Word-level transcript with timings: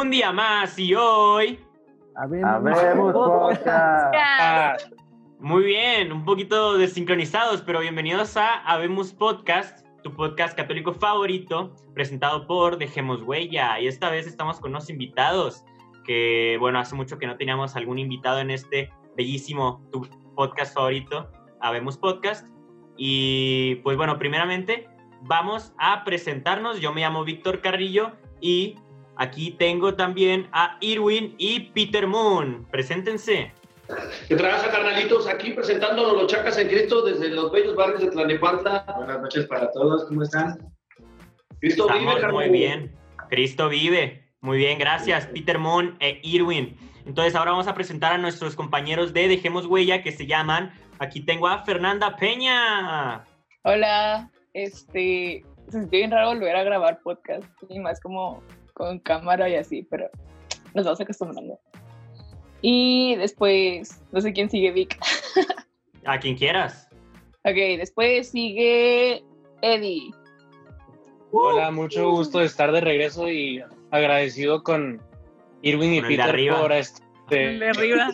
Un 0.00 0.10
día 0.10 0.32
más 0.32 0.78
y 0.78 0.94
hoy. 0.94 1.60
Habemos 2.16 3.12
podcast. 3.12 4.90
Muy 5.38 5.62
bien, 5.64 6.10
un 6.10 6.24
poquito 6.24 6.78
desincronizados, 6.78 7.60
pero 7.60 7.80
bienvenidos 7.80 8.34
a 8.38 8.60
Habemos 8.60 9.12
Podcast, 9.12 9.86
tu 10.02 10.10
podcast 10.16 10.56
católico 10.56 10.94
favorito, 10.94 11.76
presentado 11.92 12.46
por 12.46 12.78
Dejemos 12.78 13.20
Huella. 13.22 13.78
Y 13.78 13.88
esta 13.88 14.08
vez 14.08 14.26
estamos 14.26 14.58
con 14.58 14.70
unos 14.70 14.88
invitados 14.88 15.66
que, 16.06 16.56
bueno, 16.60 16.78
hace 16.78 16.94
mucho 16.94 17.18
que 17.18 17.26
no 17.26 17.36
teníamos 17.36 17.76
algún 17.76 17.98
invitado 17.98 18.38
en 18.38 18.50
este 18.50 18.90
bellísimo 19.18 19.86
tu 19.92 20.08
podcast 20.34 20.74
favorito, 20.74 21.30
Habemos 21.60 21.98
Podcast. 21.98 22.46
Y 22.96 23.74
pues 23.82 23.98
bueno, 23.98 24.18
primeramente 24.18 24.88
vamos 25.20 25.74
a 25.78 26.04
presentarnos. 26.04 26.80
Yo 26.80 26.94
me 26.94 27.02
llamo 27.02 27.22
Víctor 27.22 27.60
Carrillo 27.60 28.12
y 28.40 28.76
aquí 29.20 29.50
tengo 29.50 29.94
también 29.94 30.48
a 30.52 30.78
Irwin 30.80 31.34
y 31.36 31.60
Peter 31.60 32.06
Moon. 32.06 32.66
Preséntense. 32.70 33.52
¿Qué 34.26 34.34
trabaja, 34.34 34.70
carnalitos? 34.70 35.28
Aquí 35.28 35.52
presentándonos 35.52 36.14
los 36.14 36.26
chacas 36.26 36.56
en 36.56 36.68
Cristo 36.68 37.02
desde 37.02 37.28
los 37.28 37.52
bellos 37.52 37.76
barrios 37.76 38.00
de 38.00 38.10
Tlanepantla. 38.10 38.86
Buenas 38.96 39.20
noches 39.20 39.46
para 39.46 39.70
todos, 39.72 40.06
¿cómo 40.06 40.22
están? 40.22 40.58
Cristo 41.60 41.86
Estamos 41.86 42.16
vive, 42.16 42.32
muy 42.32 42.48
bien. 42.48 42.96
Cristo 43.28 43.68
vive. 43.68 44.24
Muy 44.40 44.56
bien, 44.56 44.78
gracias, 44.78 45.26
Peter 45.26 45.58
Moon 45.58 45.96
e 46.00 46.18
Irwin. 46.22 46.78
Entonces 47.04 47.34
ahora 47.34 47.50
vamos 47.50 47.68
a 47.68 47.74
presentar 47.74 48.14
a 48.14 48.18
nuestros 48.18 48.56
compañeros 48.56 49.12
de 49.12 49.28
Dejemos 49.28 49.66
Huella 49.66 50.02
que 50.02 50.12
se 50.12 50.26
llaman. 50.26 50.72
Aquí 50.98 51.20
tengo 51.20 51.46
a 51.46 51.62
Fernanda 51.64 52.16
Peña. 52.16 53.26
Hola, 53.64 54.30
este, 54.54 55.44
se 55.68 55.86
bien 55.86 56.10
raro 56.10 56.30
volver 56.30 56.56
a 56.56 56.62
grabar 56.62 57.00
podcast 57.02 57.44
y 57.68 57.78
más 57.80 58.00
como 58.00 58.42
con 58.80 58.98
cámara 58.98 59.48
y 59.48 59.56
así, 59.56 59.86
pero 59.90 60.08
nos 60.74 60.86
vamos 60.86 61.00
acostumbrando. 61.00 61.58
Y 62.62 63.14
después, 63.16 64.00
no 64.10 64.20
sé 64.20 64.32
quién 64.32 64.48
sigue, 64.48 64.72
Vic. 64.72 64.98
A 66.06 66.18
quien 66.18 66.36
quieras. 66.36 66.88
ok, 67.44 67.78
después 67.78 68.30
sigue 68.30 69.22
Eddie. 69.60 70.10
Hola, 71.30 71.70
mucho 71.70 72.10
gusto 72.10 72.38
de 72.38 72.46
estar 72.46 72.72
de 72.72 72.80
regreso 72.80 73.28
y 73.30 73.62
agradecido 73.90 74.62
con 74.62 75.00
Irwin 75.62 75.94
y 75.94 76.00
Con 76.00 76.08
Peter 76.08 76.28
arriba. 76.28 76.60
por 76.60 76.72
este. 76.72 77.58
De 77.58 77.68
arriba. 77.68 78.08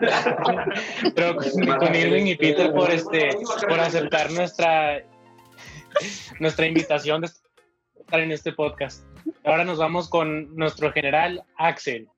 Pero 1.14 1.36
con, 1.36 1.76
con 1.78 1.94
Irwin 1.94 2.26
y 2.26 2.34
Peter 2.34 2.72
por 2.72 2.90
este 2.90 3.36
por 3.68 3.78
aceptar 3.78 4.32
nuestra 4.32 5.04
nuestra 6.40 6.66
invitación 6.66 7.20
de 7.20 7.26
estar 7.26 8.20
en 8.20 8.32
este 8.32 8.52
podcast. 8.52 9.04
Ahora 9.44 9.64
nos 9.64 9.78
vamos 9.78 10.08
con 10.08 10.54
nuestro 10.56 10.92
general 10.92 11.42
Axel. 11.56 12.08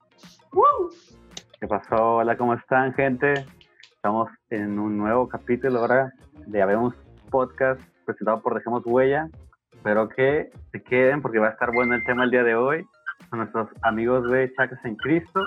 ¿Qué 1.60 1.66
pasó? 1.66 2.16
Hola, 2.16 2.36
¿cómo 2.36 2.54
están, 2.54 2.92
gente? 2.94 3.46
Estamos 3.94 4.28
en 4.50 4.78
un 4.78 4.98
nuevo 4.98 5.28
capítulo 5.28 5.78
ahora 5.78 6.12
de 6.46 6.60
Habemos 6.60 6.94
Podcast 7.30 7.80
presentado 8.04 8.42
por 8.42 8.54
Dejemos 8.54 8.82
Huella. 8.84 9.28
Espero 9.72 10.08
que 10.08 10.50
se 10.72 10.82
queden 10.82 11.22
porque 11.22 11.38
va 11.38 11.48
a 11.48 11.52
estar 11.52 11.72
bueno 11.72 11.94
el 11.94 12.04
tema 12.04 12.24
el 12.24 12.30
día 12.30 12.42
de 12.42 12.54
hoy 12.54 12.84
con 13.30 13.38
nuestros 13.38 13.68
amigos 13.82 14.28
de 14.30 14.52
Chacas 14.54 14.84
en 14.84 14.96
Cristo. 14.96 15.40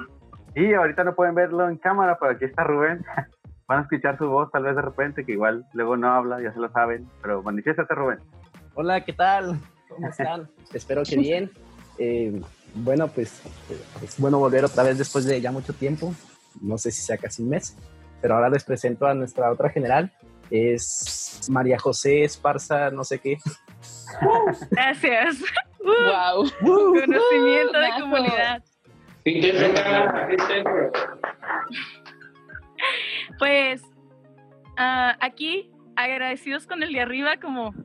Y 0.55 0.73
ahorita 0.73 1.03
no 1.03 1.15
pueden 1.15 1.35
verlo 1.35 1.69
en 1.69 1.77
cámara, 1.77 2.17
pero 2.19 2.31
aquí 2.31 2.45
está 2.45 2.63
Rubén. 2.63 3.03
Van 3.67 3.79
a 3.79 3.81
escuchar 3.81 4.17
su 4.17 4.29
voz 4.29 4.49
tal 4.51 4.63
vez 4.63 4.75
de 4.75 4.81
repente, 4.81 5.25
que 5.25 5.33
igual 5.33 5.65
luego 5.73 5.97
no 5.97 6.11
habla, 6.11 6.41
ya 6.41 6.53
se 6.53 6.59
lo 6.59 6.71
saben. 6.71 7.07
Pero 7.21 7.43
manifiéstate, 7.43 7.93
Rubén. 7.93 8.19
Hola, 8.75 9.03
¿qué 9.03 9.13
tal? 9.13 9.59
¿Cómo 9.95 10.09
están? 10.09 10.49
Espero 10.73 11.03
que 11.03 11.17
bien. 11.17 11.51
Eh, 11.97 12.41
bueno, 12.73 13.07
pues 13.07 13.41
eh, 13.69 13.79
es 14.03 14.19
bueno 14.19 14.37
volver 14.39 14.65
otra 14.65 14.83
vez 14.83 14.97
después 14.97 15.25
de 15.25 15.39
ya 15.39 15.51
mucho 15.51 15.73
tiempo. 15.73 16.13
No 16.61 16.77
sé 16.77 16.91
si 16.91 17.01
sea 17.01 17.17
casi 17.17 17.41
un 17.41 17.49
mes, 17.49 17.75
pero 18.21 18.35
ahora 18.35 18.49
les 18.49 18.63
presento 18.63 19.05
a 19.05 19.13
nuestra 19.13 19.51
otra 19.51 19.69
general. 19.69 20.11
Es 20.51 21.47
María 21.49 21.79
José 21.79 22.23
Esparza, 22.23 22.91
no 22.91 23.03
sé 23.03 23.19
qué. 23.19 23.37
Gracias. 24.71 25.37
Wow. 25.85 26.49
Conocimiento 26.61 27.79
de 27.79 27.89
comunidad. 27.99 28.63
Pues 33.37 33.83
ah, 34.77 35.15
aquí 35.21 35.71
agradecidos 35.95 36.65
con 36.65 36.81
el 36.81 36.91
de 36.91 37.01
arriba 37.01 37.37
como 37.37 37.75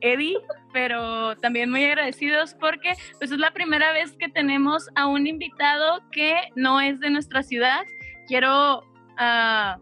Eddie, 0.00 0.38
pero 0.72 1.36
también 1.36 1.70
muy 1.70 1.84
agradecidos 1.84 2.54
porque 2.54 2.94
pues 3.18 3.30
es 3.30 3.38
la 3.38 3.50
primera 3.50 3.92
vez 3.92 4.12
que 4.12 4.28
tenemos 4.28 4.88
a 4.94 5.06
un 5.06 5.26
invitado 5.26 6.02
que 6.10 6.34
no 6.56 6.80
es 6.80 7.00
de 7.00 7.10
nuestra 7.10 7.42
ciudad. 7.42 7.82
Quiero 8.26 8.84
ah, 9.18 9.78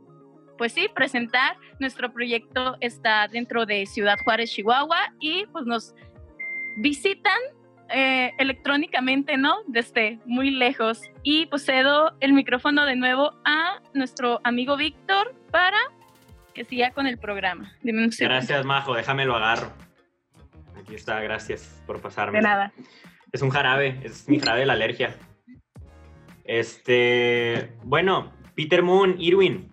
pues 0.57 0.73
sí, 0.73 0.89
presentar. 0.95 1.57
Nuestro 1.79 2.13
proyecto 2.13 2.77
está 2.81 3.29
dentro 3.29 3.67
de 3.67 3.87
Ciudad 3.87 4.17
Juárez, 4.25 4.51
Chihuahua 4.51 5.13
y 5.21 5.47
pues 5.47 5.67
nos 5.67 5.95
visitan 6.79 7.39
eh, 7.91 8.33
electrónicamente, 8.39 9.37
¿no? 9.37 9.59
Desde 9.67 10.19
muy 10.25 10.51
lejos. 10.51 11.03
Y 11.23 11.47
pues 11.47 11.65
cedo 11.65 12.17
el 12.21 12.33
micrófono 12.33 12.85
de 12.85 12.97
nuevo 12.97 13.33
a 13.45 13.81
nuestro 13.95 14.41
amigo 14.45 14.77
Víctor 14.77 15.35
para 15.51 15.79
que 16.55 16.65
siga 16.65 16.91
con 16.91 17.07
el 17.07 17.19
programa. 17.19 17.73
Dime 17.83 18.05
un. 18.05 18.11
Gracias, 18.19 18.65
Majo. 18.65 18.95
Déjame 18.95 19.25
lo 19.25 19.37
agarro. 19.37 19.86
Aquí 20.87 20.95
está, 20.95 21.21
gracias 21.21 21.83
por 21.85 22.01
pasarme. 22.01 22.39
De 22.39 22.43
nada. 22.43 22.73
Es 23.33 23.43
un 23.43 23.51
jarabe, 23.51 24.01
es 24.05 24.29
mi 24.29 24.39
jarabe 24.39 24.61
de 24.61 24.67
la 24.67 24.75
alergia. 24.75 25.17
Este, 26.45 27.73
bueno, 27.83 28.33
Peter 28.55 28.85
Moon, 28.85 29.17
Irwin, 29.19 29.73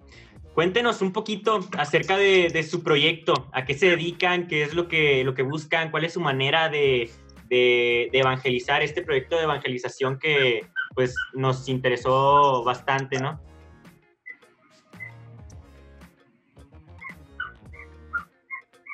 cuéntenos 0.55 1.03
un 1.03 1.13
poquito 1.13 1.59
acerca 1.77 2.17
de, 2.17 2.49
de 2.49 2.63
su 2.63 2.81
proyecto, 2.81 3.47
a 3.53 3.63
qué 3.63 3.75
se 3.75 3.91
dedican, 3.91 4.47
qué 4.47 4.63
es 4.63 4.73
lo 4.73 4.87
que, 4.87 5.23
lo 5.23 5.35
que 5.35 5.43
buscan, 5.43 5.91
cuál 5.91 6.03
es 6.03 6.13
su 6.13 6.19
manera 6.19 6.69
de, 6.69 7.11
de- 7.47 8.09
de 8.11 8.19
evangelizar 8.19 8.81
este 8.81 9.03
proyecto 9.03 9.37
de 9.37 9.43
evangelización 9.43 10.17
que 10.17 10.65
pues 10.95 11.15
nos 11.33 11.69
interesó 11.69 12.63
bastante, 12.63 13.19
¿no? 13.19 13.39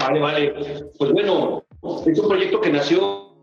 Vale, 0.02 0.20
vale. 0.20 0.54
Pues 0.98 1.12
bueno, 1.12 1.64
es 2.06 2.20
un 2.20 2.28
proyecto 2.28 2.62
que 2.62 2.72
nació 2.72 3.34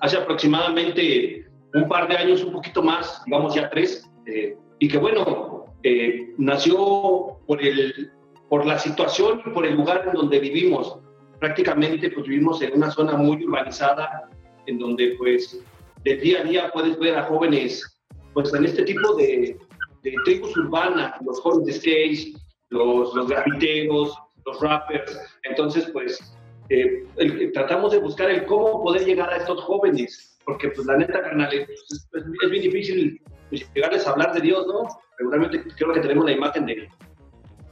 hace 0.00 0.16
aproximadamente 0.16 1.46
un 1.74 1.88
par 1.88 2.08
de 2.08 2.16
años, 2.16 2.42
un 2.42 2.52
poquito 2.52 2.82
más, 2.82 3.22
digamos 3.26 3.54
ya 3.54 3.70
tres, 3.70 4.08
eh, 4.26 4.56
y 4.78 4.88
que 4.88 4.98
bueno, 4.98 5.66
eh, 5.82 6.32
nació 6.38 7.38
por, 7.46 7.62
el, 7.62 8.10
por 8.48 8.66
la 8.66 8.78
situación 8.78 9.42
y 9.46 9.50
por 9.50 9.66
el 9.66 9.76
lugar 9.76 10.04
en 10.06 10.12
donde 10.14 10.40
vivimos. 10.40 10.98
Prácticamente 11.38 12.10
pues 12.10 12.26
vivimos 12.26 12.60
en 12.62 12.74
una 12.74 12.90
zona 12.90 13.16
muy 13.16 13.44
urbanizada, 13.44 14.28
en 14.66 14.78
donde 14.78 15.14
pues 15.18 15.62
de 16.04 16.16
día 16.16 16.40
a 16.40 16.44
día 16.44 16.70
puedes 16.72 16.98
ver 16.98 17.16
a 17.16 17.24
jóvenes 17.24 18.00
pues 18.32 18.52
en 18.54 18.64
este 18.64 18.84
tipo 18.84 19.14
de, 19.14 19.58
de 20.02 20.14
tribus 20.24 20.56
urbanas, 20.56 21.14
los 21.24 21.40
jóvenes 21.40 21.66
de 21.66 21.72
skate, 21.72 22.36
los, 22.70 23.14
los 23.14 23.28
grafiteros, 23.28 24.16
los 24.46 24.60
rappers. 24.60 25.18
Entonces, 25.44 25.88
pues, 25.92 26.32
eh, 26.70 27.04
el- 27.16 27.52
tratamos 27.52 27.92
de 27.92 27.98
buscar 27.98 28.30
el 28.30 28.46
cómo 28.46 28.82
poder 28.82 29.04
llegar 29.04 29.30
a 29.30 29.36
estos 29.36 29.60
jóvenes, 29.62 30.38
porque, 30.44 30.68
pues, 30.68 30.86
la 30.86 30.96
neta, 30.96 31.20
carnal, 31.22 31.52
es, 31.52 31.68
es- 31.68 32.08
es 32.42 32.50
bien 32.50 32.62
difícil 32.62 33.20
pues, 33.50 33.68
llegarles 33.74 34.06
a 34.06 34.12
hablar 34.12 34.32
de 34.32 34.40
Dios, 34.40 34.66
¿no? 34.66 34.88
Regularmente 35.18 35.62
creo 35.76 35.92
que 35.92 36.00
tenemos 36.00 36.24
la 36.24 36.32
imagen 36.32 36.66
de- 36.66 36.88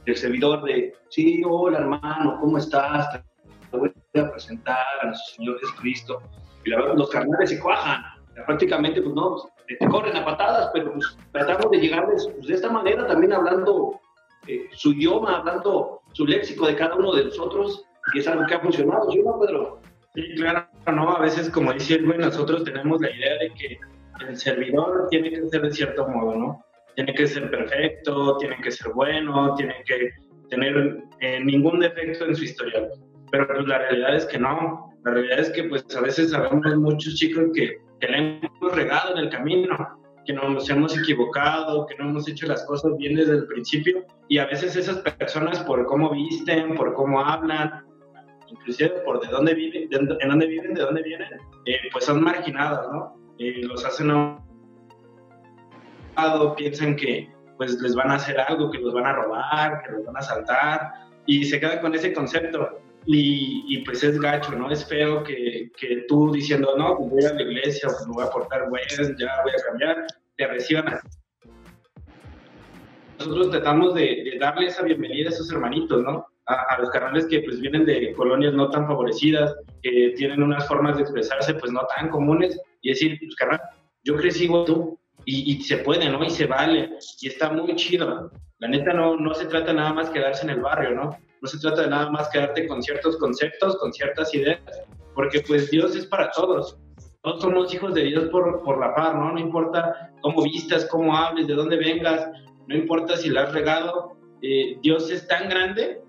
del 0.05 0.15
servidor 0.15 0.63
de, 0.63 0.93
sí, 1.09 1.41
hola, 1.45 1.79
hermano, 1.79 2.37
¿cómo 2.41 2.57
estás? 2.57 3.21
Te 3.71 3.77
voy 3.77 3.91
a 4.15 4.31
presentar 4.31 4.85
a 5.01 5.05
nuestro 5.07 5.35
Señor 5.35 5.59
Jesucristo. 5.59 6.21
Y 6.65 6.69
la 6.71 6.77
verdad, 6.81 6.95
los 6.95 7.09
carnales 7.09 7.49
se 7.49 7.59
cuajan. 7.59 8.03
Prácticamente, 8.45 9.01
pues, 9.01 9.13
no, 9.15 9.35
te, 9.67 9.75
te 9.75 9.87
corren 9.87 10.15
a 10.17 10.25
patadas, 10.25 10.69
pero 10.73 10.93
pues, 10.93 11.17
tratamos 11.31 11.71
de 11.71 11.77
llegarles 11.79 12.27
pues, 12.35 12.47
de 12.47 12.53
esta 12.55 12.69
manera, 12.69 13.05
también 13.07 13.33
hablando 13.33 13.99
eh, 14.47 14.67
su 14.73 14.91
idioma, 14.93 15.37
hablando 15.39 16.01
su 16.13 16.25
léxico 16.25 16.65
de 16.67 16.75
cada 16.75 16.95
uno 16.95 17.13
de 17.13 17.25
nosotros, 17.25 17.85
y 18.13 18.19
es 18.19 18.27
algo 18.27 18.45
que 18.45 18.55
ha 18.55 18.59
funcionado, 18.59 19.09
¿sí 19.11 19.21
no, 19.23 19.39
Pedro? 19.39 19.81
Sí, 20.13 20.33
claro, 20.35 20.67
no, 20.91 21.15
a 21.15 21.19
veces 21.19 21.49
como 21.49 21.71
dice 21.73 21.95
Irwin, 21.95 22.21
nosotros 22.21 22.63
tenemos 22.63 22.99
la 23.01 23.11
idea 23.11 23.37
de 23.37 23.53
que 23.53 23.79
el 24.27 24.37
servidor 24.37 25.07
tiene 25.09 25.29
que 25.29 25.47
ser 25.47 25.61
de 25.61 25.71
cierto 25.71 26.07
modo, 26.07 26.35
¿no? 26.35 26.65
Tiene 26.95 27.13
que 27.13 27.27
ser 27.27 27.49
perfecto, 27.49 28.37
tiene 28.37 28.57
que 28.61 28.71
ser 28.71 28.91
bueno, 28.93 29.55
tiene 29.55 29.75
que 29.85 30.09
tener 30.49 30.97
eh, 31.19 31.39
ningún 31.43 31.79
defecto 31.79 32.25
en 32.25 32.35
su 32.35 32.43
historial. 32.43 32.89
Pero 33.31 33.47
pues 33.47 33.67
la 33.67 33.77
realidad 33.77 34.15
es 34.15 34.25
que 34.25 34.39
no. 34.39 34.91
La 35.05 35.11
realidad 35.11 35.39
es 35.39 35.49
que 35.51 35.63
pues 35.63 35.85
a 35.95 36.01
veces 36.01 36.31
sabemos 36.31 36.75
muchos 36.75 37.15
chicos 37.15 37.45
que, 37.53 37.77
que 37.99 38.07
le 38.07 38.17
hemos 38.17 38.75
regado 38.75 39.13
en 39.13 39.19
el 39.19 39.29
camino, 39.29 39.99
que 40.25 40.33
nos 40.33 40.69
hemos 40.69 40.97
equivocado, 40.97 41.85
que 41.85 41.95
no 41.95 42.09
hemos 42.09 42.27
hecho 42.27 42.47
las 42.47 42.65
cosas 42.65 42.97
bien 42.97 43.15
desde 43.15 43.33
el 43.33 43.47
principio. 43.47 44.05
Y 44.27 44.39
a 44.39 44.47
veces 44.47 44.75
esas 44.75 44.97
personas 44.97 45.63
por 45.63 45.85
cómo 45.85 46.11
visten, 46.11 46.75
por 46.75 46.93
cómo 46.93 47.21
hablan, 47.21 47.85
inclusive 48.51 48.89
por 49.05 49.19
de 49.19 49.27
dónde 49.27 49.53
viven, 49.53 49.89
de, 49.89 49.97
en 49.97 50.29
dónde 50.29 50.47
viven, 50.47 50.73
de 50.73 50.81
dónde 50.81 51.01
vienen, 51.03 51.29
eh, 51.65 51.77
pues 51.91 52.05
son 52.05 52.23
marginadas, 52.23 52.87
¿no? 52.91 53.19
eh, 53.39 53.61
los 53.63 53.83
hacen 53.85 54.11
a 54.11 54.15
un 54.15 54.43
lado, 56.15 56.55
piensan 56.55 56.95
que 56.95 57.31
pues 57.57 57.81
les 57.81 57.95
van 57.95 58.11
a 58.11 58.15
hacer 58.15 58.39
algo, 58.39 58.69
que 58.71 58.77
los 58.77 58.93
van 58.93 59.05
a 59.05 59.13
robar, 59.13 59.81
que 59.83 59.91
los 59.91 60.05
van 60.05 60.15
a 60.15 60.19
asaltar, 60.19 60.91
y 61.25 61.43
se 61.45 61.59
queda 61.59 61.81
con 61.81 61.93
ese 61.93 62.13
concepto. 62.13 62.79
Y, 63.05 63.83
pues 63.85 64.03
es 64.03 64.19
gacho, 64.19 64.51
¿no? 64.51 64.69
Es 64.69 64.85
feo 64.85 65.23
que, 65.23 65.71
que 65.79 66.05
tú 66.07 66.31
diciendo, 66.31 66.75
no, 66.77 66.95
pues 66.97 67.09
voy 67.09 67.25
a 67.25 67.33
la 67.33 67.41
iglesia, 67.41 67.89
pues 67.89 68.05
me 68.07 68.13
voy 68.13 68.25
a 68.25 68.29
portar 68.29 68.69
bueno, 68.69 68.85
ya 69.17 69.41
voy 69.41 69.51
a 69.51 69.63
cambiar, 69.67 70.05
te 70.37 70.43
así. 70.45 70.75
Nosotros 73.17 73.49
tratamos 73.49 73.95
de, 73.95 74.37
darle 74.39 74.67
esa 74.67 74.83
bienvenida 74.83 75.29
a 75.29 75.33
esos 75.33 75.51
hermanitos, 75.51 76.03
¿no? 76.03 76.27
A, 76.49 76.79
los 76.79 76.89
carnales 76.89 77.27
que 77.27 77.41
pues 77.41 77.59
vienen 77.59 77.85
de 77.85 78.11
colonias 78.13 78.53
no 78.53 78.71
tan 78.71 78.87
favorecidas, 78.87 79.55
que 79.83 80.13
tienen 80.17 80.41
unas 80.41 80.67
formas 80.67 80.95
de 80.95 81.03
expresarse 81.03 81.53
pues 81.53 81.71
no 81.71 81.81
tan 81.95 82.09
comunes, 82.09 82.59
y 82.81 82.89
decir, 82.89 83.19
pues 83.19 83.35
carnal, 83.35 83.61
yo 84.03 84.15
crecí 84.15 84.45
igual 84.45 84.65
tú, 84.65 84.99
y, 85.25 85.53
y, 85.53 85.61
se 85.61 85.77
puede, 85.77 86.09
¿no? 86.09 86.23
Y 86.23 86.29
se 86.31 86.47
vale, 86.47 86.97
y 87.21 87.27
está 87.27 87.51
muy 87.51 87.75
chido. 87.75 88.31
La 88.57 88.67
neta 88.67 88.93
no, 88.93 89.15
no 89.15 89.33
se 89.33 89.45
trata 89.45 89.73
nada 89.73 89.93
más 89.93 90.09
quedarse 90.09 90.43
en 90.43 90.49
el 90.51 90.61
barrio, 90.61 90.91
¿no? 90.91 91.17
No 91.41 91.47
se 91.47 91.59
trata 91.59 91.83
de 91.83 91.89
nada 91.89 92.09
más 92.09 92.29
quedarte 92.29 92.67
con 92.67 92.81
ciertos 92.81 93.17
conceptos, 93.17 93.77
con 93.77 93.93
ciertas 93.93 94.33
ideas, 94.33 94.59
porque 95.13 95.41
pues 95.41 95.69
Dios 95.69 95.95
es 95.95 96.05
para 96.05 96.31
todos. 96.31 96.77
Todos 97.21 97.41
somos 97.41 97.73
hijos 97.73 97.93
de 97.93 98.03
Dios 98.03 98.29
por, 98.29 98.63
por 98.63 98.79
la 98.79 98.95
par, 98.95 99.15
¿no? 99.15 99.33
No 99.33 99.39
importa 99.39 100.11
cómo 100.21 100.41
vistas, 100.43 100.85
cómo 100.85 101.15
hables, 101.15 101.47
de 101.47 101.53
dónde 101.53 101.77
vengas, 101.77 102.29
no 102.67 102.75
importa 102.75 103.17
si 103.17 103.29
la 103.29 103.43
has 103.43 103.53
regado. 103.53 104.17
Eh, 104.41 104.77
Dios 104.81 105.09
es 105.11 105.27
tan 105.27 105.49
grande, 105.49 106.01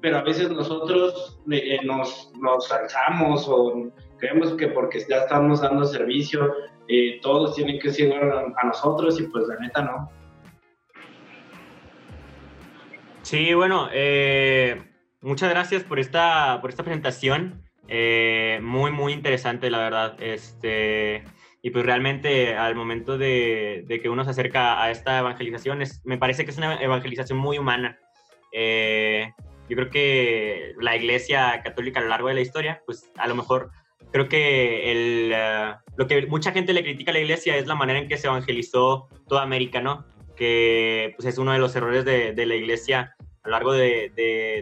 pero 0.00 0.18
a 0.18 0.22
veces 0.22 0.50
nosotros 0.50 1.40
eh, 1.50 1.78
nos, 1.84 2.32
nos 2.40 2.70
alzamos 2.70 3.46
o 3.48 3.90
creemos 4.18 4.54
que 4.54 4.68
porque 4.68 5.00
ya 5.08 5.18
estamos 5.18 5.60
dando 5.60 5.84
servicio, 5.84 6.54
eh, 6.88 7.18
todos 7.22 7.54
tienen 7.54 7.78
que 7.78 7.90
seguir 7.90 8.14
a 8.14 8.66
nosotros 8.66 9.20
y 9.20 9.24
pues 9.24 9.46
la 9.48 9.58
neta 9.58 9.82
no. 9.82 10.18
Sí, 13.28 13.52
bueno, 13.52 13.90
eh, 13.92 14.82
muchas 15.20 15.50
gracias 15.50 15.84
por 15.84 15.98
esta, 15.98 16.62
por 16.62 16.70
esta 16.70 16.82
presentación. 16.82 17.62
Eh, 17.86 18.58
muy, 18.62 18.90
muy 18.90 19.12
interesante, 19.12 19.70
la 19.70 19.80
verdad. 19.80 20.16
Este, 20.18 21.24
y 21.60 21.68
pues 21.68 21.84
realmente 21.84 22.56
al 22.56 22.74
momento 22.74 23.18
de, 23.18 23.84
que 24.02 24.08
uno 24.08 24.24
se 24.24 24.30
acerca 24.30 24.82
a 24.82 24.90
esta 24.90 25.18
evangelización, 25.18 25.82
me 26.04 26.16
parece 26.16 26.46
que 26.46 26.52
es 26.52 26.56
una 26.56 26.80
evangelización 26.80 27.38
muy 27.38 27.58
humana. 27.58 27.98
Eh, 28.50 29.32
yo 29.68 29.76
creo 29.76 29.90
que 29.90 30.74
la 30.80 30.96
Iglesia 30.96 31.60
Católica 31.62 32.00
a 32.00 32.02
lo 32.02 32.08
largo 32.08 32.28
de 32.28 32.34
la 32.34 32.40
historia, 32.40 32.82
pues 32.86 33.10
a 33.16 33.26
lo 33.26 33.34
mejor 33.34 33.70
creo 34.12 34.28
que 34.28 34.90
el, 34.90 35.34
lo 35.96 36.06
que 36.06 36.26
mucha 36.26 36.52
gente 36.52 36.72
le 36.72 36.82
critica 36.82 37.10
a 37.10 37.14
la 37.14 37.20
Iglesia 37.20 37.56
es 37.56 37.66
la 37.66 37.74
manera 37.74 37.98
en 37.98 38.08
que 38.08 38.16
se 38.16 38.26
evangelizó 38.26 39.08
toda 39.28 39.42
América, 39.42 39.80
¿no? 39.80 40.06
Que 40.36 41.14
pues, 41.16 41.26
es 41.26 41.38
uno 41.38 41.52
de 41.52 41.58
los 41.58 41.74
errores 41.76 42.04
de, 42.04 42.32
de 42.32 42.46
la 42.46 42.54
Iglesia 42.54 43.14
a 43.42 43.48
lo 43.48 43.52
largo 43.52 43.72
de, 43.72 44.12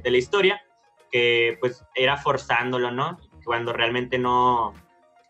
de, 0.03 0.11
la 0.11 0.17
historia, 0.17 0.63
que 1.11 1.57
pues 1.61 1.85
era 1.95 2.17
forzándolo, 2.17 2.91
¿no? 2.91 3.19
Cuando 3.45 3.73
realmente 3.73 4.19
no, 4.19 4.75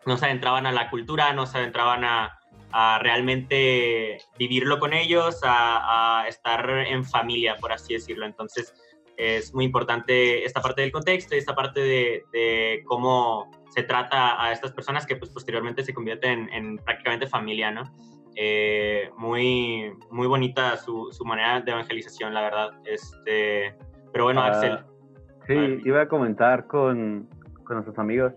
no 0.05 0.17
se 0.17 0.25
adentraban 0.25 0.65
a 0.65 0.71
la 0.71 0.89
cultura, 0.89 1.33
no 1.33 1.45
se 1.45 1.57
adentraban 1.59 2.03
a, 2.03 2.39
a 2.71 2.99
realmente 2.99 4.19
vivirlo 4.37 4.79
con 4.79 4.93
ellos, 4.93 5.39
a, 5.43 6.21
a, 6.21 6.27
estar 6.27 6.69
en 6.69 7.05
familia, 7.05 7.57
por 7.57 7.71
así 7.71 7.93
decirlo. 7.93 8.25
Entonces 8.25 8.73
es 9.17 9.53
muy 9.53 9.65
importante 9.65 10.45
esta 10.45 10.61
parte 10.61 10.81
del 10.81 10.91
contexto 10.91 11.35
y 11.35 11.39
esta 11.39 11.55
parte 11.55 11.79
de, 11.79 12.25
de 12.31 12.83
cómo 12.85 13.49
se 13.69 13.83
trata 13.83 14.41
a 14.41 14.51
estas 14.51 14.71
personas 14.71 15.05
que 15.05 15.15
pues 15.15 15.31
posteriormente 15.31 15.83
se 15.83 15.93
convierten 15.93 16.49
en, 16.49 16.53
en 16.53 16.77
prácticamente 16.77 17.27
familia, 17.27 17.71
¿no? 17.71 17.83
Eh, 18.39 19.09
muy, 19.17 19.91
muy 20.11 20.27
bonita 20.27 20.77
su, 20.77 21.11
su, 21.11 21.25
manera 21.25 21.59
de 21.59 21.71
evangelización, 21.71 22.35
la 22.35 22.41
verdad. 22.41 22.69
Este, 22.85 23.75
pero 24.11 24.25
bueno, 24.25 24.41
ah, 24.41 24.47
Axel. 24.47 24.79
Sí, 25.47 25.81
iba 25.85 26.01
a 26.01 26.07
comentar 26.07 26.67
con, 26.67 27.27
con 27.63 27.77
nuestros 27.77 27.97
amigos. 27.97 28.33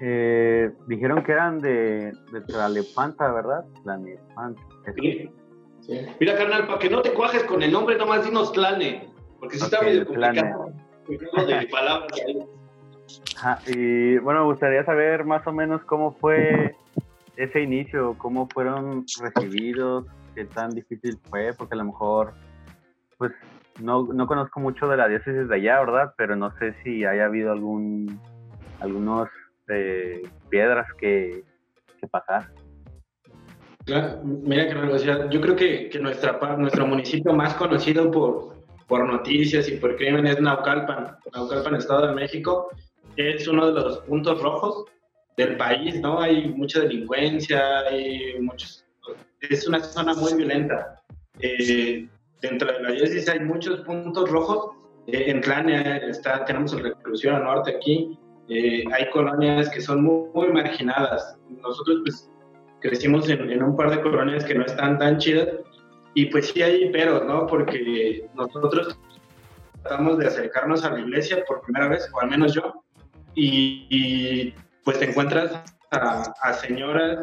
Eh, 0.00 0.72
dijeron 0.88 1.22
que 1.22 1.30
eran 1.30 1.60
de, 1.60 2.12
de 2.32 2.40
Tlalepanta, 2.40 3.32
¿verdad? 3.32 3.64
Tlalepanta. 3.84 4.60
Sí. 4.96 5.30
Mira, 6.18 6.36
carnal, 6.36 6.66
para 6.66 6.78
que 6.80 6.90
no 6.90 7.00
te 7.00 7.12
cuajes 7.12 7.44
con 7.44 7.62
el 7.62 7.70
nombre, 7.70 7.96
nomás 7.96 8.24
dinos 8.24 8.52
Tlane, 8.52 9.13
porque 9.44 9.56
está 9.56 9.82
medio 9.82 10.06
complicado. 10.06 10.72
De 11.46 11.68
palabras 11.70 12.12
y 13.66 14.16
bueno, 14.18 14.40
me 14.40 14.46
gustaría 14.46 14.84
saber 14.84 15.24
más 15.24 15.46
o 15.46 15.52
menos 15.52 15.82
cómo 15.84 16.12
fue 16.14 16.74
ese 17.36 17.60
inicio, 17.60 18.16
cómo 18.16 18.48
fueron 18.48 19.04
recibidos, 19.20 20.06
qué 20.34 20.46
tan 20.46 20.70
difícil 20.70 21.18
fue, 21.28 21.52
porque 21.52 21.74
a 21.74 21.78
lo 21.78 21.84
mejor, 21.84 22.32
pues, 23.18 23.32
no, 23.80 24.04
no 24.04 24.26
conozco 24.26 24.60
mucho 24.60 24.88
de 24.88 24.96
la 24.96 25.08
diócesis 25.08 25.48
de 25.48 25.54
allá, 25.54 25.80
¿verdad? 25.80 26.14
Pero 26.16 26.36
no 26.36 26.56
sé 26.58 26.74
si 26.82 27.04
haya 27.04 27.26
habido 27.26 27.52
algún, 27.52 28.18
algunos 28.80 29.28
eh, 29.68 30.22
piedras 30.48 30.86
que, 30.98 31.44
que 32.00 32.06
pasar. 32.06 32.50
Claro, 33.84 34.22
mira 34.24 34.66
que 34.66 35.28
yo 35.30 35.40
creo 35.40 35.56
que, 35.56 35.90
que 35.90 35.98
nuestra, 35.98 36.38
nuestro 36.56 36.86
municipio 36.86 37.34
más 37.34 37.54
conocido 37.54 38.10
por, 38.10 38.53
por 38.86 39.06
noticias 39.06 39.68
y 39.68 39.76
por 39.76 39.96
crimen 39.96 40.26
es 40.26 40.40
Naucalpan, 40.40 41.16
Naucalpan, 41.32 41.76
Estado 41.76 42.08
de 42.08 42.14
México, 42.14 42.68
es 43.16 43.46
uno 43.48 43.72
de 43.72 43.80
los 43.80 43.98
puntos 43.98 44.40
rojos 44.42 44.84
del 45.36 45.56
país, 45.56 46.00
¿no? 46.00 46.20
Hay 46.20 46.48
mucha 46.48 46.80
delincuencia, 46.80 47.80
hay 47.80 48.38
muchos... 48.40 48.84
Es 49.40 49.66
una 49.66 49.80
zona 49.80 50.14
muy 50.14 50.34
violenta. 50.34 51.02
Eh, 51.40 52.08
dentro 52.40 52.72
de 52.72 52.82
la 52.82 52.92
diócesis 52.92 53.28
hay 53.28 53.40
muchos 53.40 53.80
puntos 53.80 54.30
rojos. 54.30 54.76
Eh, 55.06 55.30
en 55.30 55.40
Tlania 55.40 55.96
está, 55.98 56.44
tenemos 56.44 56.72
el 56.72 56.84
reclusión 56.84 57.34
al 57.36 57.44
norte 57.44 57.76
aquí. 57.76 58.18
Eh, 58.48 58.84
hay 58.92 59.10
colonias 59.10 59.68
que 59.70 59.80
son 59.80 60.02
muy, 60.02 60.48
marginadas. 60.48 61.36
Nosotros 61.62 62.00
pues 62.04 62.30
crecimos 62.80 63.28
en, 63.28 63.50
en, 63.50 63.62
un 63.62 63.76
par 63.76 63.90
de 63.90 64.00
colonias 64.00 64.44
que 64.44 64.54
no 64.54 64.64
están 64.64 64.98
tan 64.98 65.18
chidas 65.18 65.48
y 66.14 66.26
pues 66.26 66.48
sí 66.48 66.62
hay 66.62 66.90
pero, 66.90 67.24
¿no? 67.24 67.46
Porque 67.46 68.26
nosotros 68.34 68.98
tratamos 69.82 70.18
de 70.18 70.26
acercarnos 70.26 70.84
a 70.84 70.90
la 70.90 71.00
iglesia 71.00 71.44
por 71.46 71.62
primera 71.62 71.88
vez, 71.88 72.08
o 72.12 72.20
al 72.20 72.30
menos 72.30 72.54
yo, 72.54 72.84
y 73.34 74.54
pues 74.84 74.98
te 74.98 75.06
encuentras 75.06 75.62
a, 75.90 76.52
señoras 76.54 77.18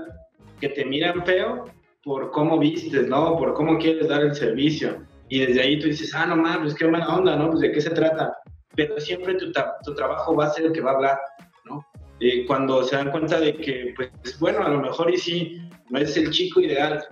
que 0.60 0.70
te 0.70 0.86
miran 0.86 1.25
feo 1.25 1.66
por 2.04 2.32
cómo 2.32 2.58
vistes, 2.58 3.08
¿no? 3.08 3.38
Por 3.38 3.54
cómo 3.54 3.77
quieres 3.77 4.08
dar 4.08 4.22
el 4.22 4.36
servicio. 4.36 5.06
Y 5.30 5.46
desde 5.46 5.62
ahí 5.62 5.80
tú 5.80 5.88
dices, 5.88 6.13
ah, 6.16 6.25
no 6.25 6.36
mames, 6.36 6.60
pues 6.60 6.75
qué 6.75 6.86
buena 6.86 7.08
onda, 7.16 7.36
¿no? 7.36 7.50
Pues 7.50 7.62
de 7.62 7.72
qué 7.72 7.82
se 7.82 7.92
trata. 7.92 8.36
Pero 8.75 9.00
siempre 9.00 9.36
tu, 9.36 9.51
tu 9.84 9.96
trabajo 9.96 10.36
va 10.36 10.46
a 10.46 10.50
ser 10.50 10.66
el 10.66 10.74
que 10.74 10.82
va 10.82 10.92
a 10.92 10.96
hablar, 10.96 11.20
¿no? 11.66 11.86
Eh, 12.20 12.46
cuando 12.46 12.84
se 12.84 12.96
dan 12.96 13.12
cuenta 13.12 13.39
de 13.39 13.56
que, 13.56 13.94
pues 13.96 14.39
bueno, 14.39 14.63
a 14.63 14.70
lo 14.70 14.82
mejor 14.82 15.12
y 15.13 15.18
sí, 15.18 15.62
no 15.89 16.00
es 16.00 16.16
el 16.18 16.32
chico 16.32 16.62
ideal, 16.62 17.04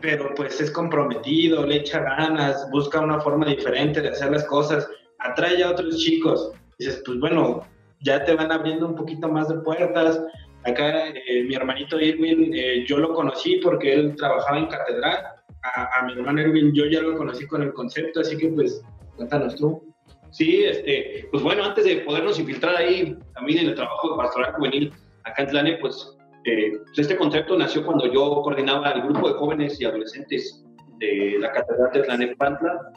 pero 0.00 0.34
pues 0.34 0.60
es 0.60 0.70
comprometido, 0.70 1.66
le 1.66 1.76
echa 1.76 2.00
ganas, 2.00 2.68
busca 2.70 3.00
una 3.00 3.20
forma 3.20 3.46
diferente 3.46 4.00
de 4.00 4.08
hacer 4.08 4.30
las 4.30 4.44
cosas, 4.44 4.88
atrae 5.18 5.62
a 5.62 5.70
otros 5.70 5.98
chicos. 5.98 6.52
Dices, 6.78 7.02
pues 7.04 7.18
bueno, 7.20 7.66
ya 8.00 8.24
te 8.24 8.34
van 8.34 8.50
abriendo 8.50 8.86
un 8.86 8.94
poquito 8.94 9.28
más 9.28 9.48
de 9.48 9.56
puertas. 9.56 10.20
Acá 10.64 11.08
eh, 11.08 11.44
mi 11.44 11.54
hermanito 11.54 12.00
Irwin, 12.00 12.52
eh, 12.54 12.84
yo 12.86 12.98
lo 12.98 13.14
conocí 13.14 13.56
porque 13.56 13.92
él 13.92 14.16
trabajaba 14.16 14.58
en 14.58 14.66
catedral. 14.66 15.18
A, 15.62 16.06
mi 16.06 16.12
hermano 16.14 16.40
Irwin 16.40 16.72
yo 16.72 16.86
ya 16.86 17.02
lo 17.02 17.18
conocí 17.18 17.46
con 17.46 17.62
el 17.62 17.74
concepto, 17.74 18.20
así 18.20 18.36
que 18.38 18.48
pues 18.48 18.82
cuéntanos 19.16 19.56
tú. 19.56 19.94
Sí, 20.30 20.64
este, 20.64 21.28
pues 21.30 21.42
bueno, 21.42 21.64
antes 21.64 21.84
de 21.84 21.96
podernos 21.98 22.38
infiltrar 22.38 22.76
ahí 22.76 23.16
también 23.34 23.58
en 23.58 23.66
el 23.68 23.74
trabajo 23.74 24.12
de 24.12 24.16
pastoral 24.16 24.54
juvenil 24.54 24.92
acá 25.24 25.42
en 25.42 25.48
Tlane, 25.48 25.78
pues, 25.78 26.16
eh, 26.44 26.72
pues 26.86 26.98
este 26.98 27.16
concepto 27.16 27.56
nació 27.58 27.84
cuando 27.84 28.06
yo 28.06 28.40
coordinaba 28.42 28.92
el 28.92 29.02
grupo 29.02 29.28
de 29.28 29.34
jóvenes 29.34 29.80
y 29.80 29.84
adolescentes 29.84 30.64
de 30.98 31.36
la 31.38 31.52
catedral 31.52 31.90
de 31.92 32.02
Tlanepantla 32.02 32.92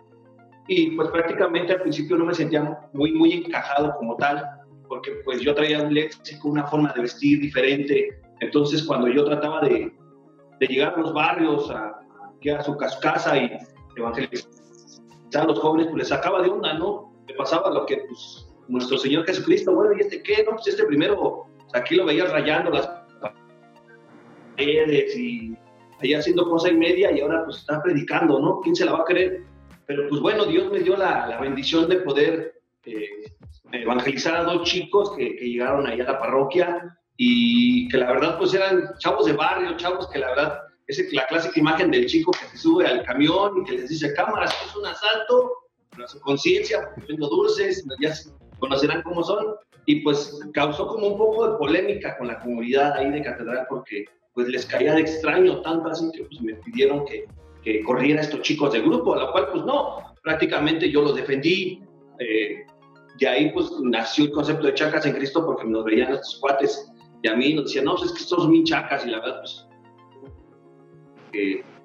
y 0.68 0.92
pues 0.92 1.10
prácticamente 1.10 1.74
al 1.74 1.82
principio 1.82 2.16
no 2.16 2.26
me 2.26 2.34
sentía 2.34 2.80
muy, 2.94 3.12
muy 3.12 3.34
encajado 3.34 3.94
como 3.98 4.16
tal, 4.16 4.46
porque 4.88 5.12
pues 5.26 5.42
yo 5.42 5.54
traía 5.54 5.82
un 5.82 5.94
léxico, 5.94 6.48
una 6.48 6.66
forma 6.68 6.94
de 6.94 7.02
vestir 7.02 7.42
diferente. 7.42 8.22
Entonces 8.40 8.84
cuando 8.84 9.10
yo 9.10 9.26
trataba 9.26 9.62
de, 9.62 9.92
de 10.60 10.68
llegar 10.68 10.94
a 10.94 11.02
los 11.02 11.14
barrios, 11.14 11.70
a, 11.70 12.00
a, 12.58 12.64
su 12.64 12.78
casa 12.78 13.38
y 13.38 13.52
evangelizar 13.98 14.48
a 15.36 15.44
los 15.44 15.60
jóvenes, 15.60 15.88
pues 15.88 15.98
les 15.98 16.08
sacaba 16.08 16.42
de 16.42 16.50
onda, 16.50 16.74
¿no? 16.76 17.14
Me 17.28 17.34
pasaba 17.34 17.72
lo 17.72 17.86
que 17.86 17.98
pues, 18.08 18.48
nuestro 18.70 18.98
Señor 18.98 19.26
Jesucristo, 19.26 19.74
bueno, 19.74 19.94
¿y 19.98 20.02
este 20.02 20.24
qué? 20.24 20.44
No, 20.46 20.52
pues 20.52 20.68
este 20.68 20.86
primero, 20.86 21.48
aquí 21.74 21.96
lo 21.96 22.06
veías 22.06 22.32
rayando 22.32 22.72
las 22.72 23.03
paredes 24.56 25.16
y 25.18 25.56
ahí 26.02 26.14
haciendo 26.14 26.50
cosa 26.50 26.70
y 26.70 26.76
media 26.76 27.12
y 27.12 27.22
ahora 27.22 27.46
pues 27.46 27.58
está 27.58 27.82
predicando, 27.82 28.40
¿no? 28.40 28.62
¿Quién 28.62 28.76
se 28.76 28.86
la 28.86 28.94
va 28.94 29.00
a 29.00 29.06
creer? 29.06 29.44
Pero 29.86 30.08
pues 30.10 30.22
bueno, 30.22 30.46
Dios 30.46 30.72
me 30.72 30.80
dio 30.80 30.96
la, 30.96 31.28
la 31.28 31.40
bendición 31.40 31.90
de 31.90 31.98
poder 31.98 32.62
eh, 32.86 33.32
evangelizar 33.72 34.36
a 34.36 34.44
dos 34.44 34.64
chicos 34.64 35.16
que, 35.16 35.36
que, 35.36 35.46
llegaron 35.46 35.88
ahí 35.88 36.00
a 36.02 36.06
la 36.06 36.20
parroquia 36.20 36.98
y 37.18 37.88
que 37.90 37.98
la 37.98 38.08
verdad 38.08 38.38
pues 38.38 38.54
eran 38.54 38.90
chavos 39.00 39.26
de 39.26 39.34
barrio, 39.34 39.78
chavos 39.78 40.10
que 40.10 40.20
la 40.20 40.30
verdad 40.30 40.60
es 40.88 41.14
la 41.14 41.26
clásica 41.28 41.60
imagen 41.60 41.92
del 41.92 42.06
chico 42.06 42.32
que 42.32 42.46
se 42.46 42.58
sube 42.58 42.86
al 42.86 43.04
camión 43.04 43.62
y 43.62 43.64
que 43.66 43.74
les 43.74 43.90
dice, 43.90 44.14
cámaras, 44.14 44.54
es 44.68 44.76
un 44.76 44.86
asalto, 44.86 45.54
pero 45.92 46.08
su 46.08 46.20
conciencia, 46.20 46.90
vendo 47.08 47.28
dulces, 47.28 47.86
ya 48.02 48.14
conocerán 48.60 49.02
cómo 49.04 49.24
son, 49.24 49.56
y 49.86 50.02
pues 50.02 50.40
causó 50.54 50.88
como 50.88 51.08
un 51.08 51.18
poco 51.18 51.50
de 51.50 51.58
polémica 51.58 52.18
con 52.18 52.28
la 52.28 52.40
comunidad 52.40 52.94
ahí 52.98 53.12
de 53.12 53.22
Catedral 53.22 53.66
porque 53.70 54.06
pues 54.34 54.48
les 54.48 54.66
caía 54.66 54.96
de 54.96 55.02
extraño 55.02 55.62
tanto 55.62 55.90
así 55.90 56.10
que 56.12 56.24
pues 56.24 56.42
me 56.42 56.56
pidieron 56.56 57.06
que, 57.06 57.26
que 57.64 57.84
corriera 57.84 58.22
estos 58.22 58.42
chicos 58.42 58.74
del 58.74 58.84
grupo, 58.84 59.14
a 59.14 59.20
lo 59.20 59.32
cual 59.32 59.50
pues 59.52 59.64
no, 59.66 59.98
prácticamente 60.24 60.90
yo 60.90 61.02
los 61.02 61.16
defendí, 61.16 61.82
eh, 62.20 62.66
de 63.20 63.28
ahí 63.28 63.52
pues 63.52 63.72
nació 63.82 64.26
el 64.26 64.32
concepto 64.32 64.68
de 64.68 64.74
chacas 64.74 65.06
en 65.06 65.14
Cristo 65.14 65.46
porque 65.46 65.66
nos 65.66 65.84
veían 65.84 66.14
estos 66.14 66.40
cuates 66.40 66.92
y 67.22 67.28
a 67.28 67.36
mí 67.36 67.54
nos 67.54 67.66
decían, 67.66 67.86
no, 67.86 67.96
pues 67.96 68.06
es 68.06 68.12
que 68.14 68.24
estos 68.24 68.42
son 68.42 68.52
bien 68.52 68.64
chacas 68.64 69.06
y 69.06 69.10
la 69.10 69.20
verdad 69.20 69.40
pues 69.42 69.68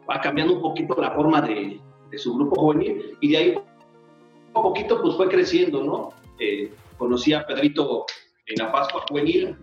va 0.09 0.21
cambiando 0.21 0.55
un 0.55 0.63
poquito 0.63 0.95
la 1.01 1.11
forma 1.13 1.41
de, 1.43 1.81
de, 2.11 2.19
su 2.19 2.35
grupo 2.35 2.61
juvenil 2.61 3.17
y 3.21 3.31
de 3.31 3.37
ahí 3.37 3.55
un 4.55 4.63
poquito 4.63 5.01
pues 5.03 5.15
fue 5.17 5.29
creciendo, 5.29 5.83
¿no? 5.85 6.11
Eh, 6.41 6.73
conocí 6.97 7.33
a 7.33 7.47
Pedrito 7.47 8.07
en 8.47 8.65
la 8.65 8.73
Pascua 8.73 9.05
Juvenil 9.09 9.57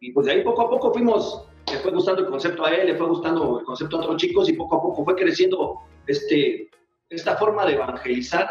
y 0.00 0.12
pues 0.12 0.26
de 0.26 0.32
ahí 0.32 0.42
poco 0.42 0.62
a 0.62 0.70
poco 0.70 0.92
fuimos, 0.92 1.46
le 1.72 1.78
fue 1.78 1.92
gustando 1.92 2.22
el 2.22 2.28
concepto 2.28 2.64
a 2.64 2.70
él, 2.70 2.86
le 2.86 2.96
fue 2.96 3.06
gustando 3.06 3.60
el 3.60 3.64
concepto 3.64 3.96
a 3.96 4.00
otros 4.00 4.16
chicos 4.16 4.48
y 4.48 4.54
poco 4.54 4.76
a 4.76 4.82
poco 4.82 5.04
fue 5.04 5.14
creciendo 5.14 5.80
este, 6.06 6.68
esta 7.08 7.36
forma 7.36 7.66
de 7.66 7.74
evangelizar. 7.74 8.50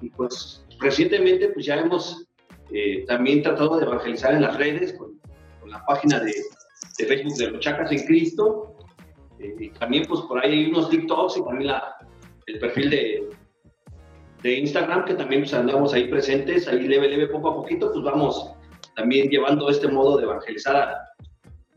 Y 0.00 0.10
pues 0.10 0.64
recientemente 0.80 1.48
pues 1.48 1.66
ya 1.66 1.76
hemos 1.76 2.26
eh, 2.72 3.04
también 3.06 3.42
tratado 3.42 3.78
de 3.78 3.86
evangelizar 3.86 4.34
en 4.34 4.42
las 4.42 4.56
redes 4.56 4.94
con, 4.94 5.14
la 5.66 5.84
página 5.86 6.20
de, 6.20 6.32
de, 6.98 7.06
Facebook 7.06 7.36
de 7.36 7.50
los 7.50 7.60
Chacas 7.60 7.90
en 7.90 8.04
Cristo. 8.06 8.76
Eh, 9.38 9.56
y 9.58 9.70
también 9.70 10.04
pues 10.06 10.20
por 10.22 10.38
ahí 10.38 10.52
hay 10.52 10.66
unos 10.66 10.90
TikToks 10.90 11.38
y 11.38 11.44
también 11.44 11.68
la, 11.68 11.96
el 12.46 12.58
perfil 12.58 12.90
de, 12.90 13.30
de 14.42 14.58
Instagram, 14.58 15.06
que 15.06 15.14
también 15.14 15.42
pues, 15.42 15.54
andamos 15.54 15.94
ahí 15.94 16.08
presentes, 16.08 16.68
ahí 16.68 16.86
leve, 16.86 17.08
leve, 17.08 17.28
poco 17.28 17.48
a 17.48 17.54
poquito, 17.56 17.90
pues 17.90 18.04
vamos 18.04 18.52
también 18.94 19.28
llevando 19.28 19.68
este 19.70 19.88
modo 19.88 20.18
de 20.18 20.24
evangelizar 20.24 20.76
a, 20.76 21.14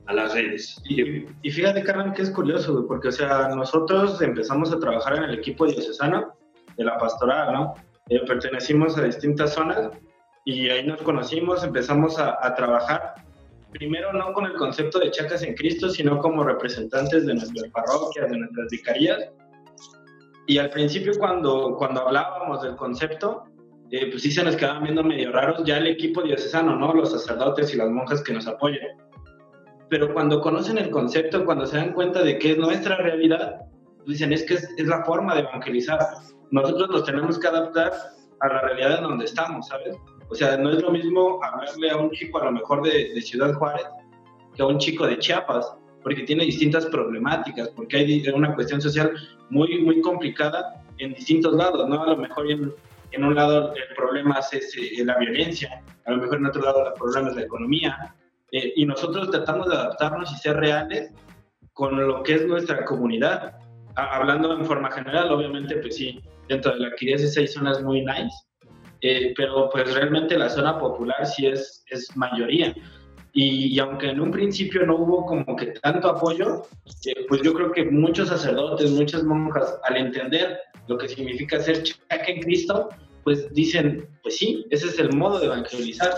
a 0.07 0.13
las 0.13 0.33
redes. 0.33 0.81
Y, 0.85 1.25
y, 1.41 1.51
fíjate, 1.51 1.83
Carmen, 1.83 2.13
que 2.13 2.23
es 2.23 2.31
curioso, 2.31 2.85
porque, 2.87 3.09
o 3.09 3.11
sea, 3.11 3.49
nosotros 3.49 4.21
empezamos 4.21 4.71
a 4.71 4.79
trabajar 4.79 5.17
en 5.17 5.23
el 5.23 5.35
equipo 5.35 5.65
diocesano 5.65 6.33
de 6.77 6.83
la 6.83 6.97
pastoral, 6.97 7.53
¿no? 7.53 7.73
Eh, 8.09 8.21
pertenecimos 8.25 8.97
a 8.97 9.03
distintas 9.03 9.53
zonas 9.53 9.89
y 10.45 10.69
ahí 10.69 10.85
nos 10.87 11.01
conocimos, 11.01 11.63
empezamos 11.63 12.17
a, 12.19 12.37
a, 12.41 12.55
trabajar, 12.55 13.15
primero 13.71 14.13
no 14.13 14.31
con 14.31 14.45
el 14.45 14.53
concepto 14.53 14.99
de 14.99 15.11
chacas 15.11 15.43
en 15.43 15.55
Cristo, 15.55 15.89
sino 15.89 16.19
como 16.19 16.43
representantes 16.43 17.25
de 17.25 17.33
nuestras 17.33 17.69
parroquias, 17.71 18.29
de 18.29 18.37
nuestras 18.37 18.67
vicarías, 18.71 19.29
y 20.47 20.57
al 20.57 20.69
principio 20.69 21.11
cuando, 21.19 21.75
cuando 21.77 22.07
hablábamos 22.07 22.61
del 22.61 22.77
concepto, 22.77 23.43
eh, 23.91 24.09
pues 24.09 24.21
sí 24.21 24.31
se 24.31 24.43
nos 24.43 24.55
quedaban 24.55 24.83
viendo 24.83 25.03
medio 25.03 25.31
raros 25.33 25.61
ya 25.65 25.77
el 25.77 25.87
equipo 25.87 26.21
diocesano, 26.21 26.77
¿no? 26.77 26.93
Los 26.93 27.11
sacerdotes 27.11 27.73
y 27.73 27.77
las 27.77 27.89
monjas 27.89 28.23
que 28.23 28.31
nos 28.31 28.47
apoyan. 28.47 28.87
Pero 29.89 30.13
cuando 30.13 30.41
conocen 30.41 30.77
el 30.77 30.89
concepto, 30.89 31.45
cuando 31.45 31.65
se 31.65 31.77
dan 31.77 31.93
cuenta 31.93 32.23
de 32.23 32.37
que 32.37 32.51
es 32.51 32.57
nuestra 32.57 32.97
realidad, 32.97 33.61
pues 33.97 34.07
dicen, 34.07 34.33
es 34.33 34.43
que 34.43 34.55
es, 34.55 34.69
es 34.77 34.87
la 34.87 35.03
forma 35.03 35.35
de 35.35 35.41
evangelizar. 35.41 35.99
Nosotros 36.51 36.89
nos 36.89 37.05
tenemos 37.05 37.39
que 37.39 37.47
adaptar 37.47 37.91
a 38.39 38.47
la 38.47 38.61
realidad 38.61 38.97
en 38.97 39.03
donde 39.03 39.25
estamos, 39.25 39.67
¿sabes? 39.67 39.95
O 40.29 40.35
sea, 40.35 40.57
no 40.57 40.71
es 40.71 40.81
lo 40.81 40.91
mismo 40.91 41.39
hablarle 41.43 41.89
a 41.89 41.97
un 41.97 42.11
chico 42.11 42.39
a 42.39 42.45
lo 42.45 42.51
mejor 42.51 42.83
de, 42.83 43.13
de 43.13 43.21
Ciudad 43.21 43.53
Juárez 43.53 43.85
que 44.55 44.61
a 44.61 44.65
un 44.65 44.77
chico 44.77 45.07
de 45.07 45.17
Chiapas 45.19 45.73
porque 46.03 46.23
tiene 46.23 46.45
distintas 46.45 46.85
problemáticas, 46.85 47.67
porque 47.69 47.97
hay 47.97 48.29
una 48.29 48.55
cuestión 48.55 48.81
social 48.81 49.11
muy, 49.49 49.79
muy 49.79 49.99
complicada 50.01 50.81
en 50.99 51.13
distintos 51.13 51.53
lados, 51.53 51.87
¿no? 51.89 52.01
A 52.01 52.07
lo 52.07 52.15
mejor 52.15 52.49
en, 52.49 52.73
en 53.11 53.23
un 53.23 53.35
lado 53.35 53.73
el 53.73 53.95
problema 53.95 54.39
es, 54.39 54.53
es, 54.53 54.77
eh, 54.77 55.03
la 55.03 55.17
violencia, 55.17 55.83
a 56.05 56.11
lo 56.11 56.21
mejor 56.21 56.37
en 56.37 56.45
otro 56.45 56.61
lado 56.61 56.87
el 56.87 56.93
problema 56.93 57.29
es 57.29 57.35
la 57.35 57.41
economía, 57.41 58.15
eh, 58.51 58.73
y 58.75 58.85
nosotros 58.85 59.29
tratamos 59.31 59.67
de 59.67 59.75
adaptarnos 59.75 60.31
y 60.31 60.35
ser 60.37 60.57
reales 60.57 61.11
con 61.73 62.07
lo 62.07 62.23
que 62.23 62.35
es 62.35 62.45
nuestra 62.45 62.85
comunidad. 62.85 63.55
A, 63.95 64.17
hablando 64.17 64.53
en 64.53 64.65
forma 64.65 64.91
general, 64.91 65.31
obviamente, 65.31 65.77
pues 65.77 65.95
sí, 65.95 66.21
dentro 66.47 66.73
de 66.73 66.79
la 66.79 66.87
arquidiócesis 66.87 67.37
hay 67.37 67.47
zonas 67.47 67.81
muy 67.83 68.05
nice, 68.05 68.35
eh, 69.01 69.33
pero 69.35 69.69
pues 69.69 69.93
realmente 69.93 70.37
la 70.37 70.49
zona 70.49 70.79
popular 70.79 71.25
sí 71.25 71.47
es, 71.47 71.83
es 71.89 72.15
mayoría. 72.15 72.73
Y, 73.33 73.75
y, 73.75 73.79
aunque 73.79 74.09
en 74.09 74.19
un 74.19 74.31
principio 74.31 74.83
no 74.85 74.95
hubo 74.95 75.25
como 75.25 75.55
que 75.55 75.67
tanto 75.83 76.09
apoyo, 76.09 76.63
eh, 77.05 77.25
pues 77.27 77.41
yo 77.43 77.53
creo 77.53 77.71
que 77.71 77.85
muchos 77.85 78.29
sacerdotes, 78.29 78.89
muchas 78.91 79.23
monjas, 79.23 79.79
al 79.83 79.97
entender 79.97 80.57
lo 80.87 80.97
que 80.97 81.07
significa 81.07 81.59
ser 81.59 81.83
chaca 81.83 82.25
en 82.25 82.41
Cristo, 82.41 82.89
pues 83.23 83.53
dicen, 83.53 84.07
pues 84.23 84.37
sí, 84.37 84.65
ese 84.71 84.87
es 84.87 84.97
el 84.97 85.13
modo 85.13 85.39
de 85.39 85.47
evangelizar. 85.47 86.11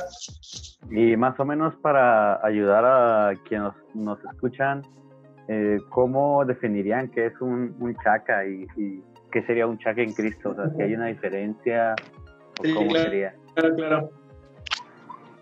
Y 0.92 1.16
más 1.18 1.40
o 1.40 1.46
menos 1.46 1.76
para 1.82 2.44
ayudar 2.46 2.84
a 2.86 3.34
quienes 3.48 3.74
nos, 3.94 4.20
nos 4.20 4.34
escuchan, 4.34 4.82
eh, 5.48 5.78
¿cómo 5.90 6.44
definirían 6.46 7.10
qué 7.10 7.28
es 7.28 7.42
un, 7.42 7.76
un 7.80 7.96
chaca 8.04 8.46
y, 8.46 8.66
y, 8.76 9.04
qué 9.32 9.44
sería 9.44 9.68
un 9.68 9.78
chaca 9.78 10.02
en 10.02 10.14
Cristo? 10.14 10.52
O 10.52 10.56
sea, 10.56 10.70
si 10.76 10.82
hay 10.82 10.94
una 10.96 11.08
diferencia, 11.08 11.96
o 12.60 12.64
sí, 12.64 12.74
¿cómo 12.74 12.90
claro, 12.90 13.06
sería? 13.06 13.36
Claro, 13.54 13.76
claro. 13.76 14.12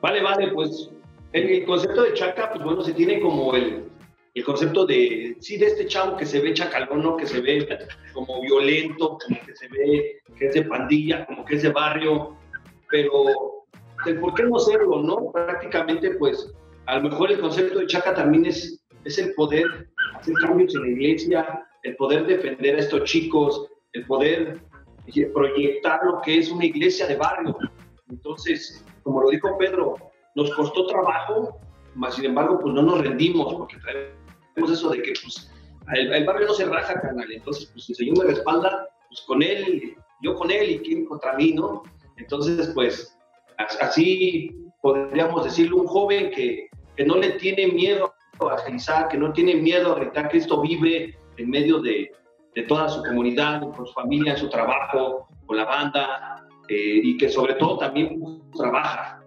Vale, 0.01 0.21
vale, 0.21 0.51
pues 0.53 0.91
el, 1.31 1.49
el, 1.49 1.65
concepto 1.65 2.03
de 2.03 2.13
chaca, 2.13 2.51
pues 2.51 2.63
bueno, 2.63 2.81
se 2.81 2.93
tiene 2.93 3.19
como 3.21 3.55
el, 3.55 3.85
el, 4.33 4.43
concepto 4.43 4.85
de, 4.85 5.37
sí, 5.39 5.57
de 5.57 5.67
este 5.67 5.87
chavo 5.87 6.17
que 6.17 6.25
se 6.25 6.41
ve 6.41 6.53
chacalón, 6.53 7.03
¿no? 7.03 7.17
que 7.17 7.25
se 7.25 7.39
ve 7.39 7.67
como 8.13 8.41
violento, 8.41 9.17
como 9.17 9.39
que 9.45 9.55
se 9.55 9.67
ve 9.69 10.19
que 10.37 10.47
es 10.47 10.53
de 10.53 10.63
pandilla, 10.63 11.25
como 11.25 11.45
que 11.45 11.55
es 11.55 11.63
de 11.63 11.69
barrio, 11.69 12.35
pero 12.89 13.56
por 14.15 14.33
qué 14.33 14.43
no 14.43 14.59
serlo, 14.59 15.01
¿no? 15.01 15.31
Prácticamente, 15.31 16.11
pues, 16.15 16.51
a 16.85 16.97
lo 16.97 17.09
mejor 17.09 17.31
el 17.31 17.39
concepto 17.39 17.79
de 17.79 17.87
chaca 17.87 18.13
también 18.13 18.45
es, 18.45 18.83
es 19.03 19.17
el 19.17 19.33
poder 19.33 19.89
hacer 20.15 20.33
cambios 20.41 20.73
en 20.75 20.81
la 20.81 20.87
iglesia, 20.89 21.67
el 21.83 21.95
poder 21.95 22.25
defender 22.25 22.75
a 22.75 22.79
estos 22.79 23.03
chicos, 23.03 23.67
el 23.93 24.05
poder 24.05 24.61
proyectar 25.33 25.99
lo 26.03 26.21
que 26.21 26.39
es 26.39 26.51
una 26.51 26.65
iglesia 26.65 27.07
de 27.07 27.15
barrio. 27.15 27.57
Entonces, 28.09 28.85
como 29.03 29.21
lo 29.21 29.29
dijo 29.29 29.57
Pedro, 29.57 29.95
nos 30.35 30.53
costó 30.53 30.85
trabajo, 30.87 31.59
mas 31.95 32.15
sin 32.15 32.25
embargo, 32.25 32.59
pues 32.59 32.73
no 32.73 32.81
nos 32.81 33.01
rendimos, 33.01 33.53
porque 33.53 33.77
traemos 33.77 34.71
eso 34.71 34.89
de 34.89 35.01
que 35.01 35.13
pues, 35.21 35.51
el, 35.93 36.13
el 36.13 36.25
barrio 36.25 36.47
no 36.47 36.53
se 36.53 36.65
raja, 36.65 36.99
canal. 37.01 37.31
Entonces, 37.31 37.69
pues 37.73 37.85
si 37.85 37.93
el 37.93 37.97
Señor 37.97 38.17
me 38.19 38.33
respalda, 38.33 38.87
pues 39.09 39.21
con 39.21 39.41
Él, 39.41 39.95
yo 40.21 40.35
con 40.35 40.51
Él 40.51 40.71
y 40.71 40.79
quién 40.79 41.05
contra 41.05 41.33
mí, 41.33 41.53
¿no? 41.53 41.83
Entonces, 42.17 42.71
pues 42.73 43.16
así 43.57 44.51
podríamos 44.81 45.43
decirle 45.43 45.75
un 45.75 45.87
joven 45.87 46.31
que, 46.31 46.67
que 46.95 47.05
no 47.05 47.17
le 47.17 47.31
tiene 47.31 47.67
miedo 47.67 48.13
a 48.39 48.45
evangelizar, 48.45 49.07
que 49.07 49.17
no 49.17 49.33
tiene 49.33 49.55
miedo 49.55 49.93
a 49.93 49.99
gritar, 49.99 50.29
Cristo 50.29 50.61
vive 50.61 51.17
en 51.37 51.49
medio 51.49 51.79
de, 51.79 52.11
de 52.55 52.63
toda 52.63 52.89
su 52.89 53.03
comunidad, 53.03 53.61
con 53.61 53.85
su 53.85 53.93
familia, 53.93 54.33
en 54.33 54.39
su 54.39 54.49
trabajo, 54.49 55.27
con 55.45 55.57
la 55.57 55.65
banda, 55.65 56.47
eh, 56.69 57.01
y 57.03 57.17
que 57.17 57.29
sobre 57.29 57.53
todo 57.55 57.77
también 57.77 58.19
trabaja 58.55 59.21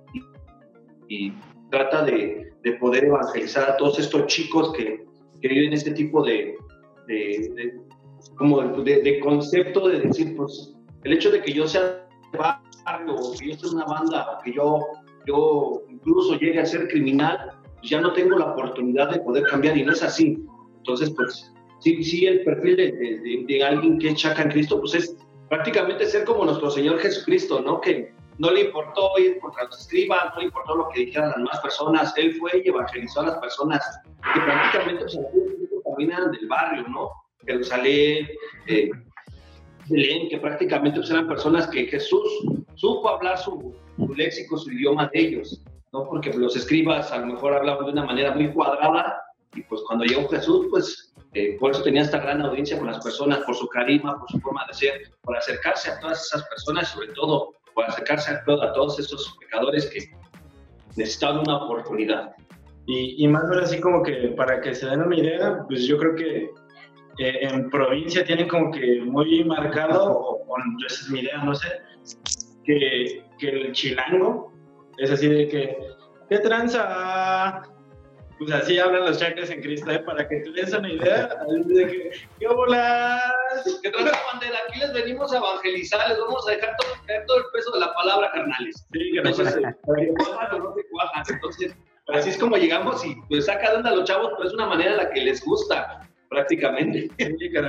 y 1.09 1.33
trata 1.71 2.03
de, 2.05 2.53
de, 2.63 2.73
poder 2.75 3.05
evangelizar 3.05 3.71
a 3.71 3.77
todos 3.77 3.99
estos 3.99 4.27
chicos 4.27 4.73
que, 4.73 5.05
que 5.41 5.49
viven 5.49 5.73
este 5.73 5.93
tipo 5.93 6.23
de, 6.23 6.55
de, 7.07 7.81
como 8.37 8.61
de, 8.61 9.21
concepto 9.21 9.89
de 9.89 10.01
decir, 10.01 10.37
pues, 10.37 10.75
el 11.05 11.13
hecho 11.13 11.31
de 11.31 11.43
que 11.43 11.53
yo 11.53 11.67
sea 11.67 12.00
barrio, 12.39 13.17
yo 13.41 13.53
esté 13.53 13.67
en 13.67 13.75
una 13.75 13.85
banda, 13.85 14.27
o 14.31 14.43
que 14.43 14.53
yo, 14.53 14.79
yo 15.27 15.83
incluso 15.89 16.39
llegue 16.39 16.61
a 16.61 16.67
ser 16.67 16.89
criminal, 16.89 17.53
pues 17.79 17.91
ya 17.91 18.01
no 18.01 18.13
tengo 18.13 18.39
la 18.39 18.53
oportunidad 18.53 19.11
de 19.11 19.21
poder 19.21 19.45
cambiar 19.45 19.77
y 19.77 19.85
no 19.85 19.93
es 19.93 20.03
así. 20.03 20.43
Entonces, 20.79 21.11
pues, 21.11 21.53
sí, 21.81 22.03
sí 22.03 22.27
el 22.27 22.45
perfil 22.45 22.77
de, 22.77 23.65
alguien 23.65 23.99
que 23.99 24.09
es 24.09 24.17
chaca 24.17 24.43
en 24.43 24.51
Cristo, 24.51 24.81
pues 24.81 24.95
es 24.95 25.17
prácticamente 25.49 26.07
ser 26.07 26.25
como 26.25 26.45
nuestro 26.45 26.71
Señor 26.71 26.99
Jesucristo, 27.01 27.61
¿no? 27.61 27.81
Que 27.81 28.13
no 28.39 28.51
le 28.51 28.63
importó 28.63 29.19
ir 29.19 29.39
contra 29.41 29.65
los 29.65 29.81
escribas, 29.81 30.33
no 30.35 30.41
le 30.41 30.47
importó 30.47 30.77
lo 30.77 30.89
que 30.89 31.01
dijeran 31.01 31.29
las 31.29 31.39
demás 31.39 31.61
personas, 31.61 32.15
él 32.17 32.35
fue 32.37 32.63
y 32.65 32.69
evangelizó 32.69 33.21
a 33.21 33.27
las 33.27 33.39
personas 33.39 34.01
que 34.33 34.41
prácticamente 34.41 35.05
pues, 35.05 35.19
también 35.85 36.13
eran 36.13 36.31
del 36.31 36.49
barrio, 36.49 36.87
¿no? 36.89 37.11
Jerusalén, 37.47 38.29
eh, 38.67 38.91
Belén, 39.91 40.29
que 40.29 40.39
prácticamente 40.39 40.99
pues, 40.99 41.11
eran 41.11 41.27
personas 41.27 41.67
que 41.69 41.87
Jesús 41.87 42.23
supo 42.75 43.09
hablar 43.09 43.39
su, 43.39 43.75
su, 43.97 44.15
léxico, 44.15 44.57
su 44.57 44.71
idioma 44.71 45.11
de 45.13 45.21
ellos, 45.21 45.63
¿no? 45.93 46.07
Porque 46.09 46.33
los 46.33 46.57
escribas 46.57 47.13
a 47.13 47.19
lo 47.19 47.27
mejor 47.27 47.55
hablaban 47.55 47.87
de 47.87 47.93
una 47.93 48.05
manera 48.05 48.35
muy 48.35 48.53
cuadrada 48.53 49.21
y 49.55 49.63
pues 49.63 49.83
cuando 49.87 50.05
llegó 50.05 50.29
Jesús, 50.29 50.67
pues 50.71 51.13
eh, 51.35 51.57
por 51.59 51.73
eso 51.73 51.83
tenía 51.83 52.03
esta 52.03 52.19
gran 52.19 52.41
audiencia 52.43 52.79
con 52.79 52.87
las 52.87 53.03
personas, 53.03 53.41
por 53.41 53.55
su 53.55 53.67
carisma, 53.69 54.19
por 54.19 54.31
su 54.31 54.41
forma 54.41 54.65
de 54.69 54.75
ser, 54.75 55.03
por 55.23 55.37
acercarse 55.37 55.91
a 55.91 56.01
todas 56.01 56.25
esas 56.27 56.47
personas, 56.49 56.89
sobre 56.89 57.09
todo 57.09 57.53
por 57.75 57.85
acercarse 57.85 58.31
a, 58.33 58.37
a 58.37 58.73
todos 58.73 58.99
esos 58.99 59.37
pecadores 59.41 59.87
que 59.91 60.11
necesitaban 60.97 61.41
una 61.41 61.65
oportunidad. 61.65 62.33
Y, 62.87 63.25
y 63.25 63.29
más 63.29 63.45
ahora 63.45 63.63
así 63.63 63.81
como 63.81 64.03
que 64.03 64.35
para 64.37 64.61
que 64.61 64.75
se 64.75 64.87
den 64.87 65.03
una 65.03 65.17
idea, 65.17 65.65
pues 65.69 65.87
yo 65.87 65.99
creo 65.99 66.15
que 66.15 66.51
eh, 67.21 67.39
en 67.43 67.69
provincia 67.69 68.25
tienen 68.25 68.49
como 68.49 68.71
que 68.71 69.03
muy 69.03 69.45
marcado, 69.45 70.11
o, 70.11 70.43
o 70.47 70.57
esa 70.87 71.03
es 71.03 71.11
mi 71.11 71.21
idea, 71.21 71.45
no 71.45 71.55
sé, 71.55 71.69
que, 72.65 73.23
que 73.39 73.49
el 73.49 73.73
chilango 73.73 74.51
es 74.97 75.11
así 75.11 75.29
de 75.29 75.47
que, 75.47 75.77
¿qué 76.31 76.39
tranza? 76.39 77.63
Pues 78.39 78.51
así 78.53 78.79
hablan 78.79 79.05
los 79.05 79.19
chacas 79.19 79.51
en 79.51 79.61
Cristo, 79.61 79.91
¿eh? 79.91 79.99
para 79.99 80.27
que 80.27 80.37
te 80.37 80.51
des 80.53 80.73
una 80.73 80.91
idea, 80.91 81.29
de 81.67 81.87
que, 81.87 82.11
¿qué 82.39 82.49
bolas? 82.49 83.21
¿Qué 83.83 83.91
tranza, 83.91 84.19
bandera? 84.33 84.57
Aquí 84.67 84.81
les 84.81 84.95
venimos 84.95 85.31
a 85.35 85.37
evangelizar, 85.37 86.09
les 86.09 86.19
vamos 86.19 86.49
a 86.49 86.53
dejar 86.53 86.75
todo, 86.79 86.91
caer 87.07 87.27
todo 87.27 87.37
el 87.37 87.45
peso 87.53 87.71
de 87.73 87.81
la 87.81 87.93
palabra, 87.93 88.31
carnales. 88.33 88.87
Sí, 88.93 89.13
que 89.13 89.21
no 89.21 89.35
se 89.35 89.45
cuajan 89.45 90.55
o 90.55 90.59
no 90.59 90.75
se 90.75 90.89
cuajan. 90.89 91.25
Entonces, 91.29 91.77
así 92.09 92.31
es 92.31 92.39
como 92.39 92.57
llegamos 92.57 93.05
y 93.05 93.15
pues 93.29 93.45
saca 93.45 93.73
de 93.73 93.77
onda 93.77 93.91
a 93.91 93.97
los 93.97 94.05
chavos, 94.05 94.33
pero 94.39 94.49
es 94.49 94.55
una 94.55 94.69
manera 94.69 94.93
en 94.93 94.97
la 94.97 95.11
que 95.11 95.21
les 95.21 95.45
gusta, 95.45 96.10
prácticamente. 96.31 97.11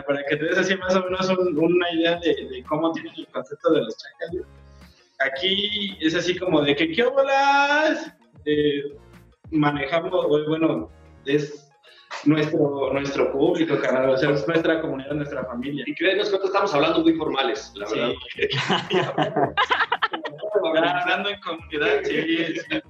Para 0.08 0.24
que 0.30 0.38
te 0.38 0.46
des 0.46 0.58
así 0.58 0.76
más 0.78 0.96
o 0.96 1.04
menos 1.04 1.28
un- 1.30 1.58
una 1.58 1.92
idea 1.92 2.16
de, 2.18 2.48
de 2.50 2.64
cómo 2.64 2.92
tienen 2.94 3.12
el 3.18 3.28
concepto 3.28 3.74
de 3.74 3.82
los 3.82 3.98
chacas. 3.98 4.48
Aquí 5.20 5.98
es 6.00 6.16
así 6.16 6.38
como 6.38 6.62
de 6.62 6.76
que, 6.76 6.92
¿qué 6.94 7.04
bolas? 7.04 8.14
Eh, 8.46 8.84
manejamos, 9.52 10.28
bueno, 10.48 10.90
es 11.26 11.68
nuestro, 12.26 12.92
nuestro 12.94 13.32
público, 13.32 13.78
carnal, 13.80 14.10
o 14.12 14.18
sea, 14.18 14.32
es 14.32 14.48
nuestra 14.48 14.82
comunidad, 14.82 15.12
nuestra 15.14 15.44
familia. 15.46 15.84
Y 15.88 15.94
créenos 15.94 16.28
que 16.28 16.32
nosotros 16.38 16.50
estamos 16.50 16.74
hablando 16.74 17.00
muy 17.02 17.14
formales, 17.14 17.72
la 17.76 17.88
verdad. 17.90 18.14
Hablando 20.64 21.30
en 21.30 21.40
comunidad, 21.42 22.00
sí, 22.04 22.56
sí. 22.56 22.82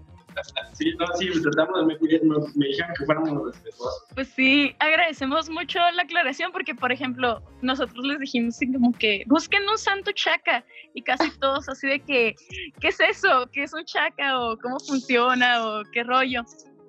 Sí, 0.74 0.94
no, 0.98 1.06
sí, 1.18 1.30
tratamos, 1.42 1.86
me, 1.86 1.98
me, 2.00 2.20
me 2.56 2.68
dijeron 2.68 2.92
que 2.98 3.06
fuéramos 3.06 3.46
respetuosos. 3.46 4.06
Pues 4.16 4.28
sí, 4.30 4.76
agradecemos 4.80 5.50
mucho 5.50 5.80
la 5.94 6.04
aclaración 6.04 6.52
porque, 6.52 6.74
por 6.74 6.92
ejemplo, 6.92 7.42
nosotros 7.62 8.06
les 8.06 8.20
dijimos 8.20 8.56
así 8.56 8.72
como 8.72 8.92
que 8.94 9.24
busquen 9.28 9.68
un 9.70 9.78
santo 9.78 10.12
chaca 10.14 10.64
y 10.94 11.02
casi 11.02 11.30
todos 11.40 11.68
así 11.70 11.88
de 11.88 12.00
que, 12.00 12.36
¿qué 12.80 12.88
es 12.88 13.00
eso? 13.00 13.50
¿Qué 13.52 13.64
es 13.64 13.74
un 13.74 13.86
chaca? 13.86 14.40
¿O 14.40 14.58
cómo 14.58 14.80
funciona? 14.80 15.66
¿O 15.66 15.84
qué 15.92 16.04
rollo? 16.04 16.44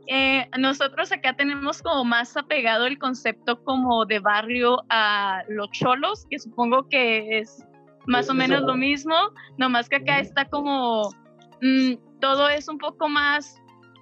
Eh, 0.07 0.49
nosotros 0.59 1.13
acá 1.13 1.35
tenemos 1.35 1.81
como 1.81 2.05
más 2.05 2.37
apegado 2.37 2.87
el 2.87 2.99
concepto 2.99 3.63
como 3.63 4.05
de 4.05 4.19
barrio 4.19 4.83
a 4.89 5.43
los 5.49 5.71
cholos, 5.71 6.27
que 6.29 6.39
supongo 6.39 6.89
que 6.89 7.39
es 7.39 7.65
más 8.07 8.29
o 8.29 8.35
menos 8.35 8.63
lo 8.63 8.75
mismo, 8.75 9.15
nomás 9.59 9.89
que 9.89 9.97
acá 9.97 10.19
está 10.19 10.45
como 10.47 11.13
mm, 11.63 12.19
todo 12.21 12.49
es 12.49 12.69
un 12.69 12.79
poco 12.79 13.09
más 13.09 13.57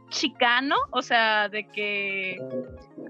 chicano, 0.09 0.75
o 0.91 1.03
sea, 1.03 1.49
de 1.49 1.69
que 1.69 2.37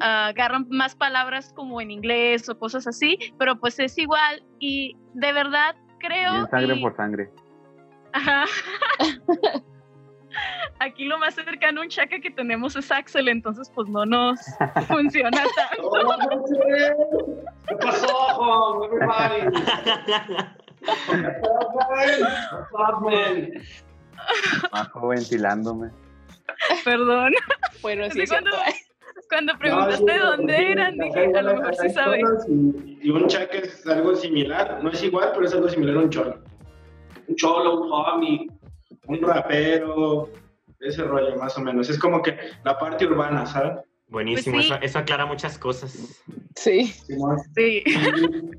ah, 0.00 0.26
agarran 0.26 0.66
más 0.68 0.94
palabras 0.94 1.52
como 1.54 1.80
en 1.80 1.90
inglés 1.90 2.48
o 2.48 2.58
cosas 2.58 2.86
así, 2.86 3.18
pero 3.38 3.58
pues 3.58 3.78
es 3.78 3.96
igual 3.96 4.42
y 4.58 4.96
de 5.14 5.32
verdad 5.32 5.74
creo... 5.98 6.32
Bien 6.32 6.50
sangre 6.50 6.76
y- 6.76 6.82
por 6.82 6.96
sangre. 6.96 7.30
Ajá. 8.12 8.44
Aquí 10.78 11.04
lo 11.04 11.18
más 11.18 11.34
cercano 11.34 11.80
a 11.80 11.84
un 11.84 11.90
chaca 11.90 12.20
que 12.20 12.30
tenemos 12.30 12.76
es 12.76 12.90
Axel, 12.90 13.28
entonces 13.28 13.70
pues 13.74 13.88
no 13.88 14.04
nos 14.06 14.40
funciona 14.88 15.42
tanto. 15.56 15.90
¿Qué 17.68 17.76
pasó? 17.76 18.84
Everybody. 18.84 19.46
Bajo 24.72 25.08
ventilándome. 25.08 25.90
Perdón. 26.84 27.32
Bueno, 27.82 28.04
sí, 28.10 28.24
cuando- 28.26 28.50
Cuando 29.30 29.56
preguntaste 29.58 30.18
dónde 30.18 30.72
eran, 30.72 30.98
dije, 30.98 31.32
a 31.34 31.40
lo 31.42 31.54
mejor 31.54 31.74
sí 31.76 31.88
sabes. 31.90 32.20
Y, 32.48 32.98
y 33.02 33.10
un 33.10 33.26
chaca 33.26 33.56
es 33.58 33.86
algo 33.86 34.14
similar, 34.16 34.80
no 34.82 34.90
es 34.90 35.02
igual, 35.02 35.30
pero 35.32 35.46
es 35.46 35.54
algo 35.54 35.68
similar 35.68 35.96
a 35.96 36.00
un 36.00 36.10
cholo. 36.10 36.38
Un 37.28 37.36
cholo, 37.36 37.80
un 37.80 37.90
homie. 37.92 38.48
Un 39.06 39.22
rapero, 39.22 40.28
ese 40.80 41.02
rollo 41.04 41.36
más 41.36 41.56
o 41.56 41.60
menos. 41.62 41.88
Es 41.88 41.98
como 41.98 42.20
que 42.22 42.36
la 42.64 42.76
parte 42.78 43.06
urbana, 43.06 43.46
¿sabes? 43.46 43.78
Buenísimo, 44.08 44.56
Pues 44.56 44.66
sí. 44.66 44.72
eso, 44.72 44.82
eso 44.82 44.98
aclara 44.98 45.24
muchas 45.24 45.56
cosas. 45.58 46.22
Sí. 46.56 46.84
Sí. 46.86 47.82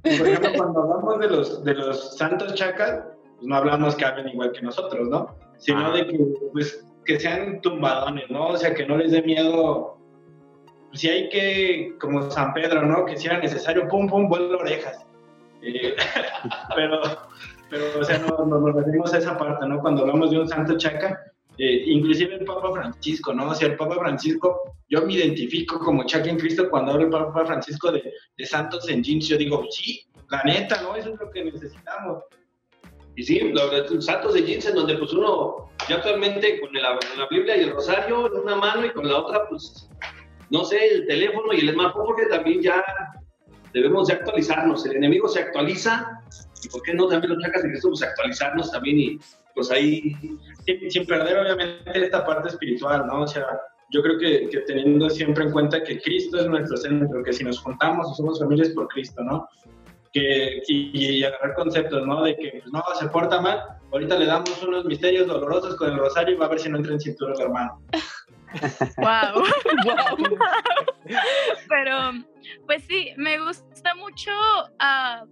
Por 0.03 0.27
ejemplo, 0.27 0.51
cuando 0.57 0.81
hablamos 0.81 1.19
de 1.19 1.27
los, 1.29 1.63
de 1.63 1.73
los 1.75 2.17
santos 2.17 2.55
chacas, 2.55 3.03
pues 3.35 3.43
no 3.47 3.55
hablamos 3.55 3.95
que 3.95 4.05
hablen 4.05 4.29
igual 4.29 4.51
que 4.53 4.61
nosotros, 4.61 5.07
¿no? 5.09 5.35
Sino 5.61 5.87
Ah. 5.87 5.91
de 5.95 6.07
que, 6.07 6.19
pues, 6.51 6.85
que 7.05 7.19
sean 7.19 7.61
tumbadones, 7.61 8.29
¿no? 8.29 8.49
O 8.49 8.57
sea, 8.57 8.73
que 8.73 8.85
no 8.85 8.97
les 8.97 9.11
dé 9.11 9.21
miedo. 9.21 9.97
Si 10.93 11.07
hay 11.07 11.29
que, 11.29 11.95
como 12.01 12.29
San 12.29 12.53
Pedro, 12.53 12.81
¿no? 12.85 13.05
Que 13.05 13.15
si 13.15 13.27
era 13.27 13.39
necesario, 13.39 13.87
pum, 13.87 14.07
pum, 14.09 14.27
vuelo 14.27 14.57
orejas. 14.59 15.05
Eh, 15.61 15.95
pero, 16.75 16.99
pero, 17.69 17.99
o 17.99 18.03
sea, 18.03 18.17
no, 18.17 18.45
no 18.45 18.59
nos 18.59 18.75
referimos 18.75 19.13
a 19.13 19.19
esa 19.19 19.37
parte, 19.37 19.65
¿no? 19.67 19.79
Cuando 19.79 20.01
hablamos 20.01 20.31
de 20.31 20.39
un 20.39 20.47
santo 20.49 20.77
chaca, 20.77 21.17
eh, 21.57 21.83
inclusive 21.85 22.35
el 22.35 22.45
Papa 22.45 22.71
Francisco, 22.73 23.33
¿no? 23.33 23.49
O 23.49 23.55
sea, 23.55 23.67
el 23.69 23.77
Papa 23.77 23.95
Francisco, 23.99 24.75
yo 24.89 25.05
me 25.05 25.13
identifico 25.13 25.79
como 25.79 26.03
chaca 26.05 26.29
en 26.29 26.39
Cristo 26.39 26.69
cuando 26.69 26.93
habla 26.93 27.05
el 27.05 27.11
Papa 27.11 27.45
Francisco 27.45 27.91
de, 27.91 28.13
de 28.37 28.45
santos 28.45 28.89
en 28.89 29.03
jeans, 29.03 29.27
yo 29.27 29.37
digo, 29.37 29.63
sí, 29.69 30.05
la 30.29 30.43
neta, 30.43 30.81
¿no? 30.81 30.95
Eso 30.95 31.13
es 31.13 31.19
lo 31.19 31.29
que 31.29 31.45
necesitamos. 31.45 32.23
Y 33.21 33.23
sí, 33.23 33.39
los 33.39 34.03
santos 34.03 34.33
de 34.33 34.41
jeans 34.41 34.65
en 34.65 34.73
donde 34.73 34.97
pues 34.97 35.13
uno 35.13 35.69
ya 35.87 35.97
actualmente 35.97 36.59
con 36.59 36.69
con 36.69 36.81
la 36.81 37.27
Biblia 37.29 37.55
y 37.55 37.65
el 37.65 37.71
rosario 37.71 38.25
en 38.25 38.41
una 38.41 38.55
mano 38.55 38.83
y 38.83 38.89
con 38.89 39.07
la 39.07 39.19
otra 39.19 39.47
pues 39.47 39.87
no 40.49 40.65
sé, 40.65 40.95
el 40.95 41.05
teléfono 41.05 41.53
y 41.53 41.59
el 41.59 41.71
smartphone 41.71 42.07
porque 42.07 42.25
también 42.25 42.63
ya 42.63 42.83
debemos 43.73 44.07
de 44.07 44.15
actualizarnos. 44.15 44.87
El 44.87 44.95
enemigo 44.95 45.27
se 45.27 45.41
actualiza 45.41 46.19
y 46.63 46.69
por 46.69 46.81
qué 46.81 46.95
no 46.95 47.07
también 47.09 47.33
los 47.33 47.43
chacas 47.43 47.61
de 47.61 47.69
Cristo 47.69 47.89
pues 47.89 48.01
actualizarnos 48.01 48.71
también 48.71 48.99
y 48.99 49.19
pues 49.53 49.69
ahí 49.69 50.15
Sin, 50.65 50.89
sin 50.89 51.05
perder, 51.05 51.37
obviamente, 51.37 51.91
esta 51.93 52.25
parte 52.25 52.49
espiritual, 52.49 53.05
¿no? 53.05 53.21
O 53.21 53.27
sea, 53.27 53.45
yo 53.91 54.01
creo 54.01 54.17
que, 54.17 54.49
que 54.49 54.61
teniendo 54.61 55.11
siempre 55.11 55.43
en 55.43 55.51
cuenta 55.51 55.83
que 55.83 56.01
Cristo 56.01 56.39
es 56.39 56.47
nuestro 56.47 56.75
centro, 56.75 57.23
que 57.23 57.33
si 57.33 57.43
nos 57.43 57.59
juntamos 57.59 58.17
somos 58.17 58.39
familias 58.39 58.69
por 58.69 58.87
Cristo, 58.87 59.21
¿no? 59.23 59.47
Que, 60.13 60.61
y, 60.67 61.19
y 61.19 61.23
agarrar 61.23 61.53
conceptos, 61.55 62.05
¿no? 62.05 62.21
De 62.21 62.35
que, 62.35 62.59
pues, 62.61 62.73
no, 62.73 62.83
se 62.99 63.07
porta 63.07 63.39
mal, 63.39 63.63
ahorita 63.91 64.17
le 64.17 64.25
damos 64.25 64.61
unos 64.61 64.83
misterios 64.85 65.27
dolorosos 65.27 65.75
con 65.75 65.89
el 65.91 65.97
rosario 65.97 66.35
y 66.35 66.37
va 66.37 66.47
a 66.47 66.49
ver 66.49 66.59
si 66.59 66.69
no 66.69 66.77
entra 66.77 66.93
en 66.93 66.99
cintura 66.99 67.33
el 67.33 67.41
hermano. 67.41 67.81
Wow. 68.97 69.43
Pero, 71.69 72.11
pues 72.65 72.83
sí, 72.87 73.11
me 73.17 73.39
gusta 73.39 73.95
mucho 73.95 74.31
ah, 74.79 75.23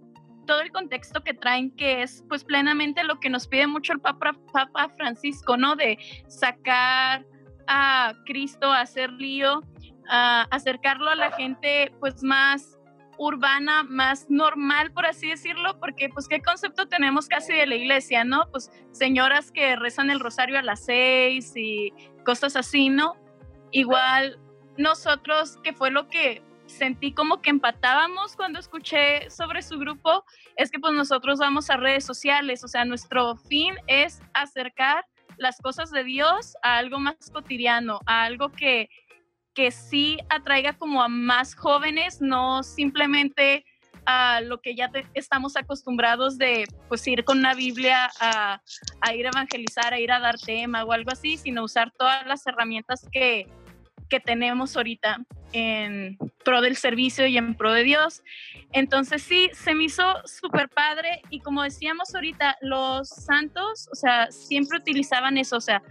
todo 0.46 0.60
el 0.60 0.72
contexto 0.72 1.22
que 1.22 1.34
traen, 1.34 1.70
que 1.76 2.02
es 2.02 2.24
pues 2.28 2.44
plenamente 2.44 3.04
lo 3.04 3.20
que 3.20 3.30
nos 3.30 3.46
pide 3.46 3.66
mucho 3.66 3.92
el 3.92 4.00
Papa, 4.00 4.36
Papa 4.52 4.88
Francisco, 4.96 5.56
¿no? 5.56 5.76
De 5.76 5.98
sacar 6.28 7.24
a 7.66 8.14
Cristo, 8.26 8.72
hacer 8.72 9.12
lío, 9.12 9.62
a 10.08 10.42
acercarlo 10.50 11.08
a 11.08 11.14
la 11.14 11.32
gente 11.32 11.92
pues 12.00 12.22
más 12.22 12.79
urbana, 13.20 13.82
más 13.82 14.30
normal, 14.30 14.92
por 14.92 15.04
así 15.04 15.28
decirlo, 15.28 15.78
porque 15.78 16.08
pues 16.08 16.26
qué 16.26 16.40
concepto 16.40 16.88
tenemos 16.88 17.28
casi 17.28 17.52
de 17.52 17.66
la 17.66 17.74
iglesia, 17.74 18.24
¿no? 18.24 18.48
Pues 18.50 18.70
señoras 18.92 19.52
que 19.52 19.76
rezan 19.76 20.10
el 20.10 20.20
rosario 20.20 20.58
a 20.58 20.62
las 20.62 20.86
seis 20.86 21.52
y 21.54 21.92
cosas 22.24 22.56
así, 22.56 22.88
¿no? 22.88 23.16
Igual 23.72 24.38
nosotros, 24.78 25.58
que 25.62 25.74
fue 25.74 25.90
lo 25.90 26.08
que 26.08 26.42
sentí 26.64 27.12
como 27.12 27.42
que 27.42 27.50
empatábamos 27.50 28.36
cuando 28.36 28.58
escuché 28.58 29.28
sobre 29.28 29.60
su 29.60 29.78
grupo, 29.78 30.24
es 30.56 30.70
que 30.70 30.78
pues 30.78 30.94
nosotros 30.94 31.38
vamos 31.38 31.68
a 31.68 31.76
redes 31.76 32.06
sociales, 32.06 32.64
o 32.64 32.68
sea, 32.68 32.86
nuestro 32.86 33.36
fin 33.36 33.74
es 33.86 34.22
acercar 34.32 35.04
las 35.36 35.58
cosas 35.58 35.90
de 35.90 36.04
Dios 36.04 36.56
a 36.62 36.78
algo 36.78 36.98
más 36.98 37.16
cotidiano, 37.30 38.00
a 38.06 38.22
algo 38.22 38.50
que, 38.50 38.88
que 39.54 39.70
sí 39.70 40.18
atraiga 40.28 40.74
como 40.74 41.02
a 41.02 41.08
más 41.08 41.54
jóvenes, 41.54 42.20
no 42.20 42.62
simplemente 42.62 43.64
a 44.06 44.40
lo 44.40 44.60
que 44.60 44.74
ya 44.74 44.90
estamos 45.14 45.56
acostumbrados 45.56 46.38
de 46.38 46.66
pues 46.88 47.06
ir 47.06 47.24
con 47.24 47.38
una 47.38 47.54
Biblia 47.54 48.10
a, 48.20 48.60
a 49.00 49.14
ir 49.14 49.26
a 49.26 49.30
evangelizar, 49.30 49.92
a 49.92 50.00
ir 50.00 50.10
a 50.10 50.20
dar 50.20 50.38
tema 50.38 50.84
o 50.84 50.92
algo 50.92 51.10
así, 51.12 51.36
sino 51.36 51.64
usar 51.64 51.92
todas 51.96 52.26
las 52.26 52.46
herramientas 52.46 53.06
que, 53.12 53.46
que 54.08 54.20
tenemos 54.20 54.76
ahorita 54.76 55.18
en 55.52 56.18
pro 56.44 56.60
del 56.60 56.76
servicio 56.76 57.26
y 57.26 57.38
en 57.38 57.54
pro 57.54 57.72
de 57.72 57.84
Dios. 57.84 58.22
Entonces 58.72 59.22
sí, 59.22 59.50
se 59.54 59.74
me 59.74 59.84
hizo 59.84 60.04
súper 60.26 60.68
padre 60.68 61.22
y 61.30 61.40
como 61.40 61.62
decíamos 61.62 62.14
ahorita, 62.14 62.56
los 62.60 63.08
santos, 63.08 63.88
o 63.90 63.94
sea, 63.94 64.30
siempre 64.30 64.78
utilizaban 64.78 65.38
eso, 65.38 65.56
o 65.56 65.60
sea, 65.60 65.82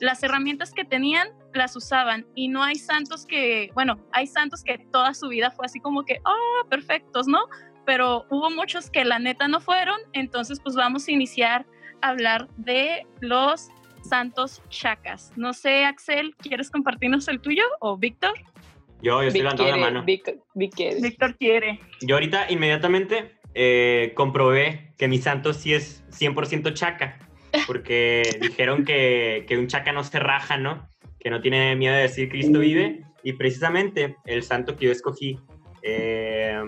las 0.00 0.22
herramientas 0.22 0.72
que 0.72 0.84
tenían 0.84 1.28
las 1.52 1.76
usaban 1.76 2.26
y 2.34 2.48
no 2.48 2.62
hay 2.62 2.74
santos 2.76 3.26
que, 3.26 3.70
bueno, 3.74 3.98
hay 4.12 4.26
santos 4.26 4.62
que 4.64 4.78
toda 4.92 5.14
su 5.14 5.28
vida 5.28 5.50
fue 5.50 5.66
así 5.66 5.80
como 5.80 6.04
que, 6.04 6.20
ah, 6.24 6.66
perfectos, 6.68 7.26
¿no? 7.26 7.46
Pero 7.86 8.24
hubo 8.30 8.50
muchos 8.50 8.90
que 8.90 9.04
la 9.04 9.18
neta 9.18 9.46
no 9.48 9.60
fueron, 9.60 9.98
entonces 10.12 10.58
pues 10.60 10.74
vamos 10.74 11.06
a 11.08 11.12
iniciar 11.12 11.66
a 12.02 12.08
hablar 12.08 12.48
de 12.56 13.06
los 13.20 13.68
santos 14.02 14.62
chacas. 14.68 15.32
No 15.36 15.52
sé, 15.52 15.84
Axel, 15.84 16.34
¿quieres 16.36 16.70
compartirnos 16.70 17.28
el 17.28 17.40
tuyo 17.40 17.62
o 17.80 17.96
Víctor? 17.96 18.32
Yo, 19.02 19.20
yo 19.22 19.28
estoy 19.28 19.40
Vic 19.40 19.42
levantando 19.42 19.70
la 19.76 19.76
mano. 19.76 20.04
Vic- 20.04 20.40
Vic 20.54 20.74
quiere. 20.74 21.00
Víctor 21.00 21.36
quiere. 21.36 21.80
Yo 22.00 22.16
ahorita 22.16 22.50
inmediatamente 22.50 23.38
eh, 23.54 24.12
comprobé 24.16 24.92
que 24.98 25.08
mi 25.08 25.18
santo 25.18 25.52
sí 25.52 25.74
es 25.74 26.04
100% 26.10 26.72
chaca, 26.74 27.18
porque 27.66 28.38
dijeron 28.40 28.84
que, 28.84 29.44
que 29.48 29.56
un 29.58 29.66
chaca 29.66 29.92
no 29.92 30.04
se 30.04 30.18
raja, 30.18 30.56
¿no? 30.56 30.88
Que 31.20 31.30
no 31.30 31.40
tiene 31.40 31.74
miedo 31.76 31.94
de 31.94 32.02
decir 32.02 32.28
Cristo 32.28 32.58
vive, 32.58 33.02
y 33.22 33.32
precisamente 33.34 34.16
el 34.26 34.42
santo 34.42 34.76
que 34.76 34.86
yo 34.86 34.92
escogí, 34.92 35.38
eh, 35.82 36.60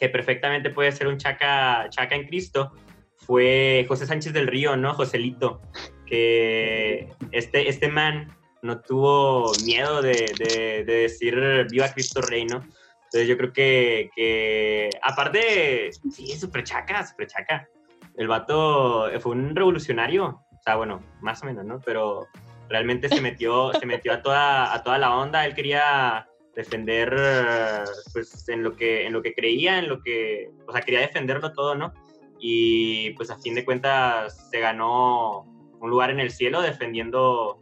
que 0.00 0.08
perfectamente 0.08 0.70
puede 0.70 0.90
ser 0.92 1.06
un 1.06 1.18
chaca, 1.18 1.86
chaca 1.90 2.14
en 2.16 2.26
Cristo, 2.26 2.72
fue 3.16 3.84
José 3.88 4.06
Sánchez 4.06 4.32
del 4.32 4.48
Río, 4.48 4.76
¿no? 4.76 4.92
Joselito, 4.94 5.62
que 6.06 7.08
este, 7.32 7.68
este 7.68 7.88
man 7.88 8.36
no 8.62 8.80
tuvo 8.80 9.52
miedo 9.64 10.02
de, 10.02 10.32
de- 10.38 10.84
de 10.84 10.94
decir 10.94 11.36
viva 11.70 11.88
Cristo 11.92 12.20
Rey, 12.20 12.44
¿no? 12.44 12.64
Entonces 13.04 13.28
yo 13.28 13.36
creo 13.36 13.52
que, 13.52 14.10
que 14.16 14.90
aparte, 15.02 15.90
sí, 16.10 16.26
súper 16.36 16.64
chaca, 16.64 17.06
súper 17.06 17.28
chaca. 17.28 17.68
El 18.16 18.28
vato 18.28 19.08
fue 19.20 19.32
un 19.32 19.54
revolucionario, 19.54 20.26
o 20.26 20.62
sea, 20.64 20.76
bueno, 20.76 21.02
más 21.20 21.42
o 21.42 21.46
menos, 21.46 21.64
¿no? 21.64 21.80
Pero 21.84 22.26
realmente 22.68 23.08
se 23.08 23.20
metió, 23.20 23.72
se 23.80 23.86
metió 23.86 24.12
a 24.12 24.22
toda, 24.22 24.74
a 24.74 24.82
toda 24.82 24.98
la 24.98 25.16
onda, 25.16 25.44
él 25.44 25.54
quería 25.54 26.28
defender, 26.54 27.14
eh, 27.18 27.84
pues, 28.12 28.48
en 28.48 28.62
lo 28.62 28.76
que, 28.76 29.06
en 29.06 29.12
lo 29.12 29.22
que 29.22 29.34
creía, 29.34 29.78
en 29.78 29.88
lo 29.88 30.00
que, 30.02 30.50
o 30.66 30.72
sea, 30.72 30.82
quería 30.82 31.00
defenderlo 31.00 31.52
todo, 31.52 31.74
¿no? 31.74 31.92
Y 32.38 33.10
pues 33.10 33.30
a 33.30 33.38
fin 33.38 33.54
de 33.54 33.64
cuentas 33.64 34.48
se 34.50 34.60
ganó 34.60 35.42
un 35.80 35.90
lugar 35.90 36.10
en 36.10 36.20
el 36.20 36.30
cielo 36.30 36.62
defendiendo, 36.62 37.58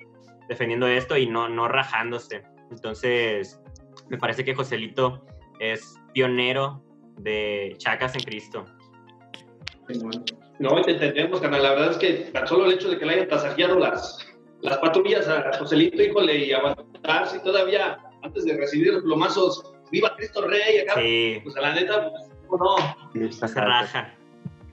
defendiendo 0.48 0.86
esto 0.86 1.16
y 1.16 1.26
no, 1.26 1.48
no 1.48 1.68
rajándose. 1.68 2.42
Entonces, 2.70 3.60
me 4.08 4.18
parece 4.18 4.44
que 4.44 4.54
Joselito 4.54 5.24
es 5.58 5.94
pionero 6.12 6.82
de 7.18 7.74
Chacas 7.78 8.14
en 8.14 8.22
Cristo. 8.22 8.64
No, 10.62 10.80
te 10.82 10.92
entendemos, 10.92 11.40
carnal. 11.40 11.62
La 11.62 11.70
verdad 11.70 11.90
es 11.90 11.96
que 11.98 12.12
tan 12.32 12.46
solo 12.46 12.66
el 12.66 12.72
hecho 12.74 12.88
de 12.90 12.98
que 12.98 13.04
le 13.04 13.14
hayan 13.14 13.28
tasajeado 13.28 13.78
las, 13.78 14.18
las 14.60 14.78
patrullas 14.78 15.26
a 15.28 15.52
Joselito, 15.58 16.00
híjole, 16.02 16.36
y 16.36 16.52
aguantarse 16.52 17.40
todavía 17.40 17.98
antes 18.22 18.44
de 18.44 18.56
recibir 18.56 18.92
los 18.94 19.02
plomazos, 19.02 19.72
¡Viva 19.90 20.14
Cristo 20.16 20.46
Rey! 20.46 20.78
Acá, 20.80 20.94
Sí, 21.00 21.40
pues 21.42 21.56
a 21.56 21.60
la 21.60 21.74
neta, 21.74 22.08
pues, 22.10 22.30
¿cómo 22.46 22.76
no? 23.14 23.20
Está 23.26 23.48
se 23.48 23.54
fuerte. 23.54 23.70
raja. 23.70 24.14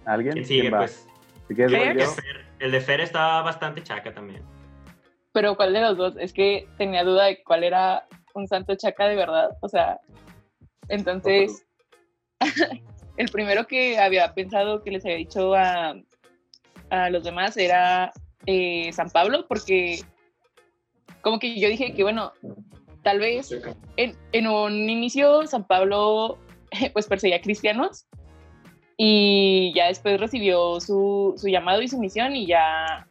¿Alguien? 0.06 0.34
¿Quién 0.34 0.46
sigue, 0.46 0.70
va? 0.70 0.78
pues? 0.80 1.08
El 1.50 1.56
de 1.58 1.68
Fer- 2.06 2.46
El 2.60 2.72
de 2.72 2.80
Fer 2.82 3.02
estaba 3.02 3.42
bastante 3.42 3.82
chaca 3.84 4.14
también. 4.14 4.44
Pero 5.34 5.56
¿cuál 5.56 5.74
de 5.74 5.82
los 5.82 5.98
dos? 5.98 6.16
Es 6.18 6.32
que 6.34 6.68
tenía 6.78 7.04
duda 7.04 7.26
de 7.26 7.44
cuál 7.44 7.64
era 7.64 8.06
un 8.36 8.48
santo 8.48 8.76
chaca 8.76 9.08
de 9.08 9.16
verdad. 9.16 9.50
O 9.62 9.68
sea, 9.68 10.00
entonces, 10.88 11.66
el 13.20 13.30
primero 13.30 13.68
que 13.68 14.00
había 14.00 14.34
pensado 14.34 14.82
que 14.82 14.92
les 14.92 15.04
había 15.04 15.18
dicho 15.18 15.54
a, 15.54 15.94
a 16.90 17.10
los 17.10 17.24
demás 17.26 17.58
era 17.58 18.14
eh, 18.46 18.92
San 18.94 19.10
Pablo, 19.10 19.46
porque 19.48 20.00
como 21.22 21.38
que 21.38 21.60
yo 21.60 21.68
dije 21.68 21.94
que, 21.94 22.02
bueno, 22.04 22.32
tal 23.04 23.20
vez 23.20 23.54
en, 23.98 24.16
en 24.32 24.48
un 24.48 24.90
inicio 24.90 25.46
San 25.48 25.68
Pablo 25.68 26.40
pues 26.94 27.08
perseguía 27.08 27.38
a 27.38 27.42
cristianos 27.42 28.08
y 28.96 29.74
ya 29.76 29.88
después 29.88 30.18
recibió 30.18 30.80
su, 30.80 31.34
su 31.36 31.50
llamado 31.50 31.82
y 31.82 31.90
su 31.90 32.00
misión 32.00 32.38
y 32.38 32.48
ya, 32.48 33.06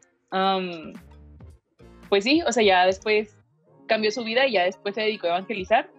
pues 2.09 2.25
sí, 2.25 2.41
o 2.47 2.53
sea, 2.53 2.63
ya 2.63 2.87
después 2.87 3.37
cambió 3.87 4.11
su 4.11 4.25
vida 4.25 4.47
y 4.47 4.53
ya 4.53 4.65
después 4.65 4.95
se 4.95 5.03
dedicó 5.03 5.27
a 5.27 5.31
evangelizar, 5.31 5.91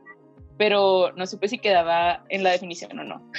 pero 0.58 1.12
no 1.16 1.28
supe 1.28 1.48
si 1.48 1.60
quedaba 1.60 2.24
en 2.30 2.44
la 2.44 2.52
definición 2.52 2.98
o 2.98 3.04
no. 3.04 3.32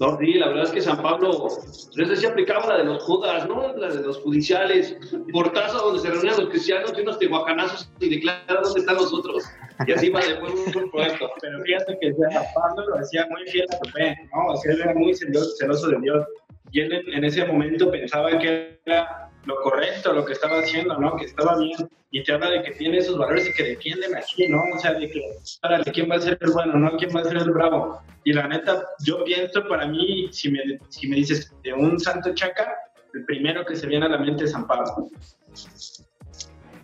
No, 0.00 0.16
sí, 0.18 0.34
la 0.34 0.48
verdad 0.48 0.64
es 0.64 0.70
que 0.70 0.80
San 0.80 1.02
Pablo, 1.02 1.48
no 1.96 2.06
sé 2.06 2.16
si 2.16 2.26
aplicaba 2.26 2.66
la 2.68 2.78
de 2.78 2.84
los 2.84 3.02
judas, 3.02 3.48
¿no? 3.48 3.74
La 3.76 3.88
de 3.88 4.02
los 4.02 4.18
judiciales, 4.18 4.96
portazo 5.32 5.78
donde 5.78 6.00
se 6.00 6.10
reunían 6.10 6.36
los 6.38 6.50
cristianos 6.50 6.92
y 6.96 7.00
unos 7.00 7.18
tehuacanazos 7.18 7.90
y 7.98 8.08
declaran 8.08 8.62
dónde 8.62 8.80
están 8.80 8.94
los 8.94 9.12
otros. 9.12 9.44
Y 9.86 9.92
así 9.92 10.10
va 10.10 10.20
después 10.20 10.52
un 10.76 10.90
proyecto. 10.90 11.30
Pero 11.40 11.62
fíjate 11.62 11.98
que 12.00 12.12
San 12.14 12.44
Pablo 12.54 12.88
lo 12.88 12.98
hacía 12.98 13.26
muy 13.28 13.44
fiel 13.48 13.66
a 13.70 13.84
su 13.84 13.90
fe, 13.90 14.16
¿no? 14.32 14.52
O 14.52 14.56
sea, 14.56 14.72
él 14.72 14.80
era 14.82 14.94
muy 14.94 15.14
celoso, 15.14 15.50
celoso 15.56 15.88
de 15.88 16.00
Dios. 16.00 16.26
Y 16.70 16.80
él 16.80 16.92
en, 16.92 17.14
en 17.14 17.24
ese 17.24 17.44
momento 17.44 17.90
pensaba 17.90 18.38
que 18.38 18.78
era 18.84 19.30
lo 19.46 19.56
correcto, 19.62 20.12
lo 20.12 20.24
que 20.24 20.34
estaba 20.34 20.60
haciendo, 20.60 20.96
¿no? 20.98 21.16
Que 21.16 21.24
estaba 21.24 21.58
bien. 21.58 21.88
Y 22.10 22.22
te 22.22 22.32
habla 22.32 22.50
de 22.50 22.62
que 22.62 22.70
tiene 22.72 22.98
esos 22.98 23.18
valores 23.18 23.48
y 23.48 23.52
que 23.52 23.64
defienden 23.64 24.16
aquí, 24.16 24.48
¿no? 24.48 24.62
O 24.74 24.78
sea, 24.78 24.94
de 24.94 25.10
que, 25.10 25.22
árale, 25.62 25.90
¿quién 25.92 26.10
va 26.10 26.16
a 26.16 26.20
ser 26.20 26.38
el 26.40 26.52
bueno, 26.52 26.74
no? 26.74 26.96
¿Quién 26.96 27.10
va 27.14 27.20
a 27.20 27.24
ser 27.24 27.36
el 27.36 27.50
bravo? 27.50 28.00
Y 28.24 28.32
la 28.32 28.46
neta, 28.48 28.84
yo 29.04 29.24
pienso 29.24 29.66
para 29.68 29.86
mí, 29.86 30.28
si 30.32 30.50
me, 30.50 30.60
si 30.88 31.08
me 31.08 31.16
dices 31.16 31.52
de 31.62 31.72
un 31.72 31.98
santo 31.98 32.34
chaca, 32.34 32.74
el 33.14 33.24
primero 33.24 33.64
que 33.64 33.76
se 33.76 33.86
viene 33.86 34.06
a 34.06 34.10
la 34.10 34.18
mente 34.18 34.44
es 34.44 34.52
San 34.52 34.66
Pablo. 34.66 35.08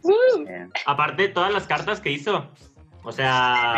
¡Uh! 0.02 0.44
Aparte, 0.86 1.28
todas 1.28 1.52
las 1.52 1.66
cartas 1.66 2.00
que 2.00 2.10
hizo. 2.12 2.46
O 3.02 3.12
sea, 3.12 3.76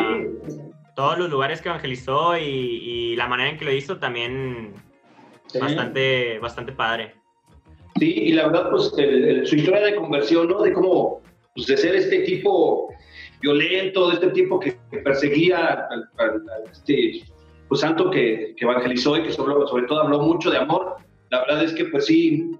todos 0.95 1.19
los 1.19 1.31
lugares 1.31 1.61
que 1.61 1.69
evangelizó 1.69 2.37
y, 2.38 2.42
y 2.45 3.16
la 3.16 3.27
manera 3.27 3.51
en 3.51 3.59
que 3.59 3.64
lo 3.64 3.73
hizo 3.73 3.99
también 3.99 4.75
Sí. 5.49 5.59
bastante, 5.61 6.38
bastante 6.40 6.73
padre. 6.73 7.14
Sí, 7.99 8.12
y 8.12 8.33
la 8.33 8.49
verdad, 8.49 8.71
pues 8.71 8.92
el- 8.99 9.25
el- 9.25 9.47
su 9.47 9.57
historia 9.57 9.81
de 9.81 9.95
conversión, 9.95 10.49
¿no? 10.49 10.61
De 10.61 10.73
cómo, 10.73 11.23
pues 11.55 11.66
de 11.69 11.77
ser 11.77 11.95
este 11.95 12.21
tipo 12.21 12.92
violento, 13.40 14.09
de 14.09 14.14
este 14.14 14.29
tipo 14.31 14.59
que, 14.59 14.77
que 14.90 14.99
perseguía 14.99 15.87
al, 15.88 16.09
al- 16.19 16.31
al- 16.51 16.71
este 16.73 17.23
pues, 17.68 17.81
santo 17.81 18.11
que, 18.11 18.55
que 18.57 18.64
evangelizó 18.64 19.16
y 19.16 19.22
que 19.22 19.33
sobre, 19.33 19.87
todo 19.87 20.00
habló 20.02 20.20
mucho 20.20 20.50
de 20.50 20.59
amor. 20.59 20.96
La 21.31 21.40
verdad 21.40 21.64
es 21.64 21.72
que, 21.72 21.87
pues 21.87 22.07
sí, 22.07 22.50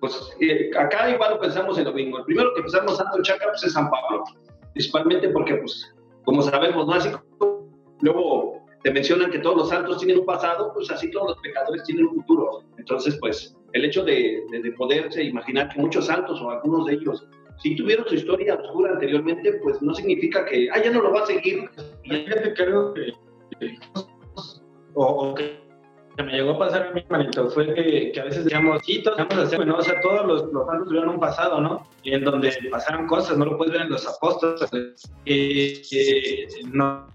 pues 0.00 0.30
eh, 0.40 0.70
acá 0.78 1.10
igual 1.10 1.38
pensamos 1.38 1.78
en 1.78 1.84
domingo. 1.84 2.18
El 2.18 2.24
primero 2.24 2.54
que 2.54 2.62
pensamos 2.62 2.96
Santo 2.96 3.22
Chaca, 3.22 3.46
pues 3.48 3.64
es 3.64 3.72
San 3.72 3.90
Pablo, 3.90 4.24
principalmente 4.72 5.28
porque, 5.30 5.56
pues, 5.56 5.94
como 6.24 6.42
sabemos, 6.42 6.86
¿no? 6.86 6.92
Así 6.94 7.10
como 7.10 7.68
luego 8.00 8.64
te 8.82 8.90
mencionan 8.92 9.30
que 9.30 9.40
todos 9.40 9.56
los 9.56 9.68
santos 9.68 9.98
tienen 9.98 10.20
un 10.20 10.26
pasado, 10.26 10.72
pues 10.72 10.90
así 10.90 11.10
todos 11.10 11.30
los 11.30 11.38
pecadores 11.38 11.82
tienen 11.84 12.06
un 12.06 12.14
futuro. 12.16 12.62
Entonces, 12.78 13.16
pues, 13.20 13.56
el 13.72 13.84
hecho 13.84 14.04
de, 14.04 14.44
de, 14.50 14.62
de 14.62 14.72
poderse 14.72 15.22
imaginar 15.24 15.68
que 15.68 15.80
muchos 15.80 16.06
santos 16.06 16.40
o 16.40 16.50
algunos 16.50 16.86
de 16.86 16.94
ellos 16.94 17.26
si 17.60 17.74
tuvieron 17.74 18.06
su 18.08 18.14
historia 18.14 18.54
oscura 18.54 18.92
anteriormente, 18.92 19.52
pues 19.62 19.82
no 19.82 19.92
significa 19.94 20.44
que, 20.44 20.68
ah, 20.72 20.82
ya 20.82 20.90
no 20.90 21.02
lo 21.02 21.12
va 21.12 21.22
a 21.22 21.26
seguir. 21.26 21.68
Fíjate 22.04 22.54
que, 22.54 22.64
que- 23.58 23.78
o, 25.00 25.34
que, 25.34 25.58
me 26.16 26.32
llegó 26.32 26.50
a 26.52 26.58
pasar 26.58 26.88
a 26.88 26.90
mí, 26.90 27.04
manito, 27.08 27.48
fue 27.50 27.72
que, 27.74 28.12
a 28.20 28.24
veces 28.24 28.44
decíamos, 28.44 28.82
sí, 28.84 29.02
todos 29.04 29.18
vamos 29.18 29.38
a 29.38 29.42
hacer. 29.42 29.70
O 29.70 29.82
sea, 29.82 30.00
todos 30.00 30.26
los, 30.26 30.52
los 30.52 30.66
santos 30.66 30.88
tuvieron 30.88 31.10
un 31.10 31.20
pasado, 31.20 31.60
¿no? 31.60 31.86
En 32.02 32.24
donde 32.24 32.52
pasaron 32.70 33.06
cosas, 33.06 33.38
no 33.38 33.44
lo 33.44 33.56
puedes 33.56 33.72
ver 33.72 33.82
en 33.82 33.90
los 33.90 34.06
apóstoles. 34.06 34.68
Eh, 35.24 35.80
eh, 35.92 36.48
no, 36.72 37.06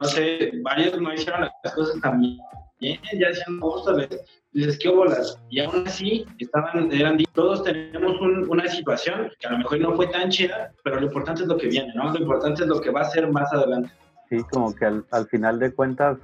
no 0.00 0.08
sé, 0.08 0.52
varios 0.62 0.98
no 0.98 1.12
hicieron 1.12 1.42
las 1.62 1.74
cosas 1.74 2.00
también, 2.00 2.38
ya 2.80 3.28
hacían 3.28 3.58
apóstoles. 3.58 4.08
Dices, 4.52 4.78
¿qué 4.78 4.88
bolas? 4.88 5.38
Y 5.50 5.60
aún 5.60 5.84
así, 5.86 6.24
estaban, 6.38 6.90
eran, 6.92 7.18
todos 7.34 7.64
tenemos 7.64 8.20
un- 8.20 8.48
una 8.48 8.68
situación 8.68 9.30
que 9.40 9.48
a 9.48 9.50
lo 9.50 9.58
mejor 9.58 9.80
no 9.80 9.96
fue 9.96 10.06
tan 10.06 10.30
chida, 10.30 10.72
pero 10.84 11.00
lo 11.00 11.06
importante 11.06 11.42
es 11.42 11.48
lo 11.48 11.56
que 11.56 11.66
viene, 11.66 11.92
¿no? 11.94 12.12
Lo 12.12 12.20
importante 12.20 12.62
es 12.62 12.68
lo 12.68 12.80
que 12.80 12.90
va 12.90 13.00
a 13.00 13.10
ser 13.10 13.28
más 13.30 13.52
adelante. 13.52 13.90
Sí, 14.30 14.38
como 14.52 14.74
que 14.74 14.84
al, 14.86 15.04
al 15.10 15.26
final 15.26 15.58
de 15.58 15.74
cuentas, 15.74 16.18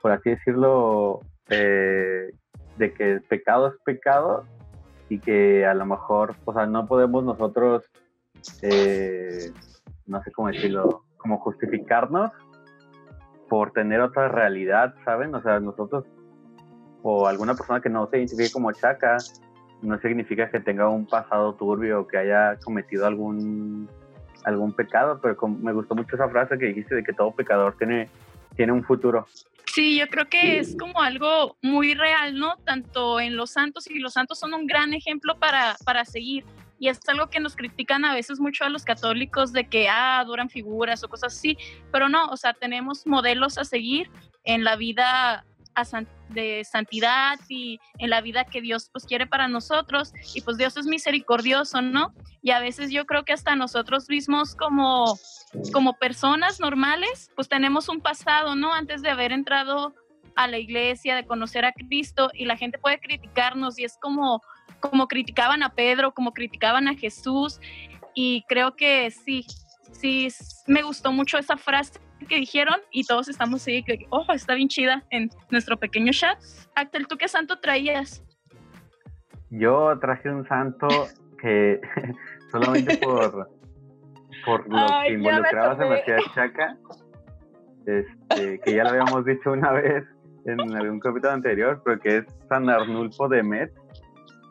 por 0.00 0.12
así 0.12 0.30
decirlo, 0.30 1.20
eh, 1.48 2.30
de 2.76 2.94
que 2.94 3.12
el 3.12 3.22
pecado 3.22 3.68
es 3.68 3.74
pecado 3.84 4.44
y 5.08 5.18
que 5.18 5.66
a 5.66 5.74
lo 5.74 5.86
mejor, 5.86 6.36
o 6.44 6.52
sea, 6.52 6.66
no 6.66 6.86
podemos 6.86 7.24
nosotros, 7.24 7.84
eh, 8.62 9.52
no 10.06 10.22
sé 10.22 10.32
cómo 10.32 10.48
decirlo, 10.48 11.04
como 11.16 11.38
justificarnos 11.38 12.30
por 13.48 13.72
tener 13.72 14.00
otra 14.00 14.28
realidad, 14.28 14.94
¿saben? 15.04 15.34
O 15.34 15.42
sea, 15.42 15.58
nosotros 15.60 16.04
o 17.02 17.26
alguna 17.26 17.54
persona 17.54 17.80
que 17.80 17.88
no 17.88 18.06
se 18.08 18.18
identifique 18.18 18.52
como 18.52 18.72
chaca, 18.72 19.16
no 19.82 19.98
significa 20.00 20.50
que 20.50 20.60
tenga 20.60 20.88
un 20.88 21.06
pasado 21.06 21.54
turbio 21.54 22.00
o 22.00 22.06
que 22.06 22.18
haya 22.18 22.56
cometido 22.62 23.06
algún 23.06 23.88
algún 24.44 24.72
pecado, 24.72 25.20
pero 25.20 25.36
me 25.48 25.72
gustó 25.72 25.94
mucho 25.94 26.16
esa 26.16 26.28
frase 26.28 26.56
que 26.58 26.66
dijiste 26.66 26.94
de 26.94 27.04
que 27.04 27.12
todo 27.12 27.32
pecador 27.32 27.74
tiene, 27.76 28.08
tiene 28.60 28.72
un 28.74 28.84
futuro. 28.84 29.26
Sí, 29.72 29.98
yo 29.98 30.06
creo 30.08 30.28
que 30.28 30.58
es 30.58 30.76
como 30.78 31.00
algo 31.00 31.56
muy 31.62 31.94
real, 31.94 32.38
¿no? 32.38 32.58
Tanto 32.58 33.18
en 33.18 33.34
los 33.34 33.52
santos 33.52 33.88
y 33.88 33.98
los 33.98 34.12
santos 34.12 34.38
son 34.38 34.52
un 34.52 34.66
gran 34.66 34.92
ejemplo 34.92 35.38
para, 35.38 35.78
para 35.86 36.04
seguir. 36.04 36.44
Y 36.78 36.88
es 36.88 37.00
algo 37.08 37.30
que 37.30 37.40
nos 37.40 37.56
critican 37.56 38.04
a 38.04 38.12
veces 38.12 38.38
mucho 38.38 38.64
a 38.64 38.68
los 38.68 38.84
católicos 38.84 39.54
de 39.54 39.66
que 39.66 39.88
ah, 39.88 40.18
adoran 40.18 40.50
figuras 40.50 41.02
o 41.02 41.08
cosas 41.08 41.34
así, 41.34 41.56
pero 41.90 42.10
no, 42.10 42.26
o 42.26 42.36
sea, 42.36 42.52
tenemos 42.52 43.06
modelos 43.06 43.56
a 43.56 43.64
seguir 43.64 44.10
en 44.44 44.62
la 44.62 44.76
vida 44.76 45.46
de 46.28 46.64
santidad 46.64 47.38
y 47.48 47.80
en 47.98 48.10
la 48.10 48.20
vida 48.20 48.44
que 48.44 48.60
Dios 48.60 48.90
pues 48.92 49.04
quiere 49.06 49.26
para 49.26 49.48
nosotros 49.48 50.12
y 50.34 50.40
pues 50.42 50.56
Dios 50.56 50.76
es 50.76 50.86
misericordioso, 50.86 51.80
¿no? 51.80 52.12
Y 52.42 52.50
a 52.50 52.60
veces 52.60 52.90
yo 52.90 53.06
creo 53.06 53.24
que 53.24 53.32
hasta 53.32 53.56
nosotros 53.56 54.08
mismos 54.08 54.54
como 54.54 55.18
como 55.72 55.94
personas 55.94 56.60
normales, 56.60 57.30
pues 57.34 57.48
tenemos 57.48 57.88
un 57.88 58.00
pasado, 58.00 58.54
¿no? 58.54 58.72
Antes 58.72 59.02
de 59.02 59.10
haber 59.10 59.32
entrado 59.32 59.94
a 60.36 60.46
la 60.46 60.58
iglesia, 60.58 61.16
de 61.16 61.26
conocer 61.26 61.64
a 61.64 61.72
Cristo 61.72 62.30
y 62.34 62.44
la 62.44 62.56
gente 62.56 62.78
puede 62.78 63.00
criticarnos 63.00 63.78
y 63.78 63.84
es 63.84 63.96
como 64.00 64.42
como 64.80 65.08
criticaban 65.08 65.62
a 65.62 65.74
Pedro, 65.74 66.14
como 66.14 66.32
criticaban 66.32 66.88
a 66.88 66.94
Jesús 66.94 67.60
y 68.14 68.44
creo 68.48 68.76
que 68.76 69.10
sí, 69.10 69.46
sí, 69.92 70.28
me 70.66 70.82
gustó 70.82 71.12
mucho 71.12 71.36
esa 71.38 71.56
frase 71.56 72.00
que 72.26 72.36
dijeron 72.36 72.76
y 72.90 73.04
todos 73.04 73.28
estamos 73.28 73.62
así, 73.62 73.82
que, 73.82 74.06
oh, 74.10 74.24
está 74.32 74.54
bien 74.54 74.68
chida 74.68 75.04
en 75.10 75.30
nuestro 75.50 75.76
pequeño 75.76 76.12
chat. 76.12 76.38
Actel, 76.74 77.06
¿tú 77.06 77.16
qué 77.16 77.28
santo 77.28 77.58
traías? 77.58 78.24
Yo 79.50 79.98
traje 80.00 80.30
un 80.30 80.46
santo 80.46 80.88
que 81.40 81.80
solamente 82.52 82.98
por, 82.98 83.50
por 84.44 84.68
lo 84.68 84.78
Ay, 84.78 85.16
que 85.16 85.22
ya 85.22 85.40
me 85.40 86.04
chaca, 86.34 86.76
este, 87.86 88.60
que 88.60 88.74
ya 88.74 88.84
lo 88.84 88.90
habíamos 88.90 89.24
dicho 89.24 89.52
una 89.52 89.72
vez 89.80 90.04
en 90.46 90.60
algún 90.76 91.00
capítulo 91.00 91.32
anterior, 91.32 91.82
pero 91.84 92.00
que 92.00 92.18
es 92.18 92.24
San 92.48 92.68
Arnulfo 92.68 93.28
de 93.28 93.42
Metz. 93.42 93.72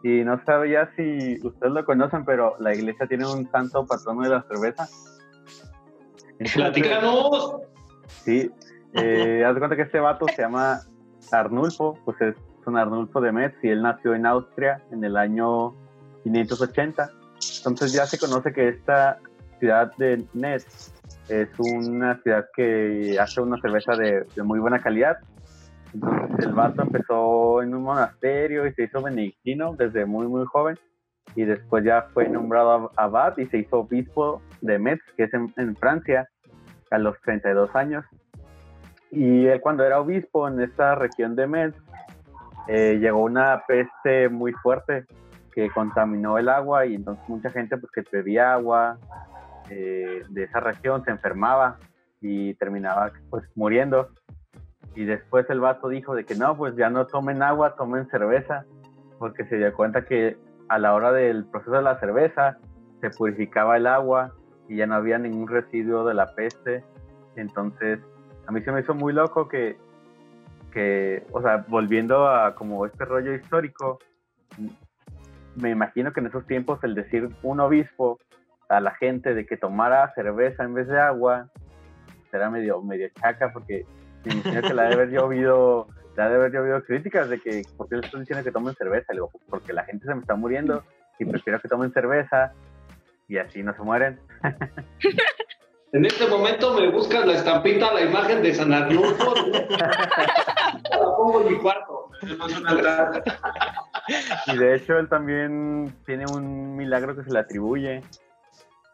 Y 0.03 0.23
no 0.23 0.41
sabía 0.45 0.89
si 0.95 1.39
ustedes 1.43 1.73
lo 1.73 1.83
conocen, 1.83 2.23
pero 2.23 2.55
la 2.59 2.73
iglesia 2.73 3.05
tiene 3.07 3.25
un 3.25 3.49
santo 3.51 3.85
patrono 3.85 4.21
de 4.21 4.29
la 4.29 4.43
cerveza. 4.43 4.87
Platícanos. 6.53 7.61
Sí, 8.07 8.49
eh, 8.93 9.43
haz 9.45 9.53
de 9.53 9.59
cuenta 9.59 9.75
que 9.75 9.83
este 9.83 9.99
vato 9.99 10.25
se 10.27 10.41
llama 10.41 10.81
Arnulfo, 11.31 11.97
pues 12.05 12.19
es 12.21 12.35
un 12.65 12.77
Arnulfo 12.77 13.19
de 13.21 13.31
Metz 13.31 13.55
y 13.63 13.69
él 13.69 13.81
nació 13.81 14.13
en 14.13 14.25
Austria 14.25 14.81
en 14.91 15.03
el 15.03 15.17
año 15.17 15.75
580. 16.23 17.09
Entonces 17.57 17.93
ya 17.93 18.05
se 18.05 18.17
conoce 18.17 18.53
que 18.53 18.69
esta 18.69 19.19
ciudad 19.59 19.91
de 19.97 20.25
Metz 20.33 20.93
es 21.27 21.49
una 21.59 22.19
ciudad 22.21 22.45
que 22.55 23.17
hace 23.19 23.41
una 23.41 23.59
cerveza 23.61 23.95
de, 23.95 24.25
de 24.35 24.43
muy 24.43 24.59
buena 24.59 24.81
calidad. 24.81 25.17
Entonces 25.93 26.45
el 26.45 26.53
vato 26.53 26.83
empezó 26.83 27.61
en 27.61 27.73
un 27.75 27.83
monasterio 27.83 28.65
y 28.65 28.73
se 28.73 28.83
hizo 28.83 29.01
benedictino 29.01 29.75
desde 29.75 30.05
muy 30.05 30.27
muy 30.27 30.45
joven 30.45 30.77
y 31.35 31.45
después 31.45 31.83
ya 31.83 32.07
fue 32.13 32.27
nombrado 32.27 32.71
ab- 32.89 32.91
abad 32.95 33.37
y 33.37 33.45
se 33.47 33.59
hizo 33.59 33.79
obispo 33.79 34.41
de 34.61 34.79
Metz, 34.79 35.01
que 35.15 35.23
es 35.23 35.33
en, 35.33 35.53
en 35.57 35.75
Francia, 35.75 36.27
a 36.91 36.97
los 36.97 37.19
32 37.21 37.75
años. 37.75 38.05
Y 39.11 39.45
él 39.47 39.61
cuando 39.61 39.83
era 39.83 39.99
obispo 39.99 40.47
en 40.47 40.61
esta 40.61 40.95
región 40.95 41.35
de 41.35 41.47
Metz, 41.47 41.75
eh, 42.67 42.97
llegó 42.99 43.23
una 43.23 43.63
peste 43.67 44.29
muy 44.29 44.53
fuerte 44.53 45.05
que 45.53 45.69
contaminó 45.71 46.37
el 46.37 46.49
agua 46.49 46.85
y 46.85 46.95
entonces 46.95 47.27
mucha 47.27 47.49
gente 47.49 47.77
pues 47.77 47.91
que 47.91 48.03
bebía 48.11 48.53
agua 48.53 48.97
eh, 49.69 50.23
de 50.29 50.43
esa 50.43 50.59
región 50.59 51.03
se 51.03 51.11
enfermaba 51.11 51.77
y 52.21 52.53
terminaba 52.55 53.11
pues 53.29 53.43
muriendo. 53.55 54.09
Y 54.95 55.05
después 55.05 55.49
el 55.49 55.59
vato 55.59 55.87
dijo 55.89 56.13
de 56.15 56.25
que 56.25 56.35
no, 56.35 56.57
pues 56.57 56.75
ya 56.75 56.89
no 56.89 57.07
tomen 57.07 57.41
agua, 57.41 57.75
tomen 57.75 58.07
cerveza, 58.09 58.65
porque 59.17 59.45
se 59.45 59.57
dio 59.57 59.73
cuenta 59.73 60.03
que 60.03 60.37
a 60.69 60.77
la 60.77 60.93
hora 60.93 61.11
del 61.11 61.45
proceso 61.45 61.71
de 61.71 61.81
la 61.81 61.99
cerveza 61.99 62.57
se 63.01 63.09
purificaba 63.09 63.77
el 63.77 63.87
agua 63.87 64.33
y 64.67 64.77
ya 64.77 64.85
no 64.85 64.95
había 64.95 65.17
ningún 65.17 65.47
residuo 65.47 66.05
de 66.05 66.13
la 66.13 66.27
peste. 66.35 66.83
Entonces, 67.35 67.99
a 68.47 68.51
mí 68.51 68.61
se 68.61 68.71
me 68.71 68.81
hizo 68.81 68.93
muy 68.93 69.13
loco 69.13 69.47
que, 69.47 69.77
que 70.71 71.25
o 71.31 71.41
sea, 71.41 71.65
volviendo 71.67 72.27
a 72.27 72.55
como 72.55 72.85
este 72.85 73.05
rollo 73.05 73.33
histórico, 73.33 73.99
me 75.55 75.71
imagino 75.71 76.13
que 76.13 76.19
en 76.19 76.27
esos 76.27 76.45
tiempos 76.45 76.79
el 76.83 76.95
decir 76.95 77.29
un 77.43 77.59
obispo 77.59 78.19
a 78.69 78.79
la 78.79 78.91
gente 78.91 79.33
de 79.33 79.45
que 79.45 79.57
tomara 79.57 80.13
cerveza 80.13 80.63
en 80.63 80.75
vez 80.75 80.87
de 80.87 80.99
agua 80.99 81.49
era 82.31 82.49
medio, 82.49 82.81
medio 82.81 83.09
chaca 83.19 83.51
porque 83.51 83.85
me 84.23 84.33
imagino 84.33 84.61
que 84.61 84.73
le 84.73 84.81
ha 84.81 84.85
de 84.85 84.93
haber 84.93 85.09
llovido, 85.09 85.87
le 86.19 86.25
ha 86.25 86.29
de 86.29 86.35
haber 86.35 86.51
llovido 86.51 86.83
críticas 86.83 87.29
de 87.29 87.39
que 87.39 87.61
¿por 87.77 87.87
qué 87.87 87.95
le 87.95 88.05
están 88.05 88.19
diciendo 88.19 88.43
que 88.43 88.51
tomen 88.51 88.75
cerveza? 88.75 89.13
Y 89.13 89.15
luego, 89.15 89.31
porque 89.49 89.71
la 89.71 89.85
gente 89.85 90.05
se 90.05 90.13
me 90.13 90.19
está 90.19 90.35
muriendo 90.35 90.83
y 91.17 91.23
prefiero 91.23 91.61
que 91.61 91.69
tomen 91.69 91.93
cerveza 91.93 92.51
y 93.29 93.37
así 93.37 93.63
no 93.63 93.73
se 93.73 93.81
mueren. 93.81 94.19
En 95.91 96.05
este 96.05 96.27
momento 96.27 96.75
me 96.75 96.87
buscas 96.91 97.25
la 97.25 97.33
estampita, 97.33 97.91
la 97.91 98.01
imagen 98.01 98.43
de 98.43 98.53
San 98.53 98.71
Arnulfo. 98.71 99.33
la 100.91 101.15
pongo 101.17 101.41
en 101.41 101.53
mi 101.53 101.57
cuarto. 101.57 102.11
Y 104.45 104.55
de 104.55 104.75
hecho 104.75 104.99
él 104.99 105.09
también 105.09 105.91
tiene 106.05 106.25
un 106.31 106.75
milagro 106.75 107.15
que 107.15 107.23
se 107.23 107.31
le 107.31 107.39
atribuye, 107.39 108.03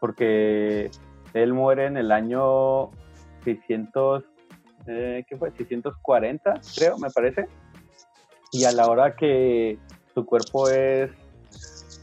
porque 0.00 0.90
él 1.34 1.52
muere 1.52 1.84
en 1.84 1.98
el 1.98 2.10
año 2.10 2.92
600, 3.44 4.24
eh, 4.86 5.24
¿qué 5.28 5.36
fue? 5.36 5.50
640, 5.52 6.60
creo, 6.76 6.98
me 6.98 7.10
parece. 7.10 7.48
Y 8.52 8.64
a 8.64 8.72
la 8.72 8.86
hora 8.86 9.16
que 9.16 9.78
su 10.14 10.24
cuerpo 10.24 10.68
es, 10.68 11.10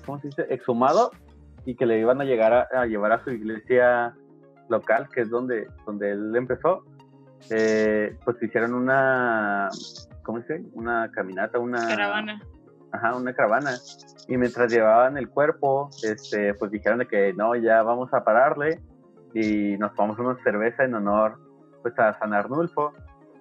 ¿cómo 0.05 0.19
se 0.19 0.27
dice? 0.27 0.45
Exhumado 0.49 1.11
y 1.65 1.75
que 1.75 1.85
le 1.85 1.99
iban 1.99 2.19
a 2.21 2.25
llegar 2.25 2.53
a, 2.53 2.81
a 2.81 2.85
llevar 2.85 3.13
a 3.13 3.23
su 3.23 3.31
iglesia 3.31 4.13
local, 4.69 5.07
que 5.13 5.21
es 5.21 5.29
donde, 5.29 5.67
donde 5.85 6.11
él 6.11 6.35
empezó, 6.35 6.83
eh, 7.49 8.17
pues 8.23 8.41
hicieron 8.41 8.73
una, 8.73 9.69
¿cómo 10.23 10.41
se 10.43 10.57
dice? 10.57 10.69
Una 10.73 11.09
caminata, 11.11 11.59
una 11.59 11.87
Caravana. 11.87 12.41
ajá, 12.91 13.15
una 13.15 13.33
caravana. 13.33 13.71
Y 14.27 14.37
mientras 14.37 14.71
llevaban 14.71 15.17
el 15.17 15.29
cuerpo, 15.29 15.89
este, 16.03 16.53
pues 16.53 16.71
dijeron 16.71 16.99
de 16.99 17.07
que 17.07 17.33
no, 17.33 17.55
ya 17.55 17.83
vamos 17.83 18.13
a 18.13 18.23
pararle 18.23 18.79
y 19.33 19.77
nos 19.77 19.93
tomamos 19.95 20.19
una 20.19 20.41
cerveza 20.43 20.83
en 20.83 20.95
honor 20.95 21.37
pues 21.83 21.97
a 21.99 22.17
San 22.17 22.33
Arnulfo. 22.33 22.93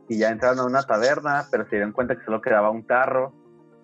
Y 0.08 0.18
ya 0.18 0.28
entraron 0.28 0.58
a 0.58 0.66
una 0.66 0.82
taberna, 0.82 1.44
pero 1.50 1.64
se 1.64 1.76
dieron 1.76 1.92
cuenta 1.92 2.16
que 2.16 2.24
solo 2.24 2.42
quedaba 2.42 2.70
un 2.70 2.84
tarro. 2.86 3.32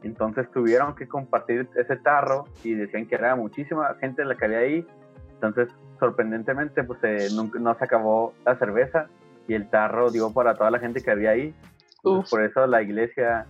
Entonces 0.03 0.51
tuvieron 0.53 0.95
que 0.95 1.09
compartir 1.09 1.69
ese 1.75 1.97
tarro 1.97 2.45
y 2.63 2.75
decían 2.75 3.07
que 3.07 3.15
era 3.15 3.35
muchísima 3.35 3.95
gente 4.01 4.25
la 4.25 4.37
que 4.37 4.45
había 4.45 4.59
ahí. 4.59 4.87
Entonces, 5.35 5.69
sorprendentemente, 5.99 6.85
pues 6.85 6.99
eh, 7.03 7.29
nunca, 7.33 7.59
no 7.59 7.75
se 7.77 7.85
acabó 7.85 8.35
la 8.45 8.59
cerveza 8.59 9.07
y 9.47 9.55
el 9.55 9.71
tarro 9.71 10.11
dio 10.11 10.33
para 10.33 10.55
toda 10.55 10.71
la 10.71 10.79
gente 10.79 11.01
que 11.01 11.11
había 11.11 11.31
ahí. 11.31 11.55
Entonces, 11.97 12.25
Uf. 12.25 12.31
por 12.31 12.43
eso 12.43 12.67
la 12.67 12.83
iglesia 12.83 13.47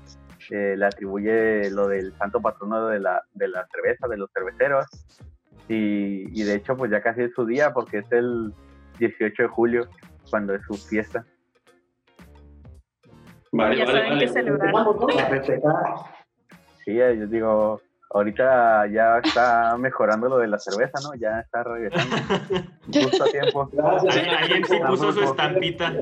eh, 0.50 0.74
le 0.76 0.86
atribuye 0.86 1.70
lo 1.70 1.88
del 1.88 2.14
santo 2.14 2.40
patrono 2.40 2.86
de 2.86 3.00
la, 3.00 3.22
de 3.34 3.48
la 3.48 3.66
cerveza, 3.72 4.06
de 4.06 4.16
los 4.16 4.30
cerveceros. 4.32 4.86
Y, 5.68 6.40
y 6.40 6.44
de 6.44 6.54
hecho, 6.54 6.76
pues 6.76 6.90
ya 6.90 7.02
casi 7.02 7.22
es 7.22 7.32
su 7.34 7.44
día 7.44 7.72
porque 7.72 7.98
es 7.98 8.12
el 8.12 8.54
18 8.98 9.42
de 9.42 9.48
julio, 9.48 9.88
cuando 10.30 10.54
es 10.54 10.62
su 10.64 10.74
fiesta. 10.74 11.24
Vale, 13.52 13.78
Ya 13.78 13.84
vale, 13.86 13.98
saben 13.98 14.10
vale. 14.10 14.26
que 14.26 14.32
celebrar. 14.32 14.74
Sí, 16.84 17.00
eh, 17.00 17.16
yo 17.18 17.26
digo, 17.26 17.80
ahorita 18.10 18.86
ya 18.88 19.18
está 19.18 19.76
mejorando 19.78 20.28
lo 20.28 20.38
de 20.38 20.48
la 20.48 20.58
cerveza, 20.58 20.98
¿no? 21.02 21.14
Ya 21.14 21.40
está 21.40 21.62
regresando 21.64 22.16
justo 22.92 23.24
a 23.24 23.26
tiempo. 23.28 23.70
Alguien 24.38 24.64
sí 24.64 24.78
puso 24.86 25.12
su 25.12 25.22
estampita. 25.22 25.92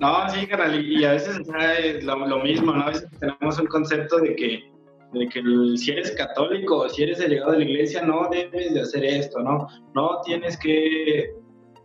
No, 0.00 0.28
sí, 0.30 0.46
carnal, 0.46 0.80
y 0.80 1.04
a 1.04 1.12
veces 1.12 1.40
o 1.40 1.44
sea, 1.44 1.74
es 1.74 2.04
lo, 2.04 2.16
lo 2.26 2.38
mismo, 2.40 2.72
¿no? 2.72 2.82
A 2.82 2.86
veces 2.86 3.08
tenemos 3.18 3.58
un 3.58 3.66
concepto 3.66 4.18
de 4.18 4.36
que, 4.36 4.72
de 5.12 5.28
que 5.28 5.42
si 5.76 5.90
eres 5.90 6.12
católico 6.12 6.78
o 6.78 6.88
si 6.88 7.02
eres 7.02 7.18
delegado 7.18 7.52
de 7.52 7.58
la 7.58 7.64
iglesia, 7.64 8.02
no 8.02 8.28
debes 8.30 8.74
de 8.74 8.80
hacer 8.80 9.04
esto, 9.04 9.40
¿no? 9.40 9.66
No 9.94 10.20
tienes 10.22 10.56
que, 10.58 11.34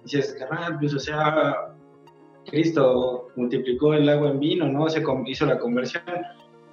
dices, 0.03 0.35
carnal, 0.39 0.77
pues 0.79 0.93
o 0.93 0.99
sea, 0.99 1.73
Cristo 2.49 3.29
multiplicó 3.35 3.93
el 3.93 4.07
agua 4.09 4.31
en 4.31 4.39
vino, 4.39 4.67
¿no? 4.67 4.89
Se 4.89 5.03
hizo 5.27 5.45
la 5.45 5.59
conversión, 5.59 6.03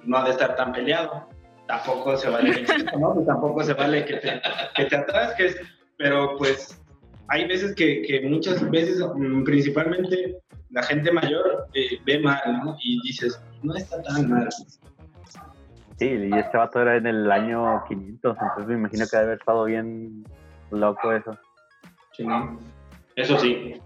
no 0.03 0.17
ha 0.17 0.25
de 0.25 0.31
estar 0.31 0.55
tan 0.55 0.73
peleado. 0.73 1.27
Tampoco 1.67 2.17
se 2.17 2.29
vale 2.29 2.65
¿no? 2.99 3.13
Pues 3.13 3.25
tampoco 3.25 3.63
se 3.63 3.73
vale 3.73 4.03
que 4.05 4.17
te, 4.17 4.41
que 4.75 4.85
te 4.85 4.95
atasques, 4.95 5.57
pero 5.97 6.35
pues 6.37 6.81
hay 7.29 7.47
veces 7.47 7.73
que, 7.75 8.01
que 8.01 8.21
muchas 8.27 8.69
veces, 8.69 9.01
mm, 9.15 9.43
principalmente 9.43 10.37
la 10.71 10.83
gente 10.83 11.11
mayor, 11.11 11.67
eh, 11.73 11.99
ve 12.05 12.19
mal, 12.19 12.41
¿no? 12.63 12.77
Y 12.81 13.01
dices, 13.03 13.41
no 13.63 13.75
está 13.75 14.01
tan 14.01 14.29
mal. 14.29 14.49
Sí, 15.97 16.07
y 16.07 16.33
este 16.35 16.57
vato 16.57 16.81
era 16.81 16.97
en 16.97 17.05
el 17.05 17.31
año 17.31 17.83
500, 17.87 18.37
entonces 18.41 18.67
me 18.67 18.73
imagino 18.73 19.05
que 19.05 19.17
debe 19.17 19.23
haber 19.23 19.39
estado 19.39 19.65
bien 19.65 20.23
loco 20.71 21.13
eso. 21.13 21.37
Sí, 22.13 22.25
¿no? 22.25 22.59
Eso 23.15 23.37
sí. 23.37 23.79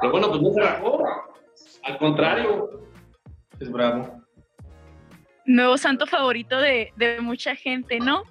Pero 0.00 0.12
bueno, 0.12 0.28
pues 0.28 0.42
no 0.42 0.52
se 0.52 0.60
bajó. 0.60 1.04
Al 1.84 1.98
contrario. 1.98 2.88
Es 3.60 3.70
bravo. 3.70 4.22
Nuevo 5.44 5.76
santo 5.76 6.06
favorito 6.06 6.58
de, 6.58 6.92
de 6.96 7.20
mucha 7.20 7.54
gente, 7.54 7.98
¿no? 7.98 8.24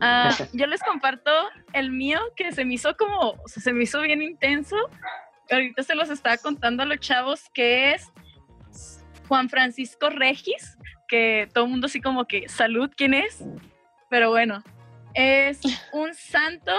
Ah, 0.00 0.30
yo 0.52 0.66
les 0.66 0.82
comparto 0.82 1.30
el 1.72 1.90
mío 1.90 2.20
que 2.36 2.52
se 2.52 2.64
me 2.64 2.74
hizo 2.74 2.96
como, 2.96 3.30
o 3.30 3.48
sea, 3.48 3.62
se 3.62 3.72
me 3.72 3.84
hizo 3.84 4.00
bien 4.00 4.22
intenso. 4.22 4.76
Ahorita 5.50 5.82
se 5.82 5.94
los 5.94 6.10
estaba 6.10 6.36
contando 6.36 6.82
a 6.82 6.86
los 6.86 7.00
chavos 7.00 7.48
que 7.54 7.92
es 7.92 8.12
Juan 9.28 9.48
Francisco 9.48 10.10
Regis, 10.10 10.76
que 11.08 11.48
todo 11.52 11.64
el 11.64 11.70
mundo 11.70 11.86
así 11.86 12.00
como 12.00 12.26
que, 12.26 12.48
salud, 12.48 12.90
¿quién 12.96 13.14
es? 13.14 13.44
Pero 14.10 14.30
bueno, 14.30 14.62
es 15.14 15.60
un 15.92 16.14
santo 16.14 16.72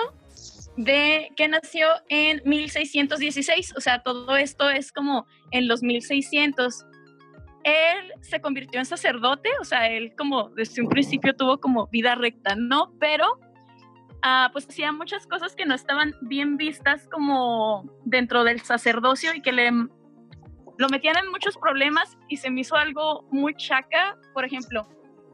de 0.79 1.29
que 1.35 1.49
nació 1.49 1.87
en 2.07 2.41
1616, 2.45 3.73
o 3.75 3.81
sea, 3.81 4.01
todo 4.01 4.37
esto 4.37 4.69
es 4.69 4.93
como 4.93 5.27
en 5.51 5.67
los 5.67 5.83
1600. 5.83 6.85
Él 7.65 8.13
se 8.21 8.39
convirtió 8.39 8.79
en 8.79 8.85
sacerdote, 8.85 9.49
o 9.59 9.65
sea, 9.65 9.89
él 9.89 10.13
como 10.17 10.51
desde 10.51 10.81
un 10.81 10.87
principio 10.87 11.35
tuvo 11.35 11.59
como 11.59 11.87
vida 11.87 12.15
recta, 12.15 12.55
¿no? 12.55 12.93
Pero 12.97 13.25
ah, 14.21 14.51
pues 14.53 14.69
hacía 14.69 14.93
muchas 14.93 15.27
cosas 15.27 15.53
que 15.53 15.65
no 15.65 15.75
estaban 15.75 16.15
bien 16.21 16.55
vistas 16.55 17.09
como 17.11 17.83
dentro 18.05 18.45
del 18.45 18.61
sacerdocio 18.61 19.33
y 19.35 19.41
que 19.41 19.51
le 19.51 19.71
lo 19.71 20.87
metían 20.87 21.17
en 21.17 21.29
muchos 21.29 21.57
problemas 21.57 22.17
y 22.29 22.37
se 22.37 22.49
me 22.49 22.61
hizo 22.61 22.77
algo 22.77 23.27
muy 23.31 23.53
chaca, 23.53 24.17
por 24.33 24.45
ejemplo, 24.45 24.87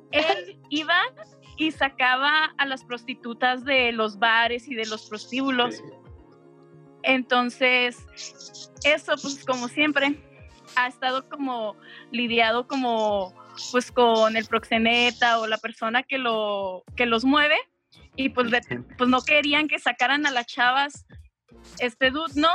él 0.09 0.59
iba 0.71 0.97
y 1.57 1.71
sacaba 1.71 2.53
a 2.57 2.65
las 2.65 2.83
prostitutas 2.83 3.63
de 3.63 3.91
los 3.91 4.19
bares 4.19 4.67
y 4.67 4.75
de 4.75 4.85
los 4.85 5.07
prostíbulos. 5.09 5.81
Entonces, 7.03 7.97
eso 8.83 9.13
pues 9.21 9.45
como 9.45 9.67
siempre 9.67 10.19
ha 10.75 10.87
estado 10.87 11.29
como 11.29 11.75
lidiado 12.11 12.67
como 12.67 13.33
pues 13.71 13.91
con 13.91 14.35
el 14.35 14.45
proxeneta 14.45 15.39
o 15.39 15.47
la 15.47 15.57
persona 15.57 16.03
que 16.03 16.17
lo 16.17 16.83
que 16.95 17.05
los 17.05 17.23
mueve 17.23 17.55
y 18.15 18.29
pues, 18.29 18.51
pues 18.97 19.09
no 19.09 19.21
querían 19.21 19.67
que 19.67 19.79
sacaran 19.79 20.25
a 20.25 20.31
las 20.31 20.45
chavas 20.47 21.05
este 21.79 22.11
dude, 22.11 22.33
¿no? 22.35 22.49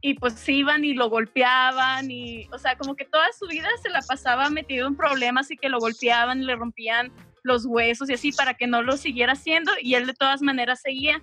Y 0.00 0.14
pues 0.14 0.46
iban 0.48 0.84
y 0.84 0.94
lo 0.94 1.08
golpeaban 1.08 2.10
y, 2.10 2.48
o 2.52 2.58
sea, 2.58 2.76
como 2.76 2.94
que 2.96 3.04
toda 3.04 3.26
su 3.32 3.46
vida 3.46 3.68
se 3.82 3.88
la 3.88 4.02
pasaba 4.02 4.50
metido 4.50 4.86
en 4.86 4.96
problemas 4.96 5.50
y 5.50 5.56
que 5.56 5.68
lo 5.68 5.78
golpeaban 5.78 6.42
y 6.42 6.44
le 6.44 6.56
rompían 6.56 7.12
los 7.46 7.64
huesos 7.64 8.10
y 8.10 8.14
así 8.14 8.32
para 8.32 8.54
que 8.54 8.66
no 8.66 8.82
lo 8.82 8.96
siguiera 8.96 9.32
haciendo 9.32 9.72
y 9.80 9.94
él 9.94 10.06
de 10.06 10.14
todas 10.14 10.42
maneras 10.42 10.82
seguía. 10.82 11.22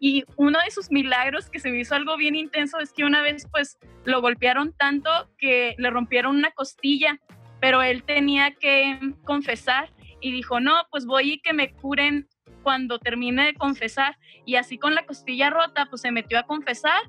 Y 0.00 0.24
uno 0.36 0.58
de 0.64 0.70
sus 0.70 0.90
milagros 0.90 1.50
que 1.50 1.58
se 1.58 1.70
me 1.70 1.80
hizo 1.80 1.94
algo 1.94 2.16
bien 2.16 2.36
intenso 2.36 2.78
es 2.78 2.92
que 2.92 3.04
una 3.04 3.20
vez 3.22 3.46
pues 3.50 3.78
lo 4.04 4.20
golpearon 4.20 4.72
tanto 4.72 5.10
que 5.38 5.74
le 5.78 5.90
rompieron 5.90 6.36
una 6.36 6.50
costilla, 6.52 7.20
pero 7.60 7.82
él 7.82 8.04
tenía 8.04 8.52
que 8.52 8.98
confesar 9.24 9.92
y 10.20 10.32
dijo, 10.32 10.60
no, 10.60 10.74
pues 10.90 11.04
voy 11.04 11.32
y 11.32 11.40
que 11.40 11.52
me 11.52 11.72
curen 11.72 12.28
cuando 12.62 12.98
termine 12.98 13.46
de 13.46 13.54
confesar. 13.54 14.16
Y 14.46 14.54
así 14.56 14.78
con 14.78 14.94
la 14.94 15.04
costilla 15.04 15.50
rota, 15.50 15.86
pues 15.90 16.02
se 16.02 16.12
metió 16.12 16.38
a 16.38 16.44
confesar 16.44 17.02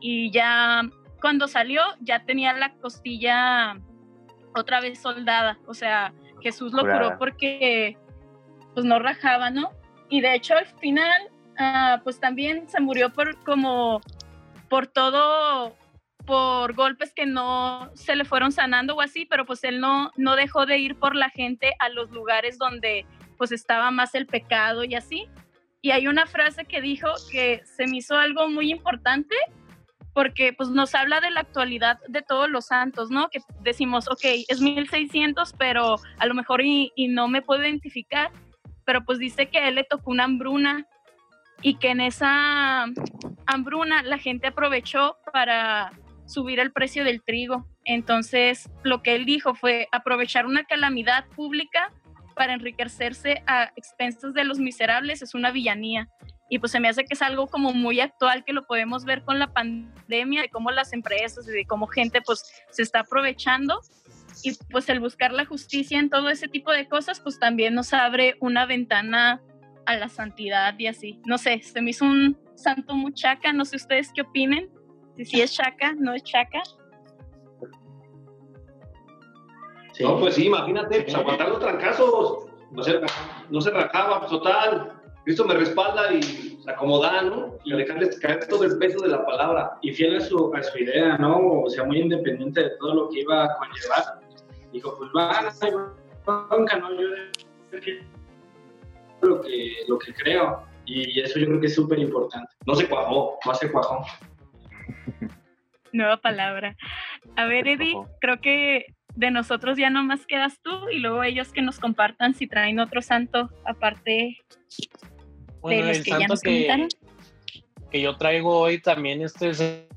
y 0.00 0.30
ya 0.30 0.88
cuando 1.20 1.48
salió 1.48 1.82
ya 2.00 2.24
tenía 2.24 2.52
la 2.52 2.72
costilla 2.74 3.76
otra 4.54 4.80
vez 4.80 5.00
soldada, 5.00 5.58
o 5.66 5.74
sea, 5.74 6.12
Jesús 6.42 6.72
lo 6.72 6.82
curó 6.82 7.18
porque 7.18 7.96
pues 8.74 8.84
no 8.84 8.98
rajaba, 8.98 9.50
¿no? 9.50 9.70
Y 10.08 10.20
de 10.20 10.34
hecho 10.34 10.54
al 10.54 10.66
final 10.66 11.30
ah, 11.58 12.00
pues 12.04 12.20
también 12.20 12.68
se 12.68 12.80
murió 12.80 13.12
por 13.12 13.42
como 13.44 14.00
por 14.68 14.86
todo 14.86 15.74
por 16.26 16.74
golpes 16.74 17.14
que 17.14 17.24
no 17.24 17.90
se 17.94 18.14
le 18.14 18.24
fueron 18.24 18.52
sanando 18.52 18.94
o 18.94 19.00
así, 19.00 19.24
pero 19.24 19.46
pues 19.46 19.64
él 19.64 19.80
no 19.80 20.10
no 20.16 20.36
dejó 20.36 20.66
de 20.66 20.78
ir 20.78 20.96
por 20.96 21.14
la 21.14 21.30
gente 21.30 21.74
a 21.78 21.88
los 21.88 22.10
lugares 22.10 22.58
donde 22.58 23.06
pues 23.36 23.52
estaba 23.52 23.90
más 23.90 24.14
el 24.14 24.26
pecado 24.26 24.84
y 24.84 24.94
así. 24.94 25.28
Y 25.80 25.92
hay 25.92 26.08
una 26.08 26.26
frase 26.26 26.64
que 26.64 26.80
dijo 26.80 27.08
que 27.30 27.62
se 27.64 27.86
me 27.86 27.98
hizo 27.98 28.16
algo 28.16 28.48
muy 28.48 28.70
importante 28.70 29.34
porque 30.12 30.52
pues 30.52 30.70
nos 30.70 30.94
habla 30.94 31.20
de 31.20 31.30
la 31.30 31.40
actualidad 31.40 31.98
de 32.08 32.22
todos 32.22 32.48
los 32.48 32.66
santos, 32.66 33.10
¿no? 33.10 33.28
Que 33.28 33.40
decimos, 33.60 34.08
ok, 34.08 34.24
es 34.48 34.60
1600, 34.60 35.54
pero 35.58 35.96
a 36.18 36.26
lo 36.26 36.34
mejor 36.34 36.62
y, 36.62 36.92
no 37.08 37.28
me 37.28 37.42
puedo 37.42 37.62
identificar, 37.62 38.30
pero 38.84 39.04
pues 39.04 39.18
dice 39.18 39.48
que 39.48 39.58
a 39.58 39.68
él 39.68 39.76
le 39.76 39.84
tocó 39.84 40.10
una 40.10 40.24
hambruna 40.24 40.86
y 41.62 41.74
que 41.74 41.90
en 41.90 42.00
esa 42.00 42.86
hambruna 43.46 44.02
la 44.02 44.18
gente 44.18 44.48
aprovechó 44.48 45.16
para 45.32 45.92
subir 46.26 46.60
el 46.60 46.72
precio 46.72 47.04
del 47.04 47.22
trigo. 47.22 47.66
Entonces, 47.84 48.70
lo 48.82 49.02
que 49.02 49.14
él 49.14 49.24
dijo 49.24 49.54
fue 49.54 49.88
aprovechar 49.92 50.46
una 50.46 50.64
calamidad 50.64 51.26
pública 51.34 51.92
para 52.34 52.54
enriquecerse 52.54 53.42
a 53.46 53.72
expensas 53.76 54.32
de 54.34 54.44
los 54.44 54.58
miserables 54.58 55.22
es 55.22 55.34
una 55.34 55.50
villanía 55.50 56.08
y 56.48 56.58
pues 56.58 56.72
se 56.72 56.80
me 56.80 56.88
hace 56.88 57.04
que 57.04 57.14
es 57.14 57.22
algo 57.22 57.46
como 57.46 57.72
muy 57.72 58.00
actual 58.00 58.44
que 58.44 58.52
lo 58.52 58.66
podemos 58.66 59.04
ver 59.04 59.22
con 59.22 59.38
la 59.38 59.52
pandemia, 59.52 60.42
de 60.42 60.48
cómo 60.48 60.70
las 60.70 60.92
empresas 60.92 61.46
y 61.48 61.52
de 61.52 61.66
cómo 61.66 61.86
gente 61.86 62.22
pues 62.22 62.50
se 62.70 62.82
está 62.82 63.00
aprovechando 63.00 63.80
y 64.42 64.52
pues 64.70 64.88
el 64.88 65.00
buscar 65.00 65.32
la 65.32 65.44
justicia 65.44 65.98
en 65.98 66.10
todo 66.10 66.30
ese 66.30 66.48
tipo 66.48 66.72
de 66.72 66.88
cosas 66.88 67.20
pues 67.20 67.38
también 67.38 67.74
nos 67.74 67.92
abre 67.92 68.36
una 68.40 68.66
ventana 68.66 69.42
a 69.88 69.96
la 69.96 70.08
santidad 70.08 70.74
y 70.78 70.86
así. 70.86 71.20
No 71.24 71.38
sé, 71.38 71.60
se 71.62 71.80
me 71.80 71.90
hizo 71.90 72.04
un 72.04 72.38
santo 72.54 72.94
muy 72.94 73.14
chaca, 73.14 73.52
no 73.52 73.64
sé 73.64 73.76
ustedes 73.76 74.12
qué 74.14 74.20
opinen, 74.20 74.68
si 75.16 75.24
sí 75.24 75.40
es 75.40 75.54
chaca, 75.54 75.94
no 75.98 76.12
es 76.12 76.22
chaca. 76.24 76.62
No, 80.00 80.20
pues 80.20 80.34
sí, 80.34 80.46
imagínate, 80.46 81.02
pues 81.02 81.14
aguantar 81.14 81.48
los 81.48 81.58
trancazos, 81.58 82.46
no 82.70 82.82
se, 82.82 83.00
no 83.50 83.60
se 83.60 83.70
rajaba, 83.70 84.20
pues 84.20 84.30
total, 84.30 84.97
Cristo 85.28 85.44
me 85.44 85.56
respalda 85.56 86.10
y 86.14 86.22
se 86.22 86.70
acomoda, 86.70 87.20
¿no? 87.20 87.58
Y 87.62 87.76
dejarles 87.76 88.18
caer 88.18 88.48
todo 88.48 88.64
el 88.64 88.78
peso 88.78 88.98
de 89.00 89.10
la 89.10 89.26
palabra. 89.26 89.78
Y 89.82 89.92
fiel 89.92 90.16
a 90.16 90.20
su, 90.20 90.50
a 90.54 90.62
su 90.62 90.78
idea, 90.78 91.18
¿no? 91.18 91.64
O 91.64 91.68
sea, 91.68 91.84
muy 91.84 91.98
independiente 91.98 92.62
de 92.62 92.70
todo 92.80 92.94
lo 92.94 93.08
que 93.10 93.20
iba 93.20 93.44
a 93.44 93.56
conllevar. 93.58 94.22
Dijo, 94.72 94.96
pues 94.96 95.10
va, 95.14 95.52
nunca, 96.50 96.78
¿no? 96.78 96.98
Yo 96.98 97.08
lo 99.20 99.42
que, 99.42 99.74
lo 99.86 99.98
que 99.98 100.14
creo. 100.14 100.62
Y 100.86 101.20
eso 101.20 101.38
yo 101.38 101.44
creo 101.44 101.60
que 101.60 101.66
es 101.66 101.74
súper 101.74 101.98
importante. 101.98 102.50
No 102.64 102.74
se 102.74 102.88
cuajó, 102.88 103.38
no 103.44 103.54
se 103.54 103.70
cuajó. 103.70 104.06
Nueva 105.92 106.16
palabra. 106.16 106.74
A 107.36 107.44
ver, 107.44 107.68
Eddie, 107.68 107.98
creo 108.22 108.40
que 108.40 108.86
de 109.14 109.30
nosotros 109.30 109.76
ya 109.76 109.90
no 109.90 110.02
más 110.04 110.24
quedas 110.24 110.58
tú 110.62 110.88
y 110.88 111.00
luego 111.00 111.22
ellos 111.22 111.52
que 111.52 111.60
nos 111.60 111.78
compartan 111.78 112.32
si 112.32 112.46
traen 112.46 112.80
otro 112.80 113.02
santo 113.02 113.50
aparte 113.66 114.38
bueno, 115.60 115.88
el 115.88 116.04
santo 116.04 116.34
que, 116.42 116.88
que, 117.90 118.00
yo 118.00 118.16
traigo 118.16 118.58
hoy 118.58 118.80
también 118.80 119.22
este 119.22 119.54
se, 119.54 119.88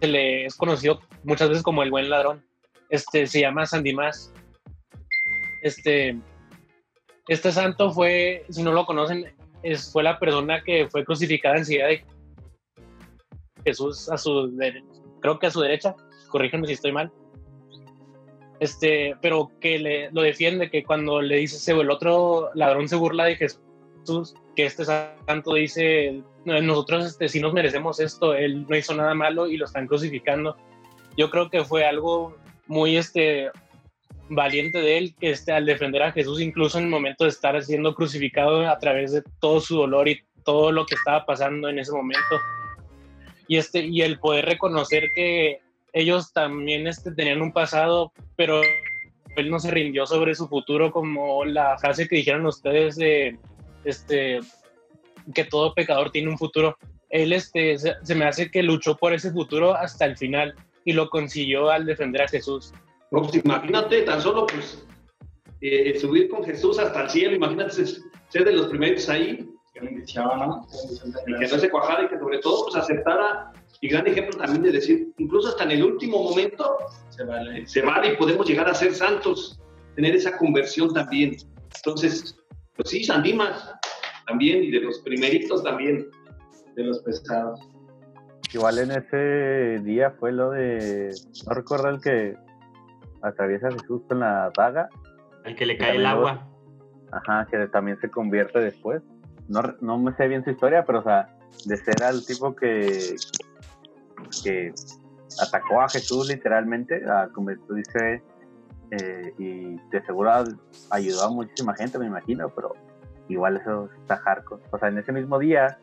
le 0.00 0.46
es 0.46 0.54
conocido 0.56 1.00
muchas 1.24 1.48
veces 1.48 1.62
como 1.62 1.82
el 1.82 1.90
buen 1.90 2.10
ladrón. 2.10 2.44
Este 2.90 3.26
se 3.26 3.40
llama 3.40 3.66
San 3.66 3.82
Dimas. 3.82 4.32
Este 5.62 6.16
este 7.28 7.52
santo 7.52 7.92
fue, 7.92 8.44
si 8.48 8.62
no 8.62 8.72
lo 8.72 8.86
conocen, 8.86 9.34
es, 9.62 9.92
fue 9.92 10.02
la 10.02 10.18
persona 10.18 10.62
que 10.62 10.88
fue 10.88 11.04
crucificada 11.04 11.58
en 11.58 11.66
silla 11.66 11.86
de 11.86 12.04
Jesús 13.64 14.08
a 14.08 14.16
su 14.16 14.56
creo 15.20 15.38
que 15.38 15.46
a 15.46 15.50
su 15.50 15.60
derecha, 15.60 15.94
corrígeme 16.28 16.66
si 16.66 16.72
estoy 16.72 16.92
mal. 16.92 17.12
Este, 18.60 19.14
pero 19.20 19.52
que 19.60 19.78
le, 19.78 20.10
lo 20.10 20.22
defiende, 20.22 20.70
que 20.70 20.82
cuando 20.82 21.20
le 21.20 21.36
dice 21.36 21.70
el 21.70 21.90
otro 21.90 22.50
ladrón 22.54 22.88
se 22.88 22.96
burla 22.96 23.26
de 23.26 23.36
Jesús, 23.36 23.60
que 24.56 24.66
este 24.66 24.84
santo 24.84 25.54
dice, 25.54 26.22
nosotros 26.44 27.06
este, 27.06 27.28
si 27.28 27.40
nos 27.40 27.52
merecemos 27.52 28.00
esto, 28.00 28.34
él 28.34 28.66
no 28.68 28.76
hizo 28.76 28.94
nada 28.94 29.14
malo 29.14 29.46
y 29.46 29.56
lo 29.56 29.66
están 29.66 29.86
crucificando. 29.86 30.56
Yo 31.16 31.30
creo 31.30 31.50
que 31.50 31.64
fue 31.64 31.84
algo 31.84 32.36
muy 32.66 32.96
este, 32.96 33.50
valiente 34.28 34.80
de 34.80 34.98
él, 34.98 35.14
que 35.18 35.30
este, 35.30 35.52
al 35.52 35.66
defender 35.66 36.02
a 36.02 36.12
Jesús, 36.12 36.40
incluso 36.40 36.78
en 36.78 36.84
el 36.84 36.90
momento 36.90 37.24
de 37.24 37.30
estar 37.30 37.62
siendo 37.62 37.94
crucificado 37.94 38.68
a 38.68 38.78
través 38.78 39.12
de 39.12 39.22
todo 39.40 39.60
su 39.60 39.76
dolor 39.76 40.08
y 40.08 40.20
todo 40.44 40.72
lo 40.72 40.86
que 40.86 40.94
estaba 40.94 41.24
pasando 41.24 41.68
en 41.68 41.78
ese 41.78 41.92
momento. 41.92 42.36
Y, 43.46 43.56
este, 43.56 43.84
y 43.84 44.02
el 44.02 44.18
poder 44.18 44.46
reconocer 44.46 45.10
que 45.14 45.60
ellos 45.92 46.32
también 46.32 46.86
este, 46.86 47.12
tenían 47.12 47.42
un 47.42 47.52
pasado, 47.52 48.12
pero 48.36 48.60
él 49.36 49.50
no 49.50 49.58
se 49.58 49.70
rindió 49.70 50.06
sobre 50.06 50.34
su 50.34 50.48
futuro 50.48 50.90
como 50.90 51.44
la 51.44 51.78
frase 51.78 52.08
que 52.08 52.16
dijeron 52.16 52.46
ustedes 52.46 52.96
de 52.96 53.38
este, 53.84 54.40
que 55.34 55.44
todo 55.44 55.74
pecador 55.74 56.10
tiene 56.10 56.30
un 56.30 56.38
futuro. 56.38 56.76
Él 57.10 57.32
este, 57.32 57.78
se, 57.78 58.14
me 58.14 58.26
hace 58.26 58.50
que 58.50 58.62
luchó 58.62 58.96
por 58.96 59.12
ese 59.12 59.30
futuro 59.30 59.74
hasta 59.74 60.04
el 60.04 60.16
final 60.16 60.54
y 60.84 60.92
lo 60.92 61.08
consiguió 61.08 61.70
al 61.70 61.86
defender 61.86 62.22
a 62.22 62.28
Jesús. 62.28 62.72
Pues 63.10 63.34
imagínate 63.34 64.02
tan 64.02 64.20
solo 64.20 64.46
pues 64.46 64.84
eh, 65.60 65.98
subir 65.98 66.28
con 66.28 66.44
Jesús 66.44 66.78
hasta 66.78 67.04
el 67.04 67.10
cielo, 67.10 67.36
imagínate 67.36 67.84
ser 67.84 68.44
de 68.44 68.52
los 68.52 68.66
primeros 68.68 69.08
ahí. 69.08 69.48
Que 69.72 69.80
¿no? 70.16 70.66
que 71.24 71.46
no 71.46 71.58
se 71.58 71.70
cuajara 71.70 72.02
y 72.02 72.08
que 72.08 72.18
sobre 72.18 72.38
todo 72.38 72.64
pues 72.64 72.74
aceptara 72.74 73.52
y 73.80 73.88
gran 73.88 74.06
ejemplo 74.08 74.36
también 74.36 74.62
de 74.62 74.72
decir, 74.72 75.12
incluso 75.18 75.50
hasta 75.50 75.64
en 75.64 75.70
el 75.72 75.84
último 75.84 76.20
momento 76.20 76.78
se 77.10 77.22
vale, 77.22 77.66
se 77.66 77.82
vale 77.82 78.14
y 78.14 78.16
podemos 78.16 78.46
llegar 78.48 78.68
a 78.68 78.74
ser 78.74 78.92
santos, 78.92 79.60
tener 79.94 80.16
esa 80.16 80.36
conversión 80.36 80.92
también. 80.92 81.36
Entonces, 81.76 82.36
pues 82.78 82.90
sí, 82.90 83.02
Sandimas 83.02 83.74
también, 84.28 84.62
y 84.62 84.70
de 84.70 84.80
los 84.80 85.00
primeritos 85.00 85.64
también, 85.64 86.06
de 86.76 86.84
los 86.84 87.00
pesados. 87.00 87.60
Igual 88.54 88.78
en 88.78 88.92
ese 88.92 89.82
día 89.82 90.12
fue 90.12 90.30
lo 90.32 90.50
de, 90.50 91.12
no 91.46 91.54
recuerdo 91.54 91.88
el 91.88 92.00
que, 92.00 92.36
atraviesa 93.20 93.66
a 93.66 93.72
Jesús 93.72 94.02
con 94.08 94.20
la 94.20 94.52
daga. 94.56 94.88
El 95.44 95.56
que 95.56 95.66
le 95.66 95.76
cae 95.76 95.96
el 95.96 96.06
agua. 96.06 96.48
Ajá, 97.10 97.48
que 97.50 97.66
también 97.66 97.98
se 98.00 98.08
convierte 98.10 98.60
después. 98.60 99.02
No, 99.48 99.60
no 99.80 99.98
me 99.98 100.14
sé 100.14 100.28
bien 100.28 100.44
su 100.44 100.50
historia, 100.50 100.84
pero 100.84 101.00
o 101.00 101.02
sea, 101.02 101.34
de 101.64 101.76
ser 101.78 102.00
al 102.04 102.24
tipo 102.24 102.54
que, 102.54 103.16
que 104.44 104.72
atacó 105.42 105.80
a 105.80 105.88
Jesús 105.88 106.28
literalmente, 106.28 107.02
a, 107.10 107.28
como 107.32 107.50
tú 107.66 107.74
dices, 107.74 108.22
eh, 108.90 109.34
y 109.38 109.76
de 109.90 110.02
seguro 110.06 110.32
ayudó 110.90 111.24
a 111.24 111.30
muchísima 111.30 111.74
gente, 111.74 111.98
me 111.98 112.06
imagino, 112.06 112.48
pero 112.54 112.74
igual 113.28 113.56
eso 113.56 113.88
está 114.00 114.16
hardcore. 114.16 114.62
O 114.70 114.78
sea, 114.78 114.88
en 114.88 114.98
ese 114.98 115.12
mismo 115.12 115.38
día, 115.38 115.78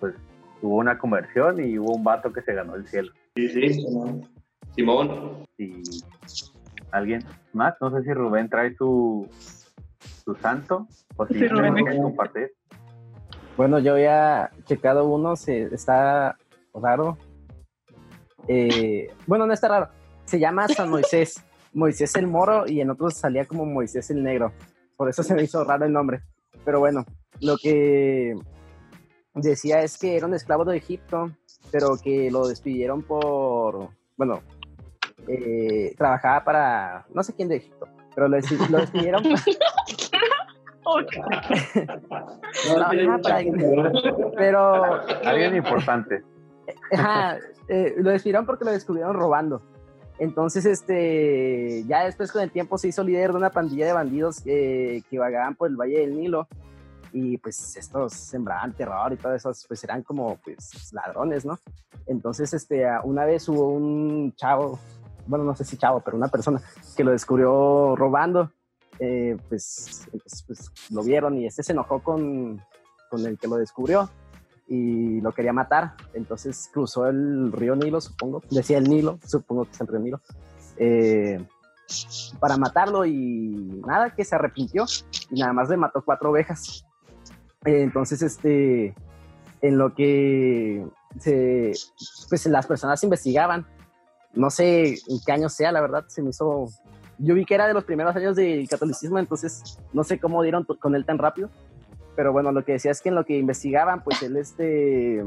pues 0.00 0.14
hubo 0.62 0.76
una 0.76 0.98
conversión 0.98 1.64
y 1.64 1.78
hubo 1.78 1.94
un 1.94 2.04
vato 2.04 2.32
que 2.32 2.42
se 2.42 2.54
ganó 2.54 2.74
el 2.74 2.86
cielo. 2.86 3.12
Sí, 3.34 3.48
sí, 3.48 3.84
Simón. 4.74 5.44
Y 5.58 5.82
alguien 6.90 7.24
más, 7.52 7.74
no 7.80 7.90
sé 7.90 8.02
si 8.02 8.12
Rubén 8.12 8.48
trae 8.48 8.74
su, 8.74 9.28
su 10.24 10.34
santo 10.36 10.86
o 11.16 11.26
si 11.26 11.34
sí, 11.34 11.48
Rubén 11.48 12.02
compartir. 12.02 12.52
Bueno, 13.56 13.78
yo 13.78 13.94
había 13.94 14.50
checado 14.64 15.06
uno, 15.06 15.34
se, 15.36 15.74
está 15.74 16.36
raro. 16.74 17.16
Eh, 18.48 19.08
bueno, 19.26 19.46
no 19.46 19.54
está 19.54 19.68
raro. 19.68 19.88
Se 20.26 20.38
llama 20.38 20.68
San 20.68 20.90
Moisés. 20.90 21.42
Moisés 21.76 22.16
el 22.16 22.26
Moro 22.26 22.66
y 22.66 22.80
en 22.80 22.88
otros 22.88 23.18
salía 23.18 23.44
como 23.44 23.66
Moisés 23.66 24.10
el 24.10 24.24
Negro. 24.24 24.52
Por 24.96 25.10
eso 25.10 25.22
se 25.22 25.34
me 25.34 25.42
hizo 25.42 25.62
raro 25.62 25.84
el 25.84 25.92
nombre. 25.92 26.22
Pero 26.64 26.80
bueno, 26.80 27.04
lo 27.40 27.58
que 27.58 28.34
decía 29.34 29.82
es 29.82 29.98
que 29.98 30.16
era 30.16 30.26
un 30.26 30.32
esclavo 30.32 30.64
de 30.64 30.78
Egipto, 30.78 31.30
pero 31.70 31.98
que 32.02 32.30
lo 32.30 32.48
despidieron 32.48 33.02
por, 33.02 33.90
bueno, 34.16 34.40
eh, 35.28 35.94
trabajaba 35.98 36.44
para, 36.44 37.06
no 37.12 37.22
sé 37.22 37.34
quién 37.34 37.48
de 37.48 37.56
Egipto, 37.56 37.86
pero 38.14 38.26
lo, 38.26 38.36
despidieron. 38.36 39.22
pero 44.34 44.82
alguien 45.24 45.56
importante. 45.56 46.22
Eh, 47.68 47.94
lo 47.98 48.10
despidieron 48.10 48.46
porque 48.46 48.64
lo 48.64 48.70
descubrieron 48.70 49.14
robando. 49.14 49.60
Entonces, 50.18 50.64
este, 50.64 51.84
ya 51.86 52.04
después 52.04 52.32
con 52.32 52.42
el 52.42 52.50
tiempo 52.50 52.78
se 52.78 52.88
hizo 52.88 53.04
líder 53.04 53.32
de 53.32 53.36
una 53.36 53.50
pandilla 53.50 53.86
de 53.86 53.92
bandidos 53.92 54.40
que 54.40 55.04
vagaban 55.12 55.54
por 55.54 55.68
el 55.68 55.76
Valle 55.76 56.00
del 56.00 56.16
Nilo 56.16 56.48
y 57.12 57.38
pues 57.38 57.76
estos 57.76 58.12
sembraban 58.12 58.74
terror 58.74 59.12
y 59.12 59.16
todo 59.16 59.34
eso, 59.34 59.50
pues 59.68 59.82
eran 59.84 60.02
como 60.02 60.36
pues 60.44 60.92
ladrones, 60.92 61.44
¿no? 61.44 61.58
Entonces, 62.06 62.52
este, 62.52 62.84
una 63.04 63.24
vez 63.24 63.48
hubo 63.48 63.70
un 63.70 64.34
chavo, 64.36 64.78
bueno, 65.26 65.44
no 65.44 65.54
sé 65.56 65.64
si 65.64 65.76
chavo, 65.76 66.00
pero 66.00 66.16
una 66.16 66.28
persona 66.28 66.60
que 66.96 67.04
lo 67.04 67.12
descubrió 67.12 67.96
robando, 67.96 68.52
eh, 68.98 69.36
pues, 69.48 70.06
pues, 70.10 70.44
pues, 70.46 70.70
lo 70.90 71.02
vieron 71.02 71.38
y 71.38 71.46
este 71.46 71.62
se 71.62 71.72
enojó 71.72 72.02
con, 72.02 72.62
con 73.10 73.26
el 73.26 73.38
que 73.38 73.48
lo 73.48 73.56
descubrió 73.56 74.10
y 74.66 75.20
lo 75.20 75.32
quería 75.32 75.52
matar. 75.52 75.94
Entonces 76.14 76.68
cruzó 76.72 77.06
el 77.06 77.52
río 77.52 77.76
Nilo, 77.76 78.00
supongo. 78.00 78.42
Decía 78.50 78.78
el 78.78 78.88
Nilo, 78.88 79.18
supongo 79.24 79.64
que 79.64 79.72
es 79.72 79.80
el 79.80 79.86
río 79.86 80.00
Nilo. 80.00 80.20
Eh, 80.76 81.44
para 82.40 82.56
matarlo 82.56 83.04
y 83.04 83.80
nada, 83.86 84.14
que 84.14 84.24
se 84.24 84.34
arrepintió 84.34 84.84
y 85.30 85.40
nada 85.40 85.52
más 85.52 85.68
le 85.68 85.76
mató 85.76 86.02
cuatro 86.04 86.30
ovejas. 86.30 86.84
Eh, 87.64 87.82
entonces, 87.82 88.22
este, 88.22 88.94
en 89.60 89.78
lo 89.78 89.94
que 89.94 90.86
pues 92.28 92.46
las 92.46 92.66
personas 92.66 93.02
investigaban, 93.02 93.66
no 94.34 94.50
sé 94.50 94.88
en 94.88 95.20
qué 95.24 95.32
año 95.32 95.48
sea, 95.48 95.72
la 95.72 95.80
verdad, 95.80 96.04
se 96.08 96.22
me 96.22 96.30
hizo, 96.30 96.66
yo 97.18 97.34
vi 97.34 97.44
que 97.44 97.54
era 97.54 97.66
de 97.66 97.74
los 97.74 97.84
primeros 97.84 98.14
años 98.16 98.36
del 98.36 98.68
catolicismo, 98.68 99.18
entonces 99.18 99.78
no 99.92 100.04
sé 100.04 100.18
cómo 100.18 100.42
dieron 100.42 100.64
con 100.64 100.94
él 100.94 101.06
tan 101.06 101.18
rápido, 101.18 101.48
pero 102.16 102.32
bueno, 102.32 102.50
lo 102.50 102.64
que 102.64 102.72
decía 102.72 102.90
es 102.90 103.02
que 103.02 103.10
en 103.10 103.14
lo 103.14 103.24
que 103.24 103.36
investigaban, 103.38 104.02
pues 104.02 104.22
él 104.22 104.36
este, 104.38 105.22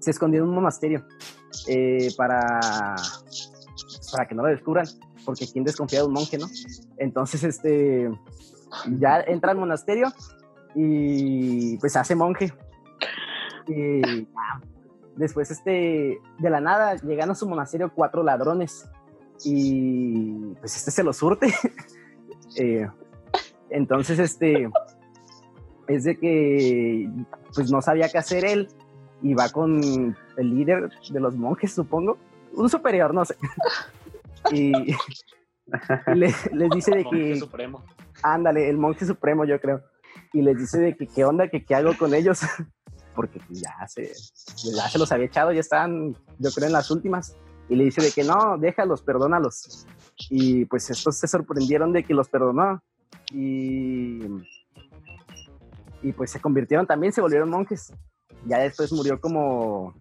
se 0.00 0.10
escondió 0.10 0.42
en 0.42 0.48
un 0.48 0.54
monasterio 0.56 1.04
eh, 1.68 2.08
para, 2.16 2.40
para 4.10 4.26
que 4.26 4.34
no 4.34 4.42
lo 4.42 4.48
descubran, 4.48 4.86
porque 5.24 5.46
quien 5.46 5.64
desconfía 5.64 6.00
de 6.00 6.06
un 6.06 6.12
monje, 6.12 6.36
¿no? 6.36 6.46
Entonces, 6.98 7.44
este, 7.44 8.10
ya 8.98 9.20
entra 9.20 9.52
al 9.52 9.58
monasterio 9.58 10.12
y 10.74 11.78
pues 11.78 11.96
hace 11.96 12.14
monje. 12.14 12.52
Y 13.68 14.26
después, 15.16 15.50
este, 15.50 16.18
de 16.38 16.50
la 16.50 16.60
nada, 16.60 16.96
llegan 16.96 17.30
a 17.30 17.34
su 17.36 17.48
monasterio 17.48 17.92
cuatro 17.94 18.24
ladrones 18.24 18.88
y 19.44 20.54
pues 20.60 20.76
este 20.76 20.90
se 20.90 21.02
lo 21.02 21.12
surte. 21.12 21.52
Eh, 22.54 22.86
entonces, 23.70 24.18
este, 24.18 24.68
es 25.88 26.04
de 26.04 26.18
que 26.18 27.08
pues 27.54 27.70
no 27.70 27.82
sabía 27.82 28.08
qué 28.08 28.18
hacer 28.18 28.44
él 28.44 28.68
y 29.22 29.34
va 29.34 29.48
con 29.50 30.16
el 30.36 30.54
líder 30.56 30.90
de 31.10 31.20
los 31.20 31.36
monjes, 31.36 31.72
supongo, 31.72 32.18
un 32.54 32.68
superior, 32.68 33.14
no 33.14 33.24
sé. 33.24 33.36
y, 34.52 34.72
les 36.14 36.70
dice 36.74 36.90
de 36.94 37.04
que... 37.04 37.36
Supremo. 37.36 37.84
Ándale, 38.22 38.68
el 38.68 38.78
monje 38.78 39.06
supremo, 39.06 39.44
yo 39.44 39.60
creo. 39.60 39.82
Y 40.32 40.42
les 40.42 40.56
dice 40.56 40.78
de 40.78 40.96
que 40.96 41.06
qué 41.06 41.24
onda, 41.24 41.48
que 41.48 41.64
qué 41.64 41.74
hago 41.74 41.96
con 41.96 42.14
ellos. 42.14 42.40
Porque 43.14 43.40
ya 43.50 43.86
se, 43.88 44.10
ya 44.74 44.88
se 44.88 44.98
los 44.98 45.12
había 45.12 45.26
echado, 45.26 45.52
ya 45.52 45.60
estaban, 45.60 46.16
yo 46.38 46.50
creo, 46.50 46.66
en 46.66 46.72
las 46.72 46.90
últimas. 46.90 47.36
Y 47.68 47.76
le 47.76 47.84
dice 47.84 48.00
de 48.00 48.10
que 48.10 48.24
no, 48.24 48.56
déjalos, 48.58 49.02
perdónalos. 49.02 49.86
Y 50.30 50.64
pues 50.64 50.88
estos 50.88 51.18
se 51.18 51.28
sorprendieron 51.28 51.92
de 51.92 52.04
que 52.04 52.14
los 52.14 52.28
perdonó. 52.28 52.82
Y 53.30 54.20
y 56.02 56.12
pues 56.12 56.30
se 56.30 56.40
convirtieron 56.40 56.86
también, 56.86 57.12
se 57.12 57.20
volvieron 57.20 57.50
monjes. 57.50 57.92
Ya 58.46 58.58
después 58.58 58.92
murió 58.92 59.20
como 59.20 59.94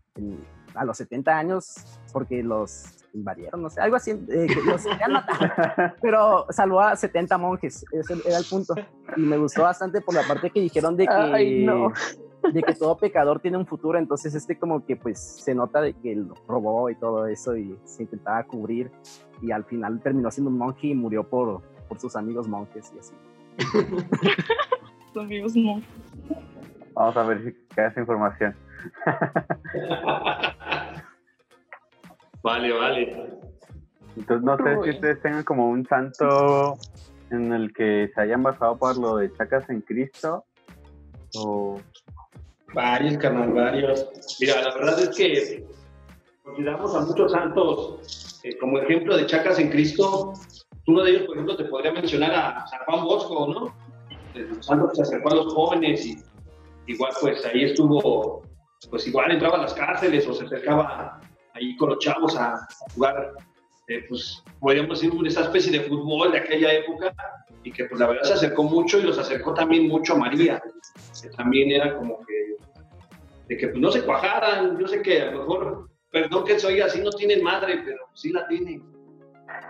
a 0.74 0.86
los 0.86 0.98
70 0.98 1.38
años 1.38 1.76
porque 2.12 2.44
los 2.44 2.86
invadieron, 3.14 3.62
no 3.62 3.70
sé, 3.70 3.82
algo 3.82 3.98
así, 3.98 4.12
eh, 4.12 4.48
los 4.66 4.84
querían 4.84 5.12
matar, 5.12 5.96
pero 6.02 6.46
salvó 6.50 6.80
a 6.80 6.96
70 6.96 7.38
monjes, 7.38 7.86
ese 7.92 8.14
era 8.26 8.38
el 8.38 8.46
punto. 8.46 8.74
Y 9.18 9.22
me 9.22 9.38
gustó 9.38 9.64
bastante 9.64 10.02
por 10.02 10.16
la 10.16 10.24
parte 10.24 10.50
que 10.50 10.62
dijeron 10.62 10.96
de 10.96 11.08
que, 11.08 11.68
de 12.54 12.64
que 12.64 12.74
todo 12.74 12.98
pecador 12.98 13.42
tiene 13.42 13.58
un 13.58 13.68
futuro, 13.68 14.00
entonces 14.00 14.34
este 14.34 14.58
como 14.58 14.86
que 14.86 14.96
pues 14.96 15.20
se 15.20 15.54
nota 15.54 15.82
de 15.82 15.94
que 15.94 16.16
lo 16.16 16.36
robó 16.48 16.90
y 16.90 16.96
todo 16.96 17.28
eso 17.28 17.56
y 17.58 17.78
se 17.84 18.04
intentaba 18.04 18.44
cubrir 18.46 18.92
y 19.42 19.52
al 19.52 19.66
final 19.66 20.00
terminó 20.02 20.32
siendo 20.32 20.50
un 20.50 20.58
monje 20.58 20.88
y 20.88 20.96
murió 20.96 21.28
por, 21.28 21.62
por 21.90 22.00
sus 22.00 22.16
amigos 22.16 22.48
monjes 22.48 22.94
y 22.96 23.00
así. 23.00 23.14
amigos 25.20 25.56
no. 25.56 25.82
Vamos 26.94 27.18
a 27.18 27.24
ver 27.24 27.44
si 27.44 27.54
queda 27.76 27.88
esa 27.88 28.00
información. 28.00 28.56
vale, 32.44 32.74
vale. 32.74 33.42
Entonces 34.18 34.44
no 34.44 34.58
sé 34.58 34.84
si 34.84 34.90
ustedes 34.92 35.22
tengan 35.22 35.44
como 35.44 35.70
un 35.70 35.86
santo 35.86 36.78
en 37.32 37.54
el 37.54 37.74
que 37.74 38.12
se 38.14 38.22
hayan 38.22 38.44
basado 38.44 38.78
por 38.78 38.98
lo 38.98 39.18
de 39.18 39.34
chacas 39.34 39.70
en 39.70 39.82
Cristo 39.82 40.46
o 41.36 41.80
varios 42.74 43.18
carnal 43.18 43.54
varios 43.54 44.08
mira 44.40 44.62
la 44.62 44.74
verdad 44.74 45.00
es 45.00 45.16
que 45.16 45.66
consideramos 46.44 46.96
a 46.96 47.02
muchos 47.02 47.32
santos 47.32 48.40
eh, 48.44 48.58
como 48.58 48.80
ejemplo 48.80 49.16
de 49.16 49.26
chacas 49.26 49.60
en 49.60 49.70
Cristo 49.70 50.34
uno 50.88 51.04
de 51.04 51.12
ellos 51.12 51.24
por 51.24 51.36
ejemplo 51.36 51.56
te 51.56 51.66
podría 51.66 51.94
mencionar 51.94 52.34
a 52.34 52.68
San 52.68 52.80
Juan 52.86 53.04
Bosco 53.06 53.48
no 53.48 53.74
se 54.34 55.02
acercó 55.02 55.32
a 55.32 55.36
los 55.36 55.54
jóvenes 55.54 56.06
y 56.06 56.18
igual 56.88 57.12
pues 57.20 57.46
ahí 57.46 57.66
estuvo, 57.66 58.44
pues 58.90 59.08
igual 59.08 59.32
entraba 59.32 59.58
a 59.58 59.62
las 59.62 59.74
cárceles 59.74 60.28
o 60.28 60.34
se 60.34 60.46
acercaba 60.46 61.20
ahí 61.54 61.76
con 61.78 61.90
los 61.90 62.00
chavos 62.00 62.36
a, 62.38 62.68
jugar, 62.96 63.34
eh, 63.88 64.06
pues 64.08 64.44
podríamos 64.60 65.02
decir 65.02 65.28
esa 65.28 65.42
especie 65.42 65.72
de 65.72 65.82
fútbol 65.82 66.32
de 66.32 66.40
aquella 66.40 66.74
época 66.74 67.14
y 67.64 67.72
que 67.72 67.86
pues 67.86 68.00
la 68.00 68.08
verdad 68.08 68.24
se 68.24 68.34
acercó 68.34 68.64
mucho 68.64 69.00
y 69.00 69.04
los 69.04 69.18
acercó 69.18 69.54
también 69.54 69.88
mucho 69.88 70.14
a 70.14 70.18
María, 70.18 70.62
que 71.22 71.30
también 71.30 71.72
era 71.72 71.98
como 71.98 72.20
que, 72.26 72.56
de 73.48 73.58
que 73.58 73.68
pues 73.68 73.80
no 73.80 73.92
se 73.92 74.04
cuajaran, 74.04 74.80
yo 74.80 74.88
sé 74.88 75.02
que 75.02 75.22
a 75.22 75.32
lo 75.32 75.40
mejor, 75.40 75.90
perdón 76.10 76.46
que 76.46 76.60
soy 76.60 76.82
así, 76.82 77.02
no 77.02 77.12
tienen 77.12 77.44
madre, 77.44 77.82
pero 77.86 78.08
sí 78.14 78.32
la 78.32 78.48
tienen. 78.48 78.84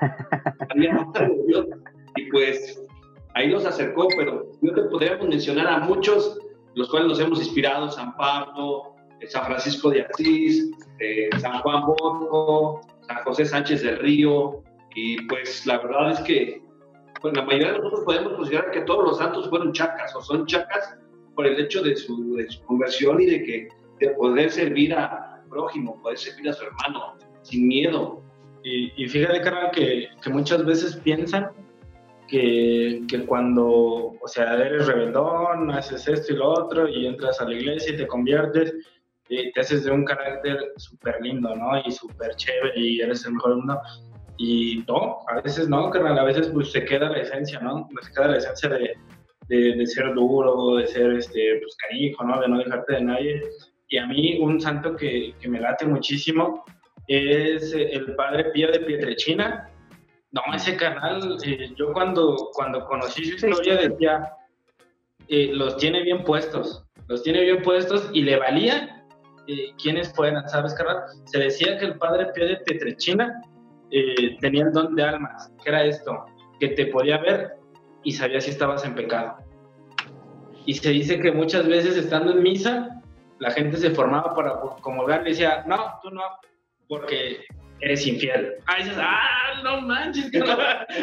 y 2.15 2.29
pues 2.29 2.81
ahí 3.33 3.49
nos 3.49 3.65
acercó, 3.65 4.07
pero 4.17 4.51
yo 4.61 4.73
te 4.73 4.81
podríamos 4.83 5.27
mencionar 5.27 5.67
a 5.67 5.79
muchos, 5.79 6.39
los 6.75 6.89
cuales 6.89 7.09
nos 7.09 7.19
hemos 7.19 7.39
inspirado, 7.39 7.89
San 7.89 8.15
Pablo, 8.17 8.95
eh, 9.19 9.27
San 9.27 9.45
Francisco 9.45 9.89
de 9.89 10.03
Asís, 10.03 10.71
eh, 10.99 11.29
San 11.39 11.59
Juan 11.59 11.85
Bosco, 11.85 12.81
San 13.07 13.17
José 13.23 13.45
Sánchez 13.45 13.83
del 13.83 13.99
Río, 13.99 14.63
y 14.95 15.21
pues 15.27 15.65
la 15.65 15.77
verdad 15.77 16.11
es 16.11 16.19
que 16.21 16.61
pues, 17.21 17.35
la 17.35 17.43
mayoría 17.43 17.71
de 17.71 17.77
nosotros 17.77 18.01
podemos 18.05 18.33
considerar 18.33 18.71
que 18.71 18.81
todos 18.81 19.03
los 19.03 19.17
santos 19.17 19.49
fueron 19.49 19.71
chacas 19.73 20.15
o 20.15 20.21
son 20.21 20.45
chacas 20.45 20.97
por 21.35 21.45
el 21.45 21.59
hecho 21.59 21.81
de 21.81 21.95
su, 21.95 22.37
conversión 22.65 23.21
y 23.21 23.25
de 23.27 23.43
que 23.43 23.69
de 23.99 24.09
poder 24.15 24.49
servir 24.51 24.93
a 24.93 25.43
prójimo, 25.49 26.01
poder 26.01 26.17
servir 26.17 26.49
a 26.49 26.53
su 26.53 26.63
hermano 26.63 27.17
sin 27.43 27.67
miedo. 27.67 28.21
Y, 28.63 29.07
fíjate, 29.07 29.41
carnal, 29.41 29.71
que, 29.71 30.07
muchas 30.29 30.65
veces 30.65 30.95
piensan 30.97 31.51
que, 32.31 33.03
que, 33.09 33.25
cuando, 33.25 33.65
o 34.19 34.27
sea, 34.27 34.53
eres 34.53 34.87
rebeldón, 34.87 35.69
haces 35.69 36.07
esto 36.07 36.33
y 36.33 36.37
lo 36.37 36.49
otro, 36.49 36.87
y 36.87 37.05
entras 37.05 37.41
a 37.41 37.45
la 37.45 37.53
iglesia 37.53 37.93
y 37.93 37.97
te 37.97 38.07
conviertes, 38.07 38.73
y 39.27 39.51
te 39.51 39.59
haces 39.59 39.83
de 39.83 39.91
un 39.91 40.05
carácter 40.05 40.57
súper 40.77 41.21
lindo, 41.21 41.53
¿no? 41.53 41.77
Y 41.85 41.91
súper 41.91 42.33
chévere, 42.37 42.79
y 42.79 43.01
eres 43.01 43.25
el 43.25 43.33
mejor 43.33 43.57
mundo. 43.57 43.81
Y 44.37 44.83
no, 44.87 45.19
a 45.27 45.41
veces 45.41 45.67
no, 45.67 45.89
carnal, 45.89 46.17
a 46.17 46.23
veces 46.23 46.47
pues 46.47 46.71
se 46.71 46.85
queda 46.85 47.09
la 47.09 47.19
esencia, 47.19 47.59
¿no? 47.59 47.89
Se 48.01 48.13
queda 48.13 48.29
la 48.29 48.37
esencia 48.37 48.69
de, 48.69 48.93
de, 49.49 49.75
de 49.75 49.87
ser 49.87 50.13
duro, 50.13 50.77
de 50.77 50.87
ser, 50.87 51.11
este, 51.11 51.59
pues, 51.61 51.75
carijo, 51.75 52.23
¿no? 52.23 52.39
De 52.39 52.47
no 52.47 52.59
dejarte 52.59 52.93
de 52.93 53.01
nadie. 53.01 53.41
Y 53.89 53.97
a 53.97 54.07
mí 54.07 54.39
un 54.39 54.61
santo 54.61 54.95
que, 54.95 55.33
que 55.39 55.49
me 55.49 55.59
late 55.59 55.85
muchísimo 55.85 56.63
es 57.07 57.73
el 57.73 58.15
padre 58.15 58.45
Pío 58.51 58.71
de 58.71 58.79
Pietrechina. 58.79 59.70
No, 60.31 60.41
ese 60.53 60.77
canal, 60.77 61.37
eh, 61.43 61.73
yo 61.75 61.91
cuando, 61.91 62.51
cuando 62.53 62.85
conocí 62.85 63.25
su 63.25 63.35
historia 63.35 63.75
decía, 63.75 64.31
eh, 65.27 65.49
los 65.53 65.75
tiene 65.77 66.03
bien 66.03 66.23
puestos, 66.23 66.85
los 67.07 67.21
tiene 67.23 67.41
bien 67.41 67.61
puestos 67.61 68.09
y 68.13 68.21
le 68.21 68.37
valía 68.37 69.03
eh, 69.47 69.73
quienes 69.81 70.13
fueran, 70.13 70.47
¿sabes, 70.47 70.73
carnal? 70.73 71.03
Se 71.25 71.37
decía 71.37 71.77
que 71.77 71.85
el 71.85 71.97
padre 71.97 72.27
Pío 72.33 72.47
de 72.47 72.57
Pietrechina 72.57 73.41
tenía 74.39 74.63
el 74.63 74.71
don 74.71 74.95
de 74.95 75.03
almas, 75.03 75.51
que 75.61 75.69
era 75.69 75.83
esto, 75.83 76.25
que 76.61 76.69
te 76.69 76.85
podía 76.85 77.17
ver 77.17 77.57
y 78.03 78.13
sabía 78.13 78.39
si 78.39 78.51
estabas 78.51 78.85
en 78.85 78.95
pecado. 78.95 79.35
Y 80.65 80.75
se 80.75 80.91
dice 80.91 81.19
que 81.19 81.33
muchas 81.33 81.67
veces 81.67 81.97
estando 81.97 82.31
en 82.31 82.41
misa, 82.41 83.01
la 83.39 83.51
gente 83.51 83.75
se 83.75 83.91
formaba 83.91 84.33
para 84.33 84.61
comulgar 84.81 85.27
y 85.27 85.31
decía, 85.31 85.65
no, 85.67 85.99
tú 86.01 86.09
no, 86.09 86.21
porque 86.87 87.43
eres 87.81 88.07
infiel. 88.07 88.53
Ah, 88.67 88.77
dices, 88.77 88.95
ah, 88.97 89.61
no 89.63 89.81
manches. 89.81 90.33
Es 90.33 90.43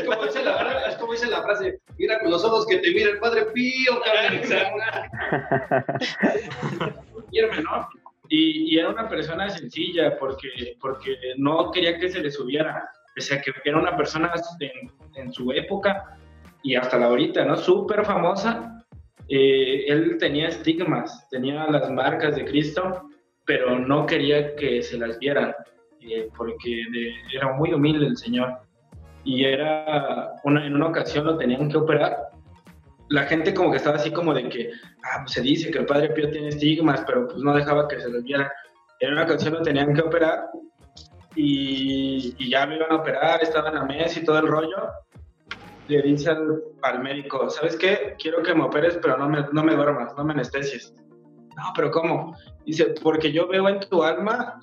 como, 0.05 0.25
dice 0.25 0.43
la, 0.45 0.87
es 0.89 0.97
como 0.97 1.13
dice 1.13 1.29
la 1.29 1.43
frase, 1.43 1.81
mira 1.99 2.19
con 2.21 2.31
los 2.31 2.43
ojos 2.45 2.67
que 2.67 2.79
te 2.79 2.91
mira 2.93 3.11
el 3.11 3.19
Padre 3.19 3.47
Pío, 3.53 3.93
¿no? 7.63 7.89
Y, 8.31 8.75
y, 8.75 8.79
era 8.79 8.91
una 8.91 9.09
persona 9.09 9.49
sencilla 9.49 10.19
porque, 10.19 10.77
porque 10.81 11.17
no 11.39 11.71
quería 11.71 11.99
que 11.99 12.11
se 12.11 12.21
le 12.21 12.31
subiera, 12.31 12.87
pese 13.15 13.35
a 13.35 13.41
que 13.41 13.53
era 13.65 13.79
una 13.79 13.97
persona 13.97 14.31
en, 14.61 14.93
en 15.15 15.33
su 15.33 15.51
época 15.53 16.19
y 16.63 16.75
hasta 16.75 16.99
la 16.99 17.07
ahorita, 17.07 17.45
¿no? 17.45 17.57
Súper 17.57 18.05
famosa. 18.05 18.85
Eh, 19.29 19.85
él 19.89 20.19
tenía 20.19 20.49
estigmas, 20.49 21.27
tenía 21.31 21.67
las 21.69 21.91
marcas 21.91 22.37
de 22.37 22.45
Cristo, 22.45 23.09
pero 23.47 23.79
no 23.79 24.05
quería 24.07 24.55
que 24.57 24.83
se 24.83 24.99
las 24.99 25.19
vieran 25.19 25.55
eh, 26.01 26.29
porque 26.37 26.83
era 27.33 27.53
muy 27.53 27.73
humilde 27.73 28.07
el 28.07 28.17
señor. 28.17 28.59
Y 29.25 29.45
era, 29.45 30.33
una, 30.45 30.67
en 30.67 30.75
una 30.75 30.87
ocasión 30.87 31.27
lo 31.27 31.37
tenían 31.37 31.71
que 31.71 31.77
operar. 31.77 32.17
La 33.09 33.25
gente 33.25 33.55
como 33.55 33.71
que 33.71 33.79
estaba 33.79 33.97
así 33.97 34.11
como 34.11 34.33
de 34.33 34.49
que, 34.49 34.71
ah, 35.03 35.21
pues 35.21 35.33
se 35.33 35.43
dice 35.43 35.71
que 35.71 35.79
el 35.79 35.87
Padre 35.87 36.11
Pío 36.11 36.31
tiene 36.31 36.49
estigmas, 36.49 37.03
pero 37.07 37.27
pues 37.27 37.39
no 37.39 37.55
dejaba 37.55 37.89
que 37.89 38.01
se 38.01 38.09
los 38.09 38.23
viera. 38.23 38.51
En 39.01 39.13
una 39.13 39.25
ocasión 39.25 39.55
lo 39.55 39.63
tenían 39.63 39.95
que 39.95 40.03
operar 40.03 40.47
y, 41.35 42.35
y 42.39 42.51
ya 42.51 42.67
me 42.67 42.77
iban 42.77 42.93
a 42.93 42.97
operar, 42.97 43.43
estaban 43.43 43.77
a 43.77 43.85
mes 43.85 44.17
y 44.17 44.25
todo 44.25 44.39
el 44.39 44.49
rollo. 44.49 44.89
Le 45.89 46.03
dice 46.03 46.31
al, 46.31 46.63
al, 46.83 47.03
médico, 47.03 47.49
¿sabes 47.49 47.77
qué? 47.77 48.15
Quiero 48.19 48.43
que 48.43 48.55
me 48.55 48.65
operes, 48.65 48.99
pero 49.01 49.17
no 49.17 49.29
me, 49.29 49.45
no 49.53 49.63
me 49.63 49.75
duermas, 49.75 50.15
no 50.17 50.25
me 50.25 50.35
anestesies. 50.35 50.95
No, 51.57 51.65
pero 51.75 51.91
¿cómo? 51.91 52.37
Dice, 52.67 52.95
porque 53.03 53.33
yo 53.33 53.49
veo 53.49 53.69
en 53.69 53.81
tu 53.81 54.03
alma 54.03 54.61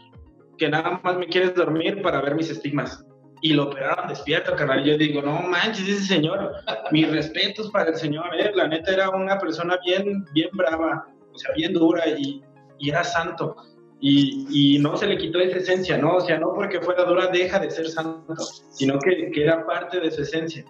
que 0.58 0.70
nada 0.70 1.00
más 1.04 1.18
me 1.18 1.28
quieres 1.28 1.56
dormir 1.56 2.02
para 2.02 2.22
ver 2.22 2.36
mis 2.36 2.50
estigmas. 2.50 3.06
Y 3.42 3.54
lo 3.54 3.66
operaron 3.66 4.08
despierto, 4.08 4.56
carnal. 4.56 4.84
Yo 4.84 4.98
digo, 4.98 5.22
no 5.22 5.42
manches, 5.42 5.88
ese 5.88 6.06
señor, 6.06 6.52
mis 6.92 7.10
respetos 7.12 7.70
para 7.72 7.90
el 7.90 7.96
señor, 7.96 8.26
¿eh? 8.38 8.52
La 8.56 8.68
neta 8.68 8.94
era 8.94 9.10
una 9.10 9.38
persona 9.38 9.78
bien, 9.86 10.26
bien 10.34 10.50
brava, 10.54 11.08
o 11.34 11.38
sea, 11.38 11.54
bien 11.56 11.74
dura 11.74 12.08
y, 12.08 12.42
era 12.80 13.04
santo. 13.04 13.56
Y, 14.00 14.48
y, 14.50 14.80
no 14.80 14.98
se 14.98 15.08
le 15.08 15.18
quitó 15.18 15.40
esa 15.40 15.58
esencia, 15.58 15.98
¿no? 15.98 16.16
O 16.16 16.22
sea, 16.22 16.38
no 16.40 16.54
porque 16.54 16.82
fuera 16.82 17.04
dura 17.06 17.28
deja 17.28 17.60
de 17.60 17.70
ser 17.70 17.88
santo, 17.88 18.36
sino 18.72 19.00
que, 19.00 19.32
que 19.32 19.44
era 19.44 19.66
parte 19.66 20.00
de 20.00 20.12
su 20.12 20.22
esencia. 20.22 20.66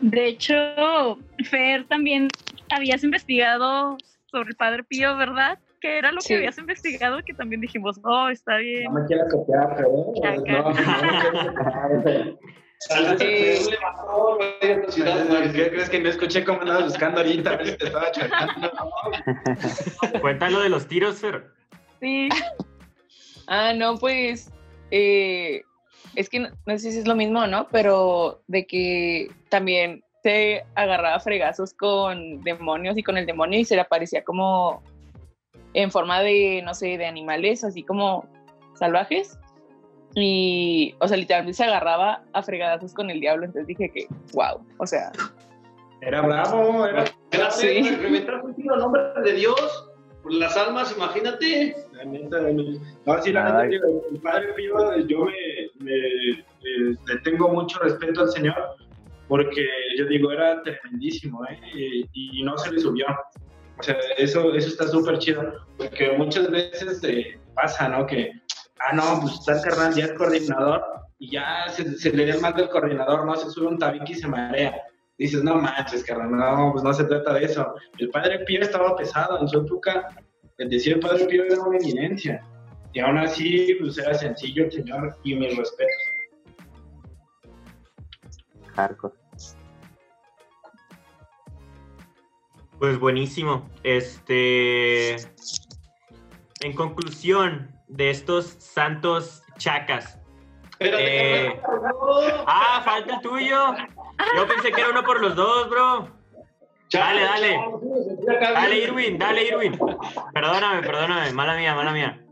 De 0.00 0.26
hecho, 0.26 0.54
Fer, 1.44 1.86
también 1.88 2.28
habías 2.70 3.02
investigado 3.02 3.96
sobre 4.30 4.50
el 4.50 4.56
Padre 4.56 4.84
Pío, 4.84 5.16
¿verdad? 5.16 5.58
Que 5.80 5.98
era 5.98 6.12
lo 6.12 6.20
que 6.20 6.36
habías 6.36 6.58
investigado, 6.58 7.22
que 7.24 7.34
también 7.34 7.60
dijimos, 7.60 8.00
oh, 8.04 8.28
está 8.28 8.58
bien. 8.58 8.84
No 8.84 9.00
me 9.00 9.06
quieras 9.06 9.28
copiar, 9.30 9.74
pero 9.76 9.90
no, 9.90 10.12
no 10.12 10.78
¿Qué 15.52 15.70
crees 15.70 15.90
que 15.90 16.00
no 16.00 16.08
escuché 16.08 16.44
cómo 16.44 16.60
andabas 16.60 16.84
buscando 16.84 17.18
ahorita? 17.20 17.50
A 17.50 17.56
ver 17.56 17.66
si 17.66 17.76
te 17.76 17.86
estaba 17.86 18.12
chocando. 18.12 18.70
Cuéntalo 20.20 20.60
de 20.60 20.68
los 20.68 20.86
tiros, 20.86 21.16
Fer. 21.16 21.50
Sí. 22.00 22.28
Ah, 23.48 23.72
no, 23.72 23.96
pues. 23.96 24.52
Eh, 24.90 25.62
es 26.14 26.28
que 26.28 26.38
no, 26.38 26.50
no, 26.66 26.78
sé 26.78 26.92
si 26.92 26.98
es 26.98 27.08
lo 27.08 27.16
mismo, 27.16 27.46
¿no? 27.46 27.66
Pero 27.68 28.42
de 28.46 28.66
que 28.66 29.30
también 29.48 30.04
se 30.22 30.64
agarraba 30.74 31.18
fregazos 31.20 31.74
con 31.74 32.42
demonios 32.42 32.96
y 32.96 33.02
con 33.02 33.16
el 33.16 33.26
demonio 33.26 33.58
y 33.58 33.64
se 33.64 33.74
le 33.74 33.80
aparecía 33.82 34.22
como 34.22 34.82
en 35.74 35.90
forma 35.90 36.20
de, 36.20 36.62
no 36.64 36.74
sé, 36.74 36.98
de 36.98 37.06
animales, 37.06 37.64
así 37.64 37.82
como 37.82 38.26
salvajes. 38.74 39.38
Y, 40.14 40.94
o 41.00 41.08
sea, 41.08 41.16
literalmente 41.16 41.56
se 41.56 41.64
agarraba 41.64 42.22
a 42.32 42.42
fregadazos 42.42 42.94
con 42.94 43.10
el 43.10 43.20
diablo. 43.20 43.44
Entonces 43.44 43.66
dije 43.66 43.90
que, 43.90 44.06
wow, 44.32 44.64
o 44.78 44.86
sea. 44.86 45.12
Era 46.00 46.22
bravo, 46.22 46.86
era. 46.86 47.04
era 47.30 47.50
sí. 47.50 47.82
Tiro 48.56 48.76
nombre 48.76 49.02
de 49.24 49.32
Dios, 49.34 49.90
por 50.22 50.32
las 50.32 50.56
almas, 50.56 50.94
imagínate. 50.96 51.76
La 51.92 52.04
neta, 52.04 52.40
no, 52.40 53.22
sí, 53.22 53.32
la 53.32 53.64
neta, 53.64 53.86
el 54.12 54.20
padre 54.20 54.52
Pío, 54.54 54.98
yo 55.06 55.24
me, 55.24 55.84
me, 55.84 55.94
le 55.94 57.20
tengo 57.24 57.48
mucho 57.48 57.78
respeto 57.80 58.22
al 58.22 58.30
Señor, 58.30 58.76
porque 59.26 59.66
yo 59.98 60.06
digo, 60.06 60.30
era 60.30 60.62
tremendísimo, 60.62 61.44
¿eh? 61.44 61.58
y, 61.74 62.40
y 62.40 62.42
no 62.44 62.56
se 62.56 62.72
le 62.72 62.80
subió. 62.80 63.06
O 63.78 63.82
sea, 63.82 63.96
eso, 64.16 64.54
eso 64.54 64.68
está 64.68 64.88
súper 64.88 65.18
chido, 65.18 65.52
porque 65.76 66.12
muchas 66.18 66.50
veces 66.50 67.02
eh, 67.04 67.38
pasa, 67.54 67.88
¿no? 67.88 68.06
Que, 68.06 68.32
ah, 68.80 68.94
no, 68.94 69.20
pues 69.20 69.34
está 69.34 69.52
el 69.54 69.62
carnal, 69.62 69.94
ya 69.94 70.06
es 70.06 70.12
coordinador, 70.14 70.82
y 71.18 71.32
ya 71.32 71.68
se, 71.68 72.12
le 72.12 72.26
da 72.26 72.40
mal 72.40 72.54
del 72.54 72.68
coordinador, 72.68 73.24
¿no? 73.24 73.36
Se 73.36 73.50
sube 73.50 73.68
un 73.68 73.78
tabique 73.78 74.12
y 74.12 74.16
se 74.16 74.26
marea. 74.26 74.74
Dices, 75.16 75.42
no 75.42 75.56
manches, 75.56 76.04
carnal, 76.04 76.30
no, 76.30 76.72
pues 76.72 76.84
no 76.84 76.92
se 76.92 77.04
trata 77.04 77.34
de 77.34 77.44
eso. 77.44 77.74
El 77.98 78.10
padre 78.10 78.40
Pío 78.40 78.60
estaba 78.60 78.96
pesado, 78.96 79.40
en 79.40 79.48
su 79.48 79.60
época, 79.60 80.08
el 80.58 80.68
decir 80.68 80.94
el 80.94 81.00
padre 81.00 81.24
Pío 81.26 81.44
era 81.44 81.60
una 81.60 81.78
eminencia. 81.78 82.42
Y 82.92 83.00
aún 83.00 83.18
así, 83.18 83.76
pues 83.80 83.98
era 83.98 84.14
sencillo 84.14 84.70
señor, 84.70 85.16
y 85.24 85.34
mis 85.34 85.56
respetos. 85.56 85.92
Hardcore. 88.74 89.17
Pues 92.78 92.98
buenísimo. 92.98 93.68
Este. 93.82 95.16
En 96.60 96.72
conclusión 96.74 97.70
de 97.88 98.10
estos 98.10 98.56
santos 98.58 99.42
chacas. 99.58 100.18
Eh... 100.80 101.60
Ah, 102.46 102.82
falta 102.84 103.16
el 103.16 103.20
tuyo. 103.20 103.74
Yo 104.36 104.46
pensé 104.46 104.70
que 104.70 104.80
era 104.80 104.90
uno 104.90 105.02
por 105.02 105.20
los 105.20 105.34
dos, 105.34 105.68
bro. 105.68 106.08
Dale, 106.92 107.22
dale. 107.22 107.58
Dale, 108.40 108.78
Irwin, 108.78 109.18
dale, 109.18 109.44
Irwin. 109.46 109.78
Perdóname, 110.32 110.82
perdóname. 110.82 111.32
Mala 111.32 111.56
mía, 111.56 111.74
mala 111.74 111.92
mía. 111.92 112.24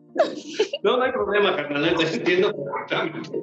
No, 0.82 0.96
no 0.96 1.02
hay 1.02 1.12
problema, 1.12 1.56
carnal. 1.56 1.94
Te 1.96 2.14
entiendo 2.14 2.52
perfectamente. 2.54 3.42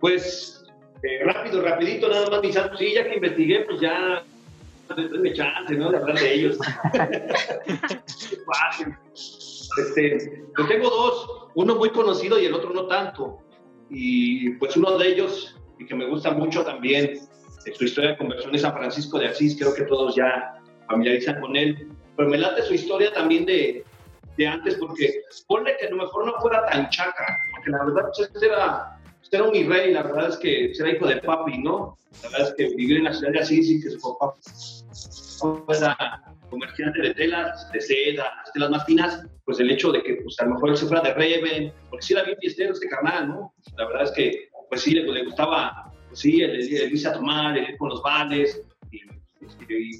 Pues, 0.00 0.64
eh, 1.02 1.24
rápido, 1.24 1.62
rapidito, 1.62 2.08
nada 2.08 2.30
más, 2.30 2.42
mis 2.42 2.54
santos. 2.54 2.78
Sí, 2.78 2.92
ya 2.94 3.04
que 3.04 3.16
investigué, 3.16 3.60
pues 3.60 3.80
ya 3.80 4.22
denme 4.88 5.32
chance, 5.32 5.74
¿no? 5.74 5.90
De 5.90 5.98
hablar 5.98 6.18
de 6.18 6.34
ellos. 6.34 6.58
este, 9.78 10.44
yo 10.58 10.66
tengo 10.66 10.90
dos, 10.90 11.48
uno 11.54 11.76
muy 11.76 11.90
conocido 11.90 12.38
y 12.38 12.46
el 12.46 12.54
otro 12.54 12.70
no 12.70 12.86
tanto. 12.86 13.38
Y 13.90 14.50
pues 14.52 14.76
uno 14.76 14.98
de 14.98 15.08
ellos, 15.08 15.56
y 15.78 15.86
que 15.86 15.94
me 15.94 16.06
gusta 16.06 16.32
mucho 16.32 16.64
también, 16.64 17.20
su 17.72 17.84
historia 17.84 18.10
de 18.10 18.18
conversión 18.18 18.54
es 18.54 18.62
San 18.62 18.74
Francisco 18.74 19.18
de 19.18 19.28
Asís, 19.28 19.56
creo 19.58 19.74
que 19.74 19.84
todos 19.84 20.14
ya 20.14 20.60
familiarizan 20.88 21.40
con 21.40 21.56
él. 21.56 21.88
Pero 22.16 22.28
me 22.28 22.38
late 22.38 22.62
su 22.62 22.74
historia 22.74 23.12
también 23.12 23.46
de, 23.46 23.84
de 24.36 24.46
antes, 24.46 24.76
porque 24.76 25.22
ponle 25.46 25.76
que 25.78 25.86
a 25.86 25.90
lo 25.90 25.96
mejor 25.96 26.26
no 26.26 26.34
fuera 26.40 26.64
tan 26.66 26.88
chaca, 26.90 27.38
porque 27.52 27.70
la 27.70 27.84
verdad 27.84 28.10
pues, 28.14 28.28
este 28.28 28.48
era 29.30 29.38
era 29.38 29.44
un 29.44 29.52
mi 29.52 29.64
rey, 29.64 29.92
la 29.92 30.02
verdad 30.02 30.28
es 30.28 30.36
que 30.36 30.72
era 30.72 30.90
hijo 30.90 31.06
de 31.06 31.16
papi, 31.16 31.58
¿no? 31.58 31.98
La 32.22 32.28
verdad 32.30 32.48
es 32.48 32.54
que 32.54 32.74
vivir 32.76 32.98
en 32.98 33.04
la 33.04 33.12
ciudad 33.12 33.32
de 33.32 33.40
Asís 33.40 33.70
y 33.70 33.80
que 33.80 33.90
su 33.90 34.00
papá 34.00 34.34
fuera 35.38 36.22
comerciante 36.50 37.02
de 37.02 37.14
telas 37.14 37.70
de 37.72 37.80
seda, 37.80 38.32
las 38.36 38.52
telas 38.52 38.70
más 38.70 38.84
finas, 38.84 39.26
pues 39.44 39.58
el 39.60 39.70
hecho 39.70 39.90
de 39.90 40.02
que 40.02 40.14
pues 40.22 40.38
a 40.40 40.44
lo 40.44 40.54
mejor 40.54 40.70
él 40.70 40.76
se 40.76 40.86
fuera 40.86 41.02
de 41.02 41.14
Reven, 41.14 41.72
porque 41.90 42.06
sí 42.06 42.12
era 42.14 42.22
bien 42.22 42.38
fiestero 42.40 42.72
este 42.72 42.88
carnal, 42.88 43.28
¿no? 43.28 43.54
La 43.76 43.86
verdad 43.86 44.04
es 44.04 44.10
que 44.12 44.48
pues 44.68 44.82
sí 44.82 44.92
le, 44.92 45.24
gustaba, 45.24 45.92
pues 46.08 46.20
sí, 46.20 46.42
el, 46.42 46.60
irse 46.60 47.08
a 47.08 47.12
tomar, 47.12 47.58
el 47.58 47.70
ir 47.70 47.76
con 47.76 47.88
los 47.88 48.02
vales 48.02 48.62
y, 48.90 49.00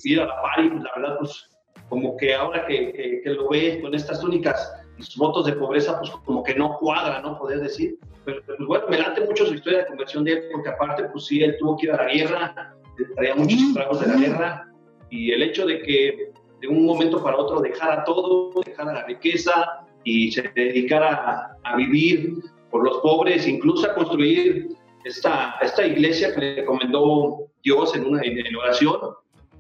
ir 0.04 0.20
a 0.20 0.26
la 0.26 0.42
party, 0.42 0.68
pues 0.68 0.82
la 0.82 0.90
verdad 0.96 1.16
pues 1.18 1.50
como 1.88 2.16
que 2.16 2.34
ahora 2.34 2.66
que, 2.66 3.20
que, 3.22 3.30
lo 3.30 3.48
ves 3.48 3.80
con 3.82 3.94
estas 3.94 4.20
túnicas 4.20 4.72
y 4.98 5.02
sus 5.02 5.16
votos 5.16 5.46
de 5.46 5.52
pobreza, 5.52 5.98
pues 5.98 6.10
como 6.24 6.42
que 6.42 6.54
no 6.54 6.78
cuadra, 6.78 7.20
¿no? 7.20 7.38
Poder 7.38 7.60
decir. 7.60 7.98
Pero 8.24 8.42
pues 8.46 8.58
bueno, 8.66 8.84
me 8.88 8.98
late 8.98 9.24
mucho 9.26 9.46
su 9.46 9.54
historia 9.54 9.80
de 9.80 9.86
conversión 9.86 10.24
de 10.24 10.32
él, 10.32 10.44
porque 10.52 10.68
aparte, 10.70 11.04
pues 11.04 11.26
sí, 11.26 11.42
él 11.42 11.56
tuvo 11.58 11.76
que 11.76 11.86
ir 11.86 11.92
a 11.92 12.04
la 12.04 12.12
guerra, 12.12 12.74
traía 13.16 13.34
muchos 13.34 13.60
estragos 13.60 14.00
de 14.00 14.06
la 14.06 14.16
guerra, 14.16 14.72
y 15.10 15.32
el 15.32 15.42
hecho 15.42 15.66
de 15.66 15.82
que 15.82 16.32
de 16.60 16.68
un 16.68 16.86
momento 16.86 17.22
para 17.22 17.36
otro 17.36 17.60
dejara 17.60 18.04
todo, 18.04 18.50
dejara 18.64 18.92
la 18.94 19.04
riqueza 19.04 19.84
y 20.04 20.32
se 20.32 20.42
dedicara 20.54 21.58
a, 21.62 21.76
vivir 21.76 22.36
por 22.70 22.84
los 22.84 22.98
pobres, 22.98 23.46
incluso 23.46 23.90
a 23.90 23.94
construir 23.94 24.68
esta, 25.04 25.56
esta 25.60 25.86
iglesia 25.86 26.34
que 26.34 26.40
le 26.40 26.54
recomendó 26.56 27.46
Dios 27.62 27.94
en 27.94 28.06
una 28.06 28.22
en 28.22 28.56
oración, 28.56 28.98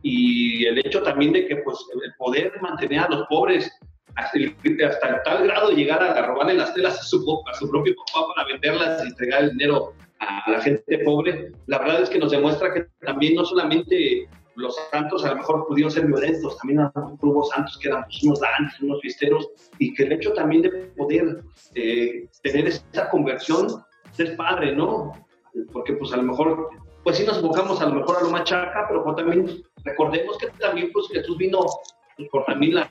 y 0.02 0.66
el 0.66 0.78
hecho 0.78 1.02
también 1.02 1.32
de 1.32 1.46
que 1.46 1.56
pues, 1.56 1.78
el 2.02 2.14
poder 2.18 2.52
mantener 2.60 3.00
a 3.00 3.08
los 3.08 3.26
pobres 3.26 3.70
hasta, 4.16 4.38
hasta 4.88 5.22
tal 5.22 5.44
grado 5.44 5.70
llegar 5.70 6.02
a, 6.02 6.26
robarle 6.26 6.54
las 6.54 6.74
telas 6.74 6.98
a 6.98 7.02
su, 7.02 7.42
a 7.50 7.54
su 7.54 7.70
propio 7.70 7.94
papá 8.06 8.28
para 8.34 8.48
venderlas 8.48 9.04
y 9.04 9.08
entregar 9.08 9.44
el 9.44 9.50
dinero 9.50 9.92
a 10.20 10.50
la 10.50 10.60
gente 10.60 10.98
pobre, 10.98 11.52
la 11.66 11.78
verdad 11.78 12.02
es 12.02 12.10
que 12.10 12.18
nos 12.18 12.30
demuestra 12.30 12.72
que 12.72 12.86
también 13.00 13.34
no 13.34 13.44
solamente 13.44 14.28
los 14.56 14.76
santos 14.90 15.24
a 15.24 15.30
lo 15.30 15.36
mejor 15.36 15.66
pudieron 15.66 15.90
ser 15.90 16.06
violentos, 16.06 16.56
también 16.58 16.88
hubo 16.94 17.44
santos 17.44 17.76
que 17.78 17.88
eran 17.88 18.04
pues, 18.04 18.22
unos 18.22 18.40
dantes, 18.40 18.80
unos 18.80 19.00
fiesteros, 19.00 19.48
y 19.78 19.92
que 19.94 20.04
el 20.04 20.12
hecho 20.12 20.32
también 20.32 20.62
de 20.62 20.70
poder 20.96 21.42
eh, 21.74 22.28
tener 22.42 22.68
esa 22.68 23.08
conversión 23.10 23.84
es 24.16 24.30
padre, 24.32 24.74
¿no? 24.74 25.12
Porque 25.72 25.94
pues 25.94 26.12
a 26.12 26.16
lo 26.16 26.22
mejor, 26.22 26.68
pues 27.02 27.16
sí 27.16 27.24
nos 27.24 27.38
enfocamos 27.38 27.80
a 27.80 27.86
lo 27.86 27.94
mejor 27.96 28.18
a 28.18 28.22
lo 28.22 28.30
machaca, 28.30 28.86
pero 28.88 29.02
también 29.14 29.62
recordemos 29.84 30.38
que 30.38 30.46
también 30.58 30.90
pues 30.92 31.08
Jesús 31.08 31.36
vino 31.36 31.58
pues, 32.16 32.28
por 32.30 32.44
también 32.44 32.76
la, 32.76 32.90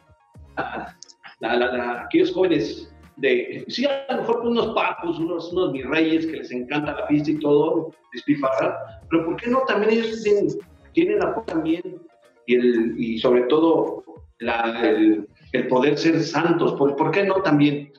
aquellos 1.44 2.32
jóvenes 2.34 2.90
de, 3.18 3.64
sí, 3.68 3.86
a 3.86 4.06
lo 4.10 4.22
mejor 4.22 4.42
unos 4.42 4.74
papos, 4.74 5.20
unos, 5.20 5.52
unos 5.52 5.72
virreyes 5.72 6.26
que 6.26 6.38
les 6.38 6.52
encanta 6.52 6.96
la 7.00 7.08
fiesta 7.08 7.32
y 7.32 7.40
todo, 7.40 7.92
despilfarrar, 8.12 8.76
pero 9.10 9.26
¿por 9.26 9.36
qué 9.36 9.50
no 9.50 9.62
también 9.68 9.94
ellos 9.94 10.24
tienen, 10.24 10.48
tienen 10.94 11.20
la 11.20 11.36
también 11.46 12.02
y, 12.48 12.56
el, 12.56 13.00
y 13.00 13.20
sobre 13.20 13.44
todo 13.44 14.04
la, 14.40 14.90
el, 14.90 15.28
el, 15.52 15.68
poder 15.68 15.98
ser 15.98 16.22
santos? 16.22 16.74
¿Por, 16.74 16.96
¿Por 16.96 17.12
qué 17.12 17.24
no 17.24 17.36
también? 17.36 17.92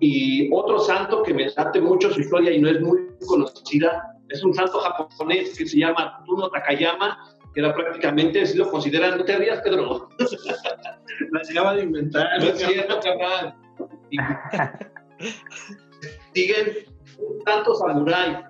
Y 0.00 0.50
otro 0.52 0.78
santo 0.78 1.22
que 1.22 1.34
me 1.34 1.48
late 1.48 1.80
mucho 1.80 2.10
su 2.10 2.20
historia 2.20 2.52
y 2.52 2.60
no 2.60 2.68
es 2.68 2.80
muy 2.80 2.98
conocida, 3.26 4.16
es 4.28 4.44
un 4.44 4.54
santo 4.54 4.78
japonés 4.78 5.58
que 5.58 5.66
se 5.66 5.78
llama 5.78 6.22
Tuno 6.24 6.48
Takayama, 6.50 7.18
que 7.54 7.60
era 7.60 7.74
prácticamente, 7.74 8.46
si 8.46 8.58
lo 8.58 8.70
consideran, 8.70 9.18
no 9.18 9.24
te 9.24 9.36
rías, 9.36 9.60
Pedro. 9.62 10.08
La 11.30 11.40
acaba 11.40 11.74
de 11.74 11.82
inventar. 11.82 12.26
No 12.38 12.46
es 12.46 12.58
cierto, 12.58 13.00
cabrón. 13.00 13.54
Siguen 16.34 16.76
un 17.18 17.44
tanto 17.44 17.74
samurái. 17.74 18.44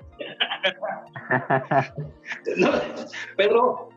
no, 2.56 2.70
Pedro, 3.36 3.88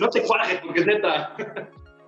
no 0.00 0.08
te 0.08 0.22
cuajes, 0.22 0.60
porque 0.60 0.80
es 0.80 0.86
neta. 0.86 1.34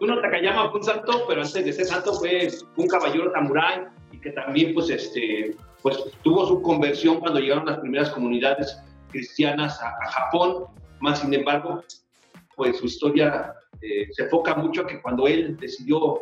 Uno 0.01 0.20
Takayama 0.20 0.70
fue 0.70 0.80
un 0.80 0.84
santo, 0.84 1.24
pero 1.26 1.42
antes 1.42 1.64
de 1.64 1.72
ser 1.72 1.86
santo 1.86 2.12
fue 2.14 2.49
un 2.76 2.88
caballero 2.88 3.32
samurái 3.32 3.86
y 4.12 4.20
que 4.20 4.30
también, 4.30 4.74
pues, 4.74 4.90
este, 4.90 5.57
pues, 5.82 5.99
tuvo 6.22 6.47
su 6.47 6.61
conversión 6.62 7.20
cuando 7.20 7.40
llegaron 7.40 7.66
las 7.66 7.78
primeras 7.78 8.11
comunidades 8.11 8.78
cristianas 9.11 9.80
a, 9.80 9.88
a 9.88 10.11
Japón. 10.11 10.66
Más 11.01 11.20
sin 11.20 11.32
embargo, 11.34 11.82
pues 12.57 12.78
su 12.78 12.86
historia 12.86 13.55
eh, 13.80 14.09
se 14.11 14.24
enfoca 14.24 14.55
mucho 14.55 14.82
a 14.82 14.86
que 14.86 15.00
cuando 15.00 15.26
él 15.26 15.57
decidió 15.57 16.20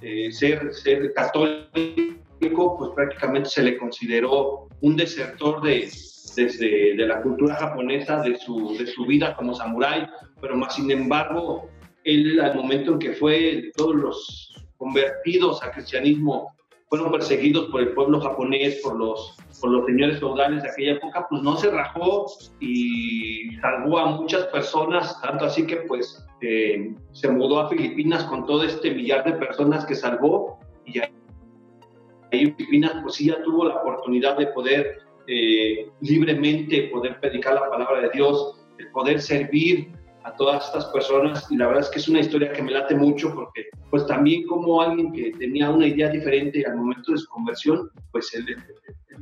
eh, 0.00 0.30
ser, 0.32 0.72
ser 0.72 1.12
católico, 1.14 2.76
pues 2.78 2.90
prácticamente 2.94 3.50
se 3.50 3.62
le 3.62 3.76
consideró 3.78 4.68
un 4.80 4.96
desertor 4.96 5.62
de, 5.62 5.90
desde, 6.36 6.96
de 6.96 7.06
la 7.06 7.20
cultura 7.22 7.56
japonesa, 7.56 8.22
de 8.22 8.36
su, 8.38 8.76
de 8.78 8.86
su 8.86 9.04
vida 9.06 9.36
como 9.36 9.54
samurái, 9.54 10.06
pero 10.40 10.56
más 10.56 10.74
sin 10.74 10.90
embargo, 10.90 11.68
él 12.04 12.40
al 12.40 12.54
momento 12.54 12.92
en 12.92 12.98
que 12.98 13.12
fue 13.12 13.70
todos 13.76 13.94
los 13.94 14.54
convertidos 14.76 15.62
al 15.62 15.72
cristianismo 15.72 16.54
fueron 16.90 17.12
perseguidos 17.12 17.70
por 17.70 17.82
el 17.82 17.92
pueblo 17.94 18.20
japonés, 18.20 18.80
por 18.82 18.96
los, 18.96 19.36
por 19.60 19.70
los 19.70 19.86
señores 19.86 20.18
feudales 20.18 20.64
de 20.64 20.70
aquella 20.70 20.92
época, 20.94 21.24
pues 21.30 21.40
no 21.40 21.56
se 21.56 21.70
rajó 21.70 22.26
y 22.58 23.56
salvó 23.60 24.00
a 24.00 24.06
muchas 24.06 24.46
personas, 24.46 25.20
tanto 25.22 25.44
así 25.44 25.64
que 25.66 25.76
pues 25.76 26.26
eh, 26.42 26.92
se 27.12 27.28
mudó 27.28 27.60
a 27.60 27.68
Filipinas 27.68 28.24
con 28.24 28.44
todo 28.44 28.64
este 28.64 28.90
millar 28.90 29.24
de 29.24 29.34
personas 29.34 29.86
que 29.86 29.94
salvó 29.94 30.58
y 30.84 30.98
ahí 30.98 32.52
Filipinas 32.56 32.96
pues 33.02 33.14
sí 33.14 33.26
ya 33.26 33.40
tuvo 33.44 33.66
la 33.66 33.76
oportunidad 33.76 34.36
de 34.36 34.48
poder 34.48 34.98
eh, 35.28 35.88
libremente 36.00 36.88
poder 36.92 37.20
predicar 37.20 37.54
la 37.54 37.70
palabra 37.70 38.00
de 38.00 38.10
Dios, 38.12 38.66
de 38.78 38.86
poder 38.86 39.20
servir 39.20 39.92
a 40.24 40.32
todas 40.36 40.66
estas 40.66 40.86
personas 40.86 41.50
y 41.50 41.56
la 41.56 41.66
verdad 41.66 41.82
es 41.84 41.88
que 41.90 41.98
es 41.98 42.08
una 42.08 42.20
historia 42.20 42.52
que 42.52 42.62
me 42.62 42.72
late 42.72 42.94
mucho 42.94 43.34
porque 43.34 43.66
pues 43.90 44.06
también 44.06 44.46
como 44.46 44.80
alguien 44.82 45.12
que 45.12 45.32
tenía 45.32 45.70
una 45.70 45.86
idea 45.86 46.08
diferente 46.08 46.64
al 46.66 46.76
momento 46.76 47.12
de 47.12 47.18
su 47.18 47.28
conversión, 47.28 47.90
pues 48.12 48.34
el, 48.34 48.56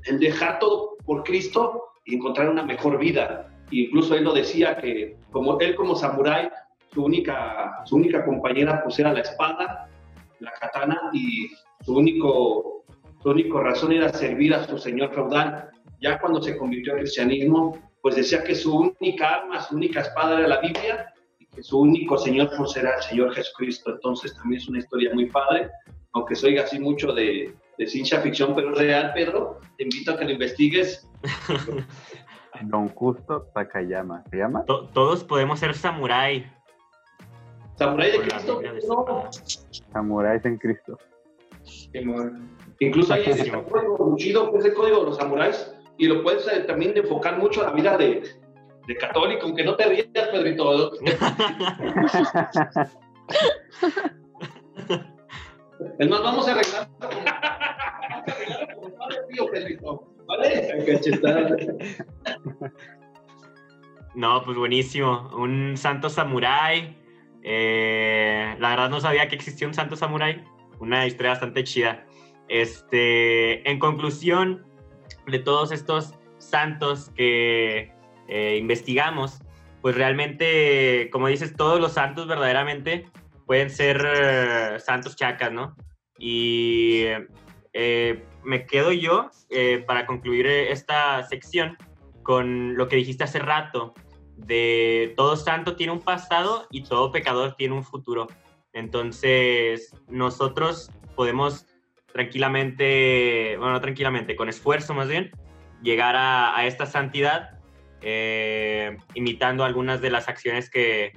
el 0.04 0.18
dejar 0.18 0.58
todo 0.58 0.96
por 1.04 1.22
Cristo 1.24 1.84
y 2.04 2.16
encontrar 2.16 2.48
una 2.48 2.62
mejor 2.62 2.98
vida. 2.98 3.50
E 3.70 3.76
incluso 3.80 4.14
él 4.14 4.24
lo 4.24 4.32
decía 4.32 4.76
que 4.78 5.16
como 5.30 5.58
él 5.60 5.74
como 5.74 5.94
samurái, 5.94 6.50
su 6.92 7.04
única, 7.04 7.82
su 7.84 7.96
única 7.96 8.24
compañera 8.24 8.82
pues 8.82 8.98
era 8.98 9.12
la 9.12 9.20
espada, 9.20 9.88
la 10.40 10.52
katana 10.52 11.10
y 11.12 11.48
su 11.84 11.96
único, 11.96 12.84
su 13.22 13.30
único 13.30 13.60
razón 13.60 13.92
era 13.92 14.08
servir 14.08 14.54
a 14.54 14.66
su 14.66 14.78
señor 14.78 15.12
feudal. 15.14 15.70
Ya 16.00 16.18
cuando 16.18 16.40
se 16.42 16.56
convirtió 16.56 16.92
al 16.92 17.00
cristianismo, 17.00 17.76
pues 18.02 18.16
decía 18.16 18.42
que 18.44 18.54
su 18.54 18.92
única 19.00 19.36
arma, 19.36 19.60
su 19.60 19.76
única 19.76 20.00
espada 20.00 20.38
era 20.38 20.48
la 20.48 20.60
Biblia 20.60 21.12
y 21.38 21.46
que 21.46 21.62
su 21.62 21.80
único 21.80 22.18
Señor 22.18 22.50
pues 22.56 22.76
era 22.76 22.96
el 22.96 23.02
Señor 23.02 23.34
Jesucristo. 23.34 23.92
Entonces 23.92 24.34
también 24.36 24.60
es 24.60 24.68
una 24.68 24.78
historia 24.78 25.10
muy 25.14 25.26
padre, 25.26 25.70
aunque 26.12 26.34
soy 26.34 26.58
así 26.58 26.78
mucho 26.78 27.12
de, 27.12 27.54
de 27.78 27.86
ciencia 27.86 28.20
ficción, 28.20 28.54
pero 28.54 28.72
es 28.72 28.78
real, 28.78 29.12
Pedro. 29.14 29.60
Te 29.76 29.84
invito 29.84 30.12
a 30.12 30.18
que 30.18 30.24
lo 30.24 30.30
investigues. 30.32 31.08
Don 32.62 32.88
Justo 32.88 33.42
Takayama, 33.54 34.24
¿se 34.30 34.36
llama? 34.36 34.64
todos 34.64 35.22
podemos 35.22 35.60
ser 35.60 35.74
samurái. 35.74 36.50
¿Samurái 37.76 38.10
de 38.12 38.18
Cristo? 38.22 38.60
No. 38.88 39.30
Samuráis 39.92 40.44
en 40.44 40.58
Cristo. 40.58 40.98
Incluso 42.80 43.14
hay 43.14 43.22
ese 43.26 43.52
código 43.52 44.16
chido, 44.16 44.50
que 44.52 44.58
es 44.58 44.64
el 44.64 44.74
código 44.74 44.98
de 44.98 45.04
los 45.04 45.16
samuráis, 45.16 45.72
y 45.98 46.06
lo 46.06 46.22
puedes 46.22 46.46
eh, 46.48 46.60
también 46.60 46.96
enfocar 46.96 47.36
mucho 47.38 47.60
a 47.60 47.64
la 47.64 47.72
vida 47.72 47.98
de, 47.98 48.22
de 48.86 48.96
católico, 48.96 49.46
aunque 49.46 49.64
no 49.64 49.76
te 49.76 49.84
rías, 49.86 50.06
Pedrito. 50.12 50.92
es 55.98 56.08
más, 56.08 56.22
vamos 56.22 56.48
a 56.48 56.52
arreglar 56.52 56.88
como 58.74 58.96
padre 58.96 59.18
tío, 59.28 59.50
Pedrito. 59.50 60.14
¿Vale? 60.26 61.02
No, 64.14 64.42
pues 64.42 64.56
buenísimo. 64.56 65.30
Un 65.36 65.76
santo 65.76 66.08
samurái. 66.10 66.96
Eh, 67.42 68.56
la 68.58 68.70
verdad 68.70 68.90
no 68.90 69.00
sabía 69.00 69.28
que 69.28 69.36
existía 69.36 69.66
un 69.66 69.74
santo 69.74 69.96
samurái. 69.96 70.44
Una 70.80 71.06
historia 71.06 71.30
bastante 71.32 71.64
chida. 71.64 72.06
Este, 72.48 73.68
en 73.68 73.78
conclusión, 73.78 74.67
de 75.30 75.38
todos 75.38 75.72
estos 75.72 76.14
santos 76.38 77.10
que 77.14 77.92
eh, 78.28 78.56
investigamos, 78.58 79.40
pues 79.80 79.94
realmente, 79.94 81.08
como 81.12 81.28
dices, 81.28 81.54
todos 81.56 81.80
los 81.80 81.92
santos 81.92 82.26
verdaderamente 82.26 83.10
pueden 83.46 83.70
ser 83.70 84.04
eh, 84.06 84.80
santos 84.80 85.16
chacas, 85.16 85.52
¿no? 85.52 85.76
Y 86.18 87.04
eh, 87.72 88.24
me 88.44 88.66
quedo 88.66 88.92
yo, 88.92 89.30
para 89.86 90.04
concluir 90.06 90.46
esta 90.46 91.22
sección, 91.24 91.76
con 92.22 92.76
lo 92.76 92.88
que 92.88 92.96
dijiste 92.96 93.24
hace 93.24 93.38
rato, 93.38 93.94
de 94.36 95.14
todo 95.16 95.36
santo 95.36 95.76
tiene 95.76 95.92
un 95.92 96.00
pasado 96.00 96.66
y 96.70 96.82
todo 96.82 97.12
pecador 97.12 97.54
tiene 97.54 97.74
un 97.74 97.84
futuro. 97.84 98.26
Entonces, 98.72 99.92
nosotros 100.08 100.90
podemos 101.16 101.66
tranquilamente, 102.18 103.54
bueno, 103.58 103.74
no 103.74 103.80
tranquilamente, 103.80 104.34
con 104.34 104.48
esfuerzo 104.48 104.92
más 104.92 105.06
bien, 105.08 105.30
llegar 105.84 106.16
a, 106.18 106.66
esta 106.66 106.84
santidad, 106.84 107.60
eh, 108.00 108.96
imitando 109.14 109.62
algunas 109.62 110.00
de 110.00 110.10
las 110.10 110.28
acciones 110.28 110.68
que, 110.68 111.12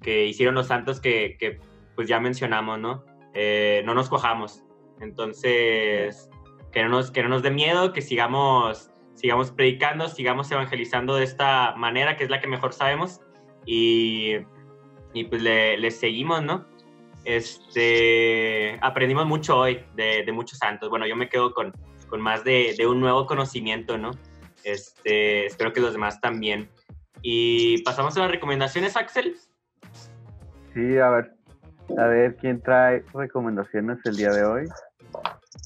que 0.00 0.24
hicieron 0.24 0.54
los 0.54 0.68
santos 0.68 1.00
que, 1.00 1.36
que, 1.38 1.60
pues 1.94 2.08
ya 2.08 2.18
mencionamos, 2.18 2.78
¿no? 2.78 3.04
Eh, 3.34 3.82
no 3.84 3.92
nos 3.92 4.08
cojamos. 4.08 4.64
Entonces, 5.02 6.30
que 6.72 6.82
no 6.82 6.88
nos, 6.88 7.10
que 7.10 7.22
no 7.22 7.28
nos 7.28 7.42
dé 7.42 7.50
miedo, 7.50 7.92
que 7.92 8.00
sigamos, 8.00 8.90
sigamos 9.16 9.50
predicando, 9.50 10.08
sigamos 10.08 10.50
evangelizando 10.50 11.16
de 11.16 11.24
esta 11.24 11.74
manera, 11.76 12.16
que 12.16 12.24
es 12.24 12.30
la 12.30 12.40
que 12.40 12.48
mejor 12.48 12.72
sabemos, 12.72 13.20
y, 13.66 14.36
y 15.12 15.24
pues 15.24 15.42
le, 15.42 15.90
seguimos, 15.90 16.42
¿no? 16.42 16.66
Este, 17.24 18.78
aprendimos 18.80 19.26
mucho 19.26 19.58
hoy 19.58 19.84
de, 19.94 20.22
de, 20.24 20.32
muchos 20.32 20.58
santos. 20.58 20.88
Bueno, 20.88 21.06
yo 21.06 21.16
me 21.16 21.28
quedo 21.28 21.52
con, 21.52 21.72
con 22.08 22.20
más 22.20 22.44
de, 22.44 22.74
de, 22.76 22.86
un 22.86 23.00
nuevo 23.00 23.26
conocimiento, 23.26 23.98
¿no? 23.98 24.12
Este, 24.64 25.46
espero 25.46 25.72
que 25.72 25.80
los 25.80 25.92
demás 25.92 26.20
también. 26.20 26.70
Y 27.22 27.82
pasamos 27.82 28.16
a 28.16 28.20
las 28.20 28.30
recomendaciones, 28.30 28.96
Axel. 28.96 29.36
Sí, 30.74 30.98
a 30.98 31.10
ver, 31.10 31.32
a 31.96 32.06
ver 32.06 32.36
quién 32.36 32.62
trae 32.62 33.04
recomendaciones 33.12 33.98
el 34.04 34.16
día 34.16 34.30
de 34.30 34.44
hoy. 34.44 34.64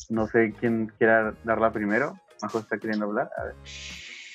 No 0.09 0.27
sé 0.27 0.55
quién 0.59 0.93
quiera 0.99 1.35
darla 1.45 1.73
primero. 1.73 2.15
Majo 2.43 2.59
está 2.59 2.79
queriendo 2.79 3.07
hablar. 3.07 3.31
A 3.37 3.45
ver. 3.45 3.55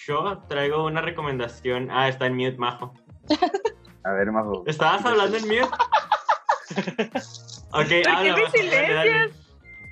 Yo 0.05 0.43
traigo 0.47 0.85
una 0.85 1.01
recomendación. 1.01 1.89
Ah, 1.91 2.07
está 2.07 2.27
en 2.27 2.35
mute, 2.35 2.57
Majo. 2.57 2.93
A 4.03 4.11
ver, 4.11 4.31
Majo. 4.31 4.63
¿Estabas 4.65 5.05
hablando 5.05 5.37
en 5.37 5.47
mute? 5.47 5.67
ok, 7.71 7.71
¿Por 7.71 7.87
qué 7.87 8.33
me 8.33 8.49
silencian? 8.51 9.31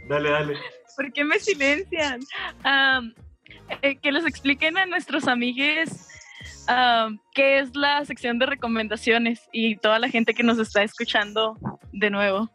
Dale, 0.07 0.29
dale. 0.29 0.57
¿Por 0.95 1.13
qué 1.13 1.23
me 1.23 1.39
silencian? 1.39 2.19
Eh, 3.81 3.97
que 3.97 4.11
les 4.11 4.25
expliquen 4.25 4.77
a 4.77 4.85
nuestros 4.85 5.27
amigues 5.27 6.09
qué 7.33 7.59
es 7.59 7.75
la 7.75 8.03
sección 8.05 8.39
de 8.39 8.45
recomendaciones 8.45 9.47
y 9.51 9.77
toda 9.77 9.99
la 9.99 10.09
gente 10.09 10.33
que 10.33 10.43
nos 10.43 10.59
está 10.59 10.83
escuchando 10.83 11.57
de 11.91 12.09
nuevo. 12.09 12.49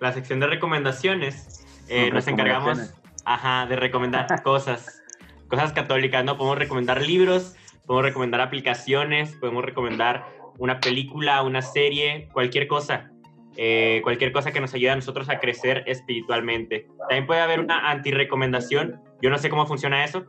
La 0.00 0.12
sección 0.12 0.40
de 0.40 0.46
recomendaciones 0.46 1.64
eh, 1.88 2.10
nos 2.10 2.26
encargamos 2.26 2.94
ajá, 3.24 3.66
de 3.66 3.76
recomendar 3.76 4.26
cosas, 4.42 5.02
cosas 5.48 5.72
católicas, 5.72 6.24
¿no? 6.24 6.36
Podemos 6.36 6.58
recomendar 6.58 7.02
libros, 7.02 7.56
podemos 7.86 8.04
recomendar 8.04 8.40
aplicaciones, 8.40 9.34
podemos 9.36 9.64
recomendar 9.64 10.26
una 10.58 10.80
película, 10.80 11.42
una 11.42 11.62
serie, 11.62 12.28
cualquier 12.32 12.66
cosa. 12.66 13.10
Eh, 13.56 14.00
cualquier 14.02 14.32
cosa 14.32 14.52
que 14.52 14.60
nos 14.60 14.74
ayude 14.74 14.90
a 14.90 14.96
nosotros 14.96 15.28
a 15.28 15.38
crecer 15.38 15.84
espiritualmente. 15.86 16.88
También 17.08 17.26
puede 17.26 17.40
haber 17.40 17.60
una 17.60 17.90
anti-recomendación. 17.90 19.00
Yo 19.22 19.30
no 19.30 19.38
sé 19.38 19.48
cómo 19.48 19.66
funciona 19.66 20.04
eso, 20.04 20.24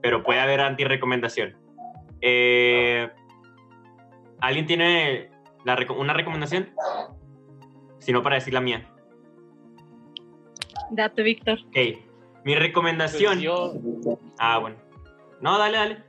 pero 0.00 0.22
puede 0.22 0.40
haber 0.40 0.60
anti-recomendación. 0.60 1.56
Eh, 2.20 3.08
¿Alguien 4.40 4.66
tiene 4.66 5.30
una 5.96 6.14
recomendación? 6.14 6.70
Si 7.98 8.12
no, 8.12 8.22
para 8.22 8.36
decir 8.36 8.54
la 8.54 8.60
mía. 8.60 8.88
Date, 10.90 11.22
Víctor. 11.22 11.58
Ok. 11.66 11.76
Mi 12.44 12.54
recomendación. 12.54 13.40
Pues 14.02 14.18
ah, 14.38 14.58
bueno. 14.58 14.76
No, 15.40 15.58
dale, 15.58 15.76
dale. 15.76 16.07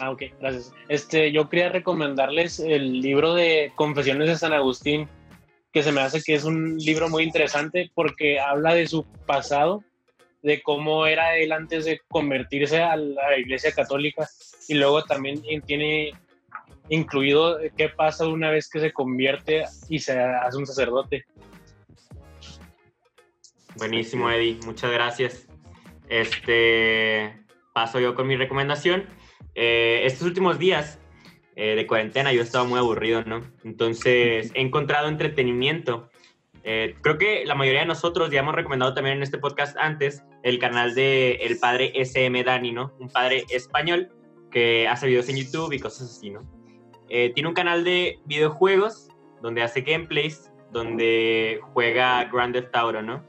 Ah, 0.00 0.10
ok, 0.10 0.22
gracias. 0.40 0.72
Este, 0.88 1.32
yo 1.32 1.48
quería 1.48 1.68
recomendarles 1.70 2.60
el 2.60 3.00
libro 3.00 3.34
de 3.34 3.72
Confesiones 3.74 4.28
de 4.28 4.36
San 4.36 4.52
Agustín, 4.52 5.08
que 5.72 5.82
se 5.82 5.92
me 5.92 6.00
hace 6.00 6.22
que 6.22 6.34
es 6.34 6.44
un 6.44 6.76
libro 6.78 7.08
muy 7.08 7.24
interesante 7.24 7.90
porque 7.94 8.40
habla 8.40 8.74
de 8.74 8.86
su 8.86 9.04
pasado, 9.26 9.82
de 10.42 10.62
cómo 10.62 11.06
era 11.06 11.36
él 11.36 11.52
antes 11.52 11.84
de 11.84 12.00
convertirse 12.08 12.80
a 12.80 12.96
la 12.96 13.38
Iglesia 13.38 13.72
Católica 13.72 14.28
y 14.68 14.74
luego 14.74 15.04
también 15.04 15.42
tiene 15.66 16.12
incluido 16.88 17.58
qué 17.76 17.88
pasa 17.88 18.26
una 18.26 18.50
vez 18.50 18.68
que 18.70 18.80
se 18.80 18.92
convierte 18.92 19.64
y 19.88 19.98
se 19.98 20.18
hace 20.18 20.56
un 20.56 20.66
sacerdote. 20.66 21.24
Buenísimo, 23.76 24.30
Eddie. 24.30 24.58
Muchas 24.64 24.90
gracias. 24.90 25.46
Este 26.08 27.44
paso 27.74 28.00
yo 28.00 28.14
con 28.14 28.26
mi 28.26 28.36
recomendación. 28.36 29.04
Eh, 29.60 30.06
estos 30.06 30.24
últimos 30.24 30.60
días 30.60 31.00
eh, 31.56 31.74
de 31.74 31.84
cuarentena 31.84 32.32
yo 32.32 32.42
estaba 32.42 32.62
muy 32.62 32.78
aburrido, 32.78 33.24
¿no? 33.24 33.42
Entonces 33.64 34.52
he 34.54 34.60
encontrado 34.60 35.08
entretenimiento. 35.08 36.08
Eh, 36.62 36.94
creo 37.00 37.18
que 37.18 37.44
la 37.44 37.56
mayoría 37.56 37.80
de 37.80 37.86
nosotros 37.86 38.30
ya 38.30 38.38
hemos 38.38 38.54
recomendado 38.54 38.94
también 38.94 39.16
en 39.16 39.24
este 39.24 39.38
podcast 39.38 39.76
antes 39.76 40.22
el 40.44 40.60
canal 40.60 40.94
de 40.94 41.32
el 41.40 41.58
padre 41.58 41.90
SM 41.96 42.44
Dani, 42.44 42.70
¿no? 42.70 42.92
Un 43.00 43.08
padre 43.08 43.46
español 43.50 44.12
que 44.52 44.86
hace 44.86 45.08
videos 45.08 45.28
en 45.28 45.38
YouTube 45.38 45.72
y 45.72 45.80
cosas 45.80 46.16
así, 46.16 46.30
¿no? 46.30 46.42
tiene 47.08 47.48
un 47.48 47.54
canal 47.54 47.84
de 47.84 48.18
videojuegos 48.26 49.08
donde 49.40 49.62
hace 49.62 49.80
gameplays, 49.80 50.52
donde 50.72 51.58
juega 51.72 52.24
Grand 52.24 52.52
Theft 52.52 52.76
Auto, 52.76 53.00
¿no? 53.00 53.24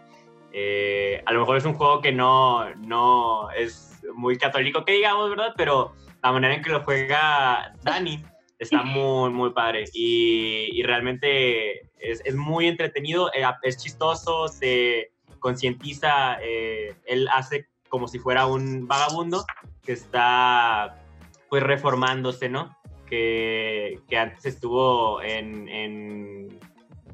Eh, 0.51 1.21
a 1.25 1.34
lo 1.34 1.39
mejor 1.41 1.57
es 1.57 1.65
un 1.65 1.73
juego 1.73 2.01
que 2.01 2.11
no, 2.11 2.73
no 2.75 3.51
es 3.51 4.01
muy 4.13 4.38
católico 4.38 4.84
que 4.84 4.93
digamos, 4.93 5.30
¿verdad? 5.30 5.53
Pero 5.55 5.93
la 6.22 6.32
manera 6.32 6.53
en 6.55 6.61
que 6.61 6.70
lo 6.70 6.84
juega 6.84 7.74
Dani 7.84 8.24
está 8.57 8.84
muy, 8.84 9.32
muy 9.32 9.51
padre 9.51 9.86
y, 9.93 10.70
y 10.74 10.84
realmente 10.84 11.82
es, 11.99 12.22
es, 12.24 12.36
muy 12.36 12.67
entretenido, 12.67 13.32
eh, 13.34 13.43
es 13.63 13.78
chistoso, 13.78 14.47
se 14.47 15.11
concientiza, 15.39 16.38
eh, 16.41 16.95
él 17.05 17.28
hace 17.34 17.67
como 17.89 18.07
si 18.07 18.20
fuera 18.20 18.45
un 18.45 18.88
vagabundo 18.88 19.45
que 19.84 19.93
está 19.93 21.03
pues 21.49 21.63
reformándose, 21.63 22.49
¿no? 22.49 22.78
Que, 23.07 23.99
que 24.07 24.17
antes 24.20 24.45
estuvo 24.45 25.20
en, 25.24 25.67
en 25.67 26.59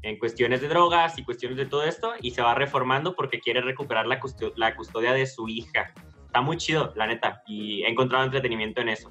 en 0.05 0.19
cuestiones 0.19 0.61
de 0.61 0.67
drogas 0.67 1.17
y 1.17 1.23
cuestiones 1.23 1.57
de 1.57 1.65
todo 1.65 1.83
esto 1.83 2.13
y 2.21 2.31
se 2.31 2.41
va 2.43 2.53
reformando 2.53 3.15
porque 3.15 3.39
quiere 3.39 3.61
recuperar 3.61 4.05
la, 4.05 4.19
la 4.55 4.75
custodia 4.75 5.13
de 5.13 5.25
su 5.25 5.49
hija. 5.49 5.93
Está 6.35 6.43
muy 6.43 6.57
chido, 6.57 6.91
la 6.97 7.07
neta, 7.07 7.43
y 7.47 7.83
he 7.83 7.89
encontrado 7.89 8.25
entretenimiento 8.25 8.81
en 8.81 8.89
eso. 8.89 9.09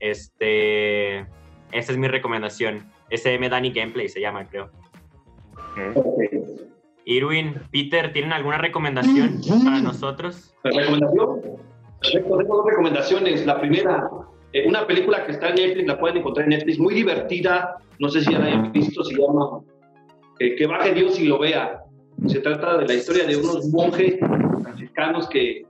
Este, 0.00 1.20
esa 1.20 1.92
es 1.92 1.96
mi 1.96 2.08
recomendación. 2.08 2.92
SM 3.08 3.48
Danny 3.48 3.70
Gameplay 3.70 4.06
se 4.06 4.20
llama, 4.20 4.46
creo. 4.46 4.70
Irwin, 7.06 7.54
Peter, 7.72 8.12
¿tienen 8.12 8.34
alguna 8.34 8.58
recomendación 8.58 9.40
para 9.64 9.80
nosotros? 9.80 10.54
¿Recomendación? 10.62 11.40
Tengo 12.12 12.36
dos 12.36 12.66
recomendaciones. 12.66 13.46
La 13.46 13.58
primera, 13.58 14.06
eh, 14.52 14.68
una 14.68 14.86
película 14.86 15.24
que 15.24 15.32
está 15.32 15.48
en 15.48 15.54
Netflix, 15.54 15.86
la 15.86 15.98
pueden 15.98 16.18
encontrar 16.18 16.44
en 16.44 16.50
Netflix, 16.50 16.78
muy 16.78 16.92
divertida, 16.92 17.78
no 17.98 18.10
sé 18.10 18.20
si 18.20 18.30
la 18.30 18.44
hayan 18.44 18.72
visto, 18.72 19.02
se 19.04 19.14
llama 19.14 19.62
que 20.38 20.66
baje 20.66 20.92
Dios 20.92 21.18
y 21.18 21.28
lo 21.28 21.38
vea. 21.38 21.82
Se 22.26 22.40
trata 22.40 22.76
de 22.76 22.86
la 22.86 22.92
historia 22.92 23.24
de 23.24 23.38
unos 23.38 23.68
monjes 23.68 24.18
franciscanos 24.62 25.30
que, 25.30 25.66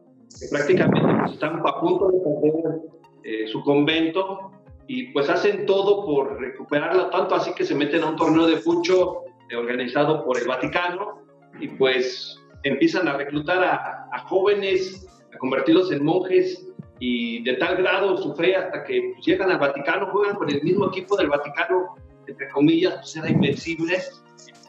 prácticamente 0.51 1.09
pues, 1.21 1.33
están 1.33 1.61
a 1.65 1.81
punto 1.81 2.11
de 2.11 2.19
perder 2.21 2.81
eh, 3.25 3.49
su 3.49 3.63
convento 3.63 4.53
y 4.87 5.13
pues 5.13 5.29
hacen 5.29 5.67
todo 5.67 6.07
por 6.07 6.39
recuperarlo, 6.41 7.11
tanto 7.11 7.35
así 7.35 7.53
que 7.55 7.65
se 7.65 7.75
meten 7.75 8.03
a 8.03 8.11
un 8.11 8.17
torneo 8.17 8.47
de 8.47 8.57
fucho 8.57 9.25
eh, 9.51 9.57
organizado 9.57 10.25
por 10.25 10.39
el 10.39 10.47
Vaticano 10.47 11.19
y 11.61 11.69
pues 11.69 12.39
empiezan 12.63 13.07
a 13.09 13.17
reclutar 13.17 13.63
a, 13.63 14.19
jóvenes, 14.27 15.07
a 15.35 15.39
convertirlos 15.39 15.93
en 15.93 16.05
monjes 16.05 16.67
y 17.01 17.43
de 17.45 17.55
tal 17.55 17.77
grado 17.77 18.17
su 18.17 18.31
hasta 18.33 18.85
que 18.85 19.13
pues, 19.15 19.27
llegan 19.27 19.51
al 19.51 19.59
Vaticano, 19.59 20.07
juegan 20.07 20.37
con 20.37 20.51
el 20.51 20.63
mismo 20.63 20.87
equipo 20.89 21.17
del 21.17 21.29
Vaticano, 21.29 21.97
entre 22.27 22.49
comillas, 22.51 22.97
pues 22.97 23.17
era 23.17 23.31
invencible 23.31 23.99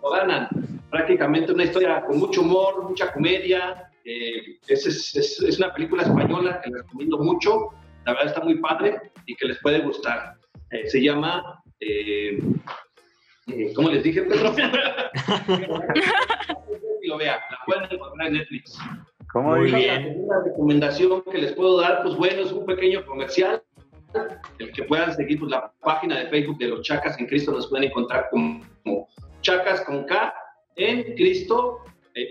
lo 0.02 0.12
ganan. 0.12 0.48
Prácticamente 0.90 1.52
una 1.52 1.66
historia 1.66 2.04
con 2.06 2.20
mucho 2.20 2.42
humor, 2.42 2.90
mucha 2.90 3.12
comedia. 3.12 3.89
Eh, 4.12 4.58
es, 4.68 4.88
es, 4.88 5.40
es, 5.40 5.60
una 5.60 5.72
película 5.72 6.02
española 6.02 6.60
que 6.64 6.72
les 6.72 6.82
recomiendo 6.82 7.20
mucho. 7.20 7.68
La 8.08 8.14
verdad 8.14 8.30
está 8.30 8.42
muy 8.42 8.56
padre 8.56 9.00
y 9.28 9.36
que 9.36 9.46
les 9.46 9.60
puede 9.60 9.82
gustar. 9.82 10.34
Eh, 10.72 10.88
se 10.88 11.00
llama, 11.00 11.62
eh, 11.80 12.40
eh 13.46 13.72
¿cómo 13.76 13.92
les 13.92 14.02
dije, 14.02 14.24
Pedro? 14.24 14.52
lo 17.04 17.18
vea, 17.20 17.40
la 17.52 17.60
pueden 17.68 17.84
encontrar 17.84 18.30
en 18.30 18.34
Netflix. 18.34 18.80
¿Cómo 19.32 19.56
Muy 19.56 19.72
bien. 19.72 20.26
La 20.28 20.42
recomendación 20.44 21.22
que 21.32 21.38
les 21.38 21.54
puedo 21.54 21.80
dar, 21.80 22.02
pues 22.02 22.16
bueno, 22.16 22.42
es 22.42 22.52
un 22.52 22.66
pequeño 22.66 23.06
comercial. 23.06 23.62
El 24.58 24.72
que 24.72 24.86
puedan 24.86 25.14
seguir 25.14 25.40
pues, 25.40 25.52
la 25.52 25.72
página 25.82 26.18
de 26.18 26.30
Facebook 26.30 26.58
de 26.58 26.70
los 26.70 26.82
Chacas 26.82 27.20
en 27.20 27.28
Cristo 27.28 27.52
nos 27.52 27.68
pueden 27.68 27.90
encontrar 27.90 28.28
como 28.32 29.08
Chacas 29.42 29.82
con 29.82 30.06
K 30.06 30.34
en 30.78 31.14
Cristo, 31.14 31.84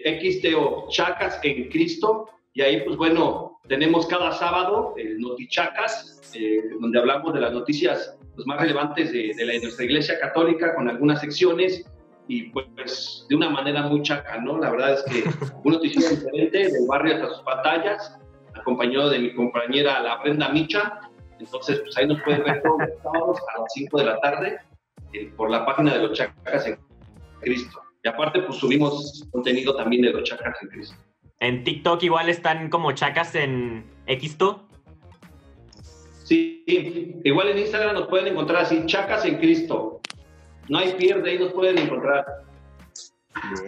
eh, 0.05 0.21
XTO, 0.21 0.87
Chacas 0.91 1.41
en 1.43 1.69
Cristo, 1.69 2.29
y 2.53 2.63
ahí 2.63 2.83
pues 2.83 2.97
bueno, 2.97 3.61
tenemos 3.69 4.07
cada 4.07 4.33
sábado 4.33 4.95
el 4.97 5.21
Notichacas, 5.21 6.33
eh, 6.35 6.63
donde 6.81 6.99
hablamos 6.99 7.33
de 7.35 7.41
las 7.41 7.53
noticias 7.53 8.17
pues, 8.35 8.47
más 8.47 8.61
relevantes 8.61 9.13
de, 9.13 9.35
de, 9.35 9.61
nuestra 9.61 9.85
iglesia 9.85 10.19
católica 10.19 10.75
con 10.75 10.89
algunas 10.89 11.21
secciones 11.21 11.85
y 12.27 12.51
pues 12.51 13.27
de 13.29 13.37
una 13.37 13.49
manera 13.49 13.83
muy 13.83 14.03
chaca, 14.03 14.39
¿no? 14.41 14.59
La 14.59 14.71
verdad 14.71 14.95
es 14.95 15.03
que 15.05 15.25
un 15.65 15.73
noticiero 15.73 16.11
diferente 16.11 16.59
del 16.71 16.87
barrio 16.87 17.15
hasta 17.15 17.35
sus 17.35 17.45
batallas, 17.45 18.19
acompañado 18.55 19.11
de 19.11 19.19
mi 19.19 19.35
compañera 19.35 20.01
la 20.01 20.17
Brenda 20.19 20.49
Micha, 20.51 21.01
entonces 21.39 21.81
pues 21.81 21.97
ahí 21.97 22.07
nos 22.07 22.21
pueden 22.23 22.45
ver 22.45 22.63
todos 22.63 22.81
los 22.81 23.03
sábados 23.03 23.39
a 23.55 23.61
las 23.61 23.73
5 23.73 23.99
de 23.99 24.05
la 24.05 24.21
tarde 24.21 24.59
eh, 25.13 25.33
por 25.37 25.51
la 25.51 25.65
página 25.65 25.95
de 25.95 26.03
los 26.03 26.19
Chacas 26.19 26.67
en 26.67 26.79
Cristo. 27.41 27.81
Y 28.03 28.09
aparte, 28.09 28.43
pues 28.43 28.59
subimos 28.59 29.27
contenido 29.33 29.75
también 29.75 30.03
de 30.03 30.13
los 30.13 30.23
chacas 30.23 30.57
en 30.63 30.69
Cristo. 30.69 30.97
En 31.41 31.65
TikTok 31.65 32.03
igual 32.03 32.29
están 32.29 32.69
como 32.69 32.93
chacas 32.93 33.35
en 33.35 33.85
Xto. 34.07 34.69
Sí, 36.25 36.65
igual 37.25 37.49
en 37.49 37.59
Instagram 37.59 37.95
nos 37.95 38.09
pueden 38.09 38.29
encontrar 38.29 38.63
así, 38.63 38.83
chacas 38.87 39.25
en 39.25 39.39
Cristo. 39.39 40.01
No 40.69 40.79
hay 40.79 40.93
pierde, 40.95 41.31
ahí 41.31 41.39
nos 41.39 41.53
pueden 41.53 41.79
encontrar. 41.79 42.25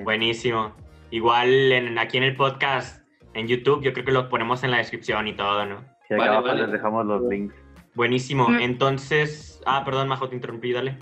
Buenísimo. 0.02 0.74
Igual 1.10 1.72
en, 1.72 1.98
aquí 1.98 2.18
en 2.18 2.24
el 2.24 2.36
podcast, 2.36 3.04
en 3.34 3.48
YouTube, 3.48 3.82
yo 3.82 3.92
creo 3.92 4.04
que 4.04 4.12
lo 4.12 4.28
ponemos 4.28 4.62
en 4.62 4.70
la 4.70 4.78
descripción 4.78 5.26
y 5.26 5.32
todo, 5.32 5.64
¿no? 5.64 5.84
Sí, 6.08 6.14
acá 6.14 6.36
abajo 6.36 6.54
les 6.54 6.70
dejamos 6.70 7.06
los 7.06 7.22
links. 7.22 7.54
Buenísimo. 7.94 8.48
Mm. 8.48 8.60
Entonces, 8.60 9.62
ah, 9.66 9.82
perdón, 9.84 10.08
Majo, 10.08 10.28
te 10.28 10.34
interrumpí, 10.34 10.72
dale. 10.72 10.98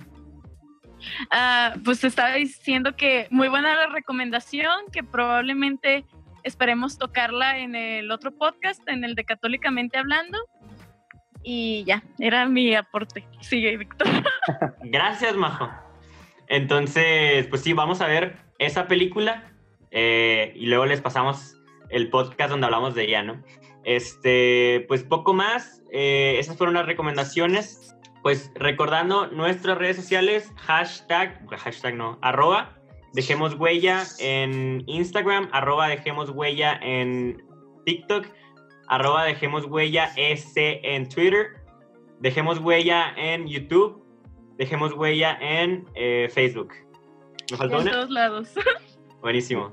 Ah, 1.31 1.75
pues 1.85 2.05
estaba 2.05 2.35
diciendo 2.35 2.97
que 2.97 3.27
muy 3.31 3.49
buena 3.49 3.75
la 3.75 3.87
recomendación, 3.87 4.87
que 4.93 5.03
probablemente 5.03 6.05
esperemos 6.43 6.99
tocarla 6.99 7.59
en 7.59 7.75
el 7.75 8.11
otro 8.11 8.33
podcast, 8.33 8.81
en 8.89 9.05
el 9.05 9.15
de 9.15 9.25
Católicamente 9.25 9.99
Hablando. 9.99 10.39
Y 11.43 11.85
ya, 11.85 12.03
era 12.19 12.47
mi 12.47 12.75
aporte. 12.75 13.27
Sigue, 13.41 13.77
Víctor. 13.77 14.09
Gracias, 14.83 15.37
Majo. 15.37 15.71
Entonces, 16.49 17.47
pues 17.47 17.63
sí, 17.63 17.73
vamos 17.73 18.01
a 18.01 18.07
ver 18.07 18.37
esa 18.59 18.89
película 18.89 19.53
eh, 19.91 20.53
y 20.57 20.67
luego 20.67 20.87
les 20.87 21.01
pasamos 21.01 21.57
el 21.91 22.11
podcast 22.11 22.51
donde 22.51 22.67
hablamos 22.67 22.95
de 22.95 23.05
ella, 23.05 23.23
¿no? 23.23 23.43
Este, 23.85 24.85
pues 24.89 25.05
poco 25.05 25.33
más. 25.33 25.83
Eh, 25.93 26.37
esas 26.39 26.57
fueron 26.57 26.75
las 26.75 26.87
recomendaciones. 26.87 27.95
Pues 28.29 28.53
recordando 28.57 29.29
nuestras 29.29 29.79
redes 29.79 29.97
sociales, 29.97 30.53
hashtag, 30.57 31.49
hashtag 31.49 31.95
no, 31.95 32.19
arroba, 32.21 32.77
dejemos 33.15 33.55
huella 33.55 34.05
en 34.19 34.83
Instagram, 34.87 35.49
arroba 35.51 35.89
dejemos 35.89 36.29
huella 36.29 36.79
en 36.83 37.43
TikTok, 37.87 38.27
arroba 38.89 39.25
dejemos 39.25 39.65
huella 39.65 40.13
S 40.17 40.53
en 40.85 41.09
Twitter, 41.09 41.57
dejemos 42.21 42.59
huella 42.59 43.15
en 43.17 43.47
YouTube, 43.47 44.05
dejemos 44.59 44.93
huella 44.93 45.39
en 45.41 45.89
eh, 45.95 46.29
Facebook. 46.31 46.75
¿Me 47.51 47.57
faltó 47.57 47.81
en 47.81 47.87
todos 47.87 48.11
lados. 48.11 48.51
Buenísimo. 49.23 49.71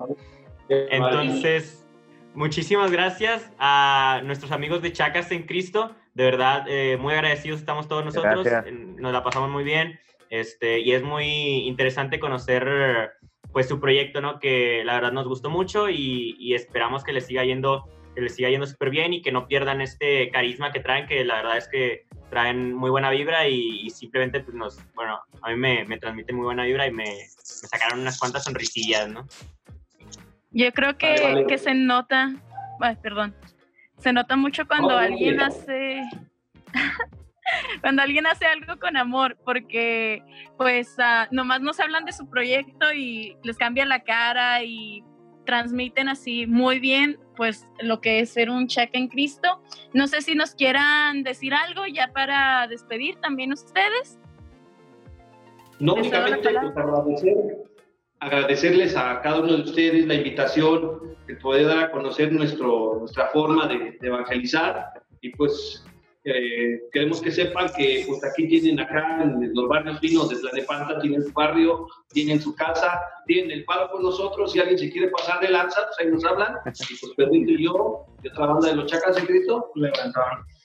Entonces, 0.69 1.85
muchísimas 2.33 2.89
gracias 2.89 3.51
a 3.59 4.21
nuestros 4.23 4.53
amigos 4.53 4.81
de 4.81 4.93
Chacas 4.93 5.29
en 5.33 5.43
Cristo. 5.43 5.93
De 6.15 6.23
verdad, 6.23 6.65
eh, 6.67 6.97
muy 6.97 7.13
agradecidos 7.13 7.59
estamos 7.59 7.87
todos 7.87 8.03
nosotros. 8.03 8.47
Nos 8.71 9.13
la 9.13 9.21
pasamos 9.21 9.51
muy 9.51 9.63
bien. 9.63 9.99
Este, 10.29 10.79
y 10.79 10.93
es 10.93 11.03
muy 11.03 11.67
interesante 11.67 12.19
conocer 12.19 13.11
pues 13.51 13.67
su 13.67 13.79
proyecto, 13.79 14.21
¿no? 14.21 14.39
Que 14.39 14.83
la 14.85 14.95
verdad 14.95 15.11
nos 15.11 15.27
gustó 15.27 15.49
mucho 15.49 15.89
y, 15.89 16.53
esperamos 16.53 17.03
que 17.03 17.13
les 17.13 17.27
siga 17.27 17.43
yendo 17.43 17.85
que 18.15 18.21
les 18.21 18.35
siga 18.35 18.49
yendo 18.49 18.65
súper 18.65 18.91
bien 18.91 19.13
y 19.13 19.21
que 19.21 19.33
no 19.33 19.45
pierdan 19.45 19.81
este 19.81 20.29
carisma 20.29 20.71
que 20.71 20.79
traen, 20.79 21.05
que 21.05 21.25
la 21.25 21.35
verdad 21.35 21.57
es 21.57 21.67
que 21.67 22.05
traen 22.29 22.73
muy 22.73 22.89
buena 22.89 23.09
vibra 23.09 23.49
y, 23.49 23.89
simplemente 23.89 24.39
pues 24.39 24.55
nos, 24.55 24.79
bueno, 24.93 25.19
a 25.41 25.49
mí 25.49 25.57
me, 25.57 25.83
me 25.83 25.97
transmiten 25.97 26.37
muy 26.37 26.45
buena 26.45 26.63
vibra 26.63 26.87
y 26.87 26.91
me, 26.91 27.03
me, 27.03 27.27
sacaron 27.33 27.99
unas 27.99 28.17
cuantas 28.17 28.45
sonrisillas, 28.45 29.09
¿no? 29.09 29.27
Yo 30.51 30.71
creo 30.71 30.97
que, 30.97 31.45
que 31.45 31.57
se 31.57 31.73
nota, 31.73 32.33
ay, 32.79 32.95
perdón, 33.01 33.35
se 33.97 34.13
nota 34.13 34.35
mucho 34.35 34.67
cuando 34.67 34.97
alguien 34.97 35.39
hace... 35.39 36.01
cuando 37.81 38.01
alguien 38.01 38.25
hace 38.25 38.45
algo 38.45 38.79
con 38.79 38.97
amor, 38.97 39.37
porque 39.45 40.23
pues 40.57 40.95
uh, 40.97 41.27
nomás 41.31 41.61
nos 41.61 41.79
hablan 41.79 42.05
de 42.05 42.11
su 42.11 42.29
proyecto 42.29 42.91
y 42.93 43.37
les 43.43 43.57
cambia 43.57 43.85
la 43.85 44.03
cara 44.03 44.63
y 44.63 45.03
transmiten 45.45 46.09
así 46.09 46.47
muy 46.47 46.79
bien 46.79 47.19
pues 47.35 47.67
lo 47.79 48.01
que 48.01 48.19
es 48.19 48.31
ser 48.31 48.49
un 48.49 48.67
cheque 48.67 48.97
en 48.97 49.07
Cristo. 49.07 49.61
No 49.93 50.07
sé 50.07 50.21
si 50.21 50.35
nos 50.35 50.55
quieran 50.55 51.23
decir 51.23 51.53
algo 51.53 51.85
ya 51.85 52.11
para 52.13 52.67
despedir 52.67 53.15
también 53.17 53.53
ustedes. 53.53 54.19
No, 55.79 55.95
únicamente 55.95 56.49
pues, 56.49 56.77
agradecer, 56.77 57.35
agradecerles 58.19 58.95
a 58.95 59.21
cada 59.21 59.39
uno 59.39 59.53
de 59.57 59.63
ustedes 59.63 60.05
la 60.05 60.15
invitación, 60.15 61.15
de 61.27 61.35
poder 61.35 61.67
dar 61.67 61.79
a 61.79 61.91
conocer 61.91 62.31
nuestro, 62.31 62.97
nuestra 62.99 63.27
forma 63.27 63.67
de, 63.67 63.97
de 63.99 64.07
evangelizar. 64.07 64.93
Y 65.21 65.29
pues 65.29 65.83
eh, 66.27 66.81
queremos 66.91 67.21
que 67.21 67.29
sepan 67.29 67.69
que 67.77 68.03
pues, 68.07 68.23
aquí 68.23 68.47
tienen 68.47 68.79
acá 68.79 69.21
en 69.21 69.53
los 69.53 69.67
barrios 69.67 69.99
finos 69.99 70.27
de 70.29 70.37
Tlanepanta, 70.37 70.99
tienen 70.99 71.23
su 71.23 71.31
barrio, 71.31 71.87
tienen 72.13 72.41
su 72.41 72.55
casa, 72.55 72.99
tienen 73.27 73.51
el 73.51 73.63
paro 73.63 73.91
con 73.91 74.01
nosotros, 74.01 74.51
si 74.51 74.59
alguien 74.59 74.79
se 74.79 74.89
quiere 74.89 75.09
pasar 75.09 75.39
de 75.39 75.49
lanza, 75.49 75.81
pues 75.85 75.99
ahí 75.99 76.11
nos 76.11 76.25
hablan, 76.25 76.55
y 76.65 76.71
pues 76.71 77.13
Pedrito 77.15 77.51
y 77.51 77.65
yo, 77.65 78.07
de 78.23 78.29
otra 78.29 78.47
banda 78.47 78.69
de 78.69 78.75
los 78.75 78.87
Chacas 78.87 79.17
de 79.17 79.27
Cristo, 79.27 79.71
un 79.75 79.83
levantón. 79.83 80.23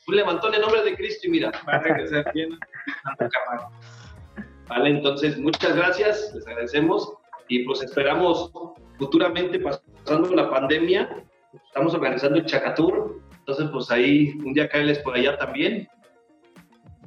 Un 0.09 0.17
levantón 0.17 0.55
en 0.55 0.63
nombre 0.63 0.83
de 0.83 0.97
Cristo 0.97 1.27
y 1.27 1.31
mira, 1.31 1.53
para 1.67 1.95
que 1.95 2.09
sea 2.09 2.25
bien, 2.33 2.59
Vale, 4.67 4.89
entonces 4.89 5.37
muchas 5.37 5.77
gracias, 5.77 6.33
les 6.35 6.47
agradecemos 6.47 7.13
y 7.51 7.65
pues 7.65 7.83
esperamos 7.83 8.51
futuramente 8.99 9.59
pasando 9.59 10.35
la 10.35 10.49
pandemia, 10.49 11.25
estamos 11.67 11.93
organizando 11.95 12.39
el 12.39 12.47
Chacatur, 12.47 13.21
entonces, 13.51 13.69
pues 13.73 13.91
ahí, 13.91 14.39
un 14.45 14.53
día 14.53 14.69
caerles 14.69 15.01
por 15.01 15.17
allá 15.17 15.37
también. 15.37 15.89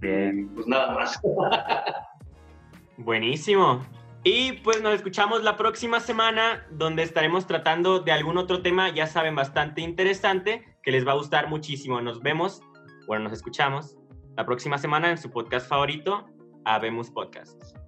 Bien. 0.01 0.53
Pues 0.53 0.67
nada 0.67 0.93
más. 0.93 1.19
Buenísimo. 2.97 3.81
Y 4.25 4.53
pues 4.63 4.81
nos 4.81 4.95
escuchamos 4.95 5.43
la 5.43 5.55
próxima 5.55 6.01
semana 6.01 6.65
donde 6.71 7.03
estaremos 7.03 7.47
tratando 7.47 7.99
de 7.99 8.11
algún 8.11 8.37
otro 8.37 8.61
tema, 8.61 8.93
ya 8.93 9.07
saben, 9.07 9.35
bastante 9.35 9.81
interesante, 9.81 10.65
que 10.81 10.91
les 10.91 11.07
va 11.07 11.11
a 11.11 11.15
gustar 11.15 11.47
muchísimo. 11.47 12.01
Nos 12.01 12.21
vemos, 12.21 12.61
bueno, 13.07 13.25
nos 13.25 13.33
escuchamos 13.33 13.97
la 14.35 14.45
próxima 14.45 14.77
semana 14.77 15.11
en 15.11 15.17
su 15.17 15.29
podcast 15.29 15.67
favorito, 15.67 16.25
Habemos 16.65 17.09
Podcast. 17.09 17.82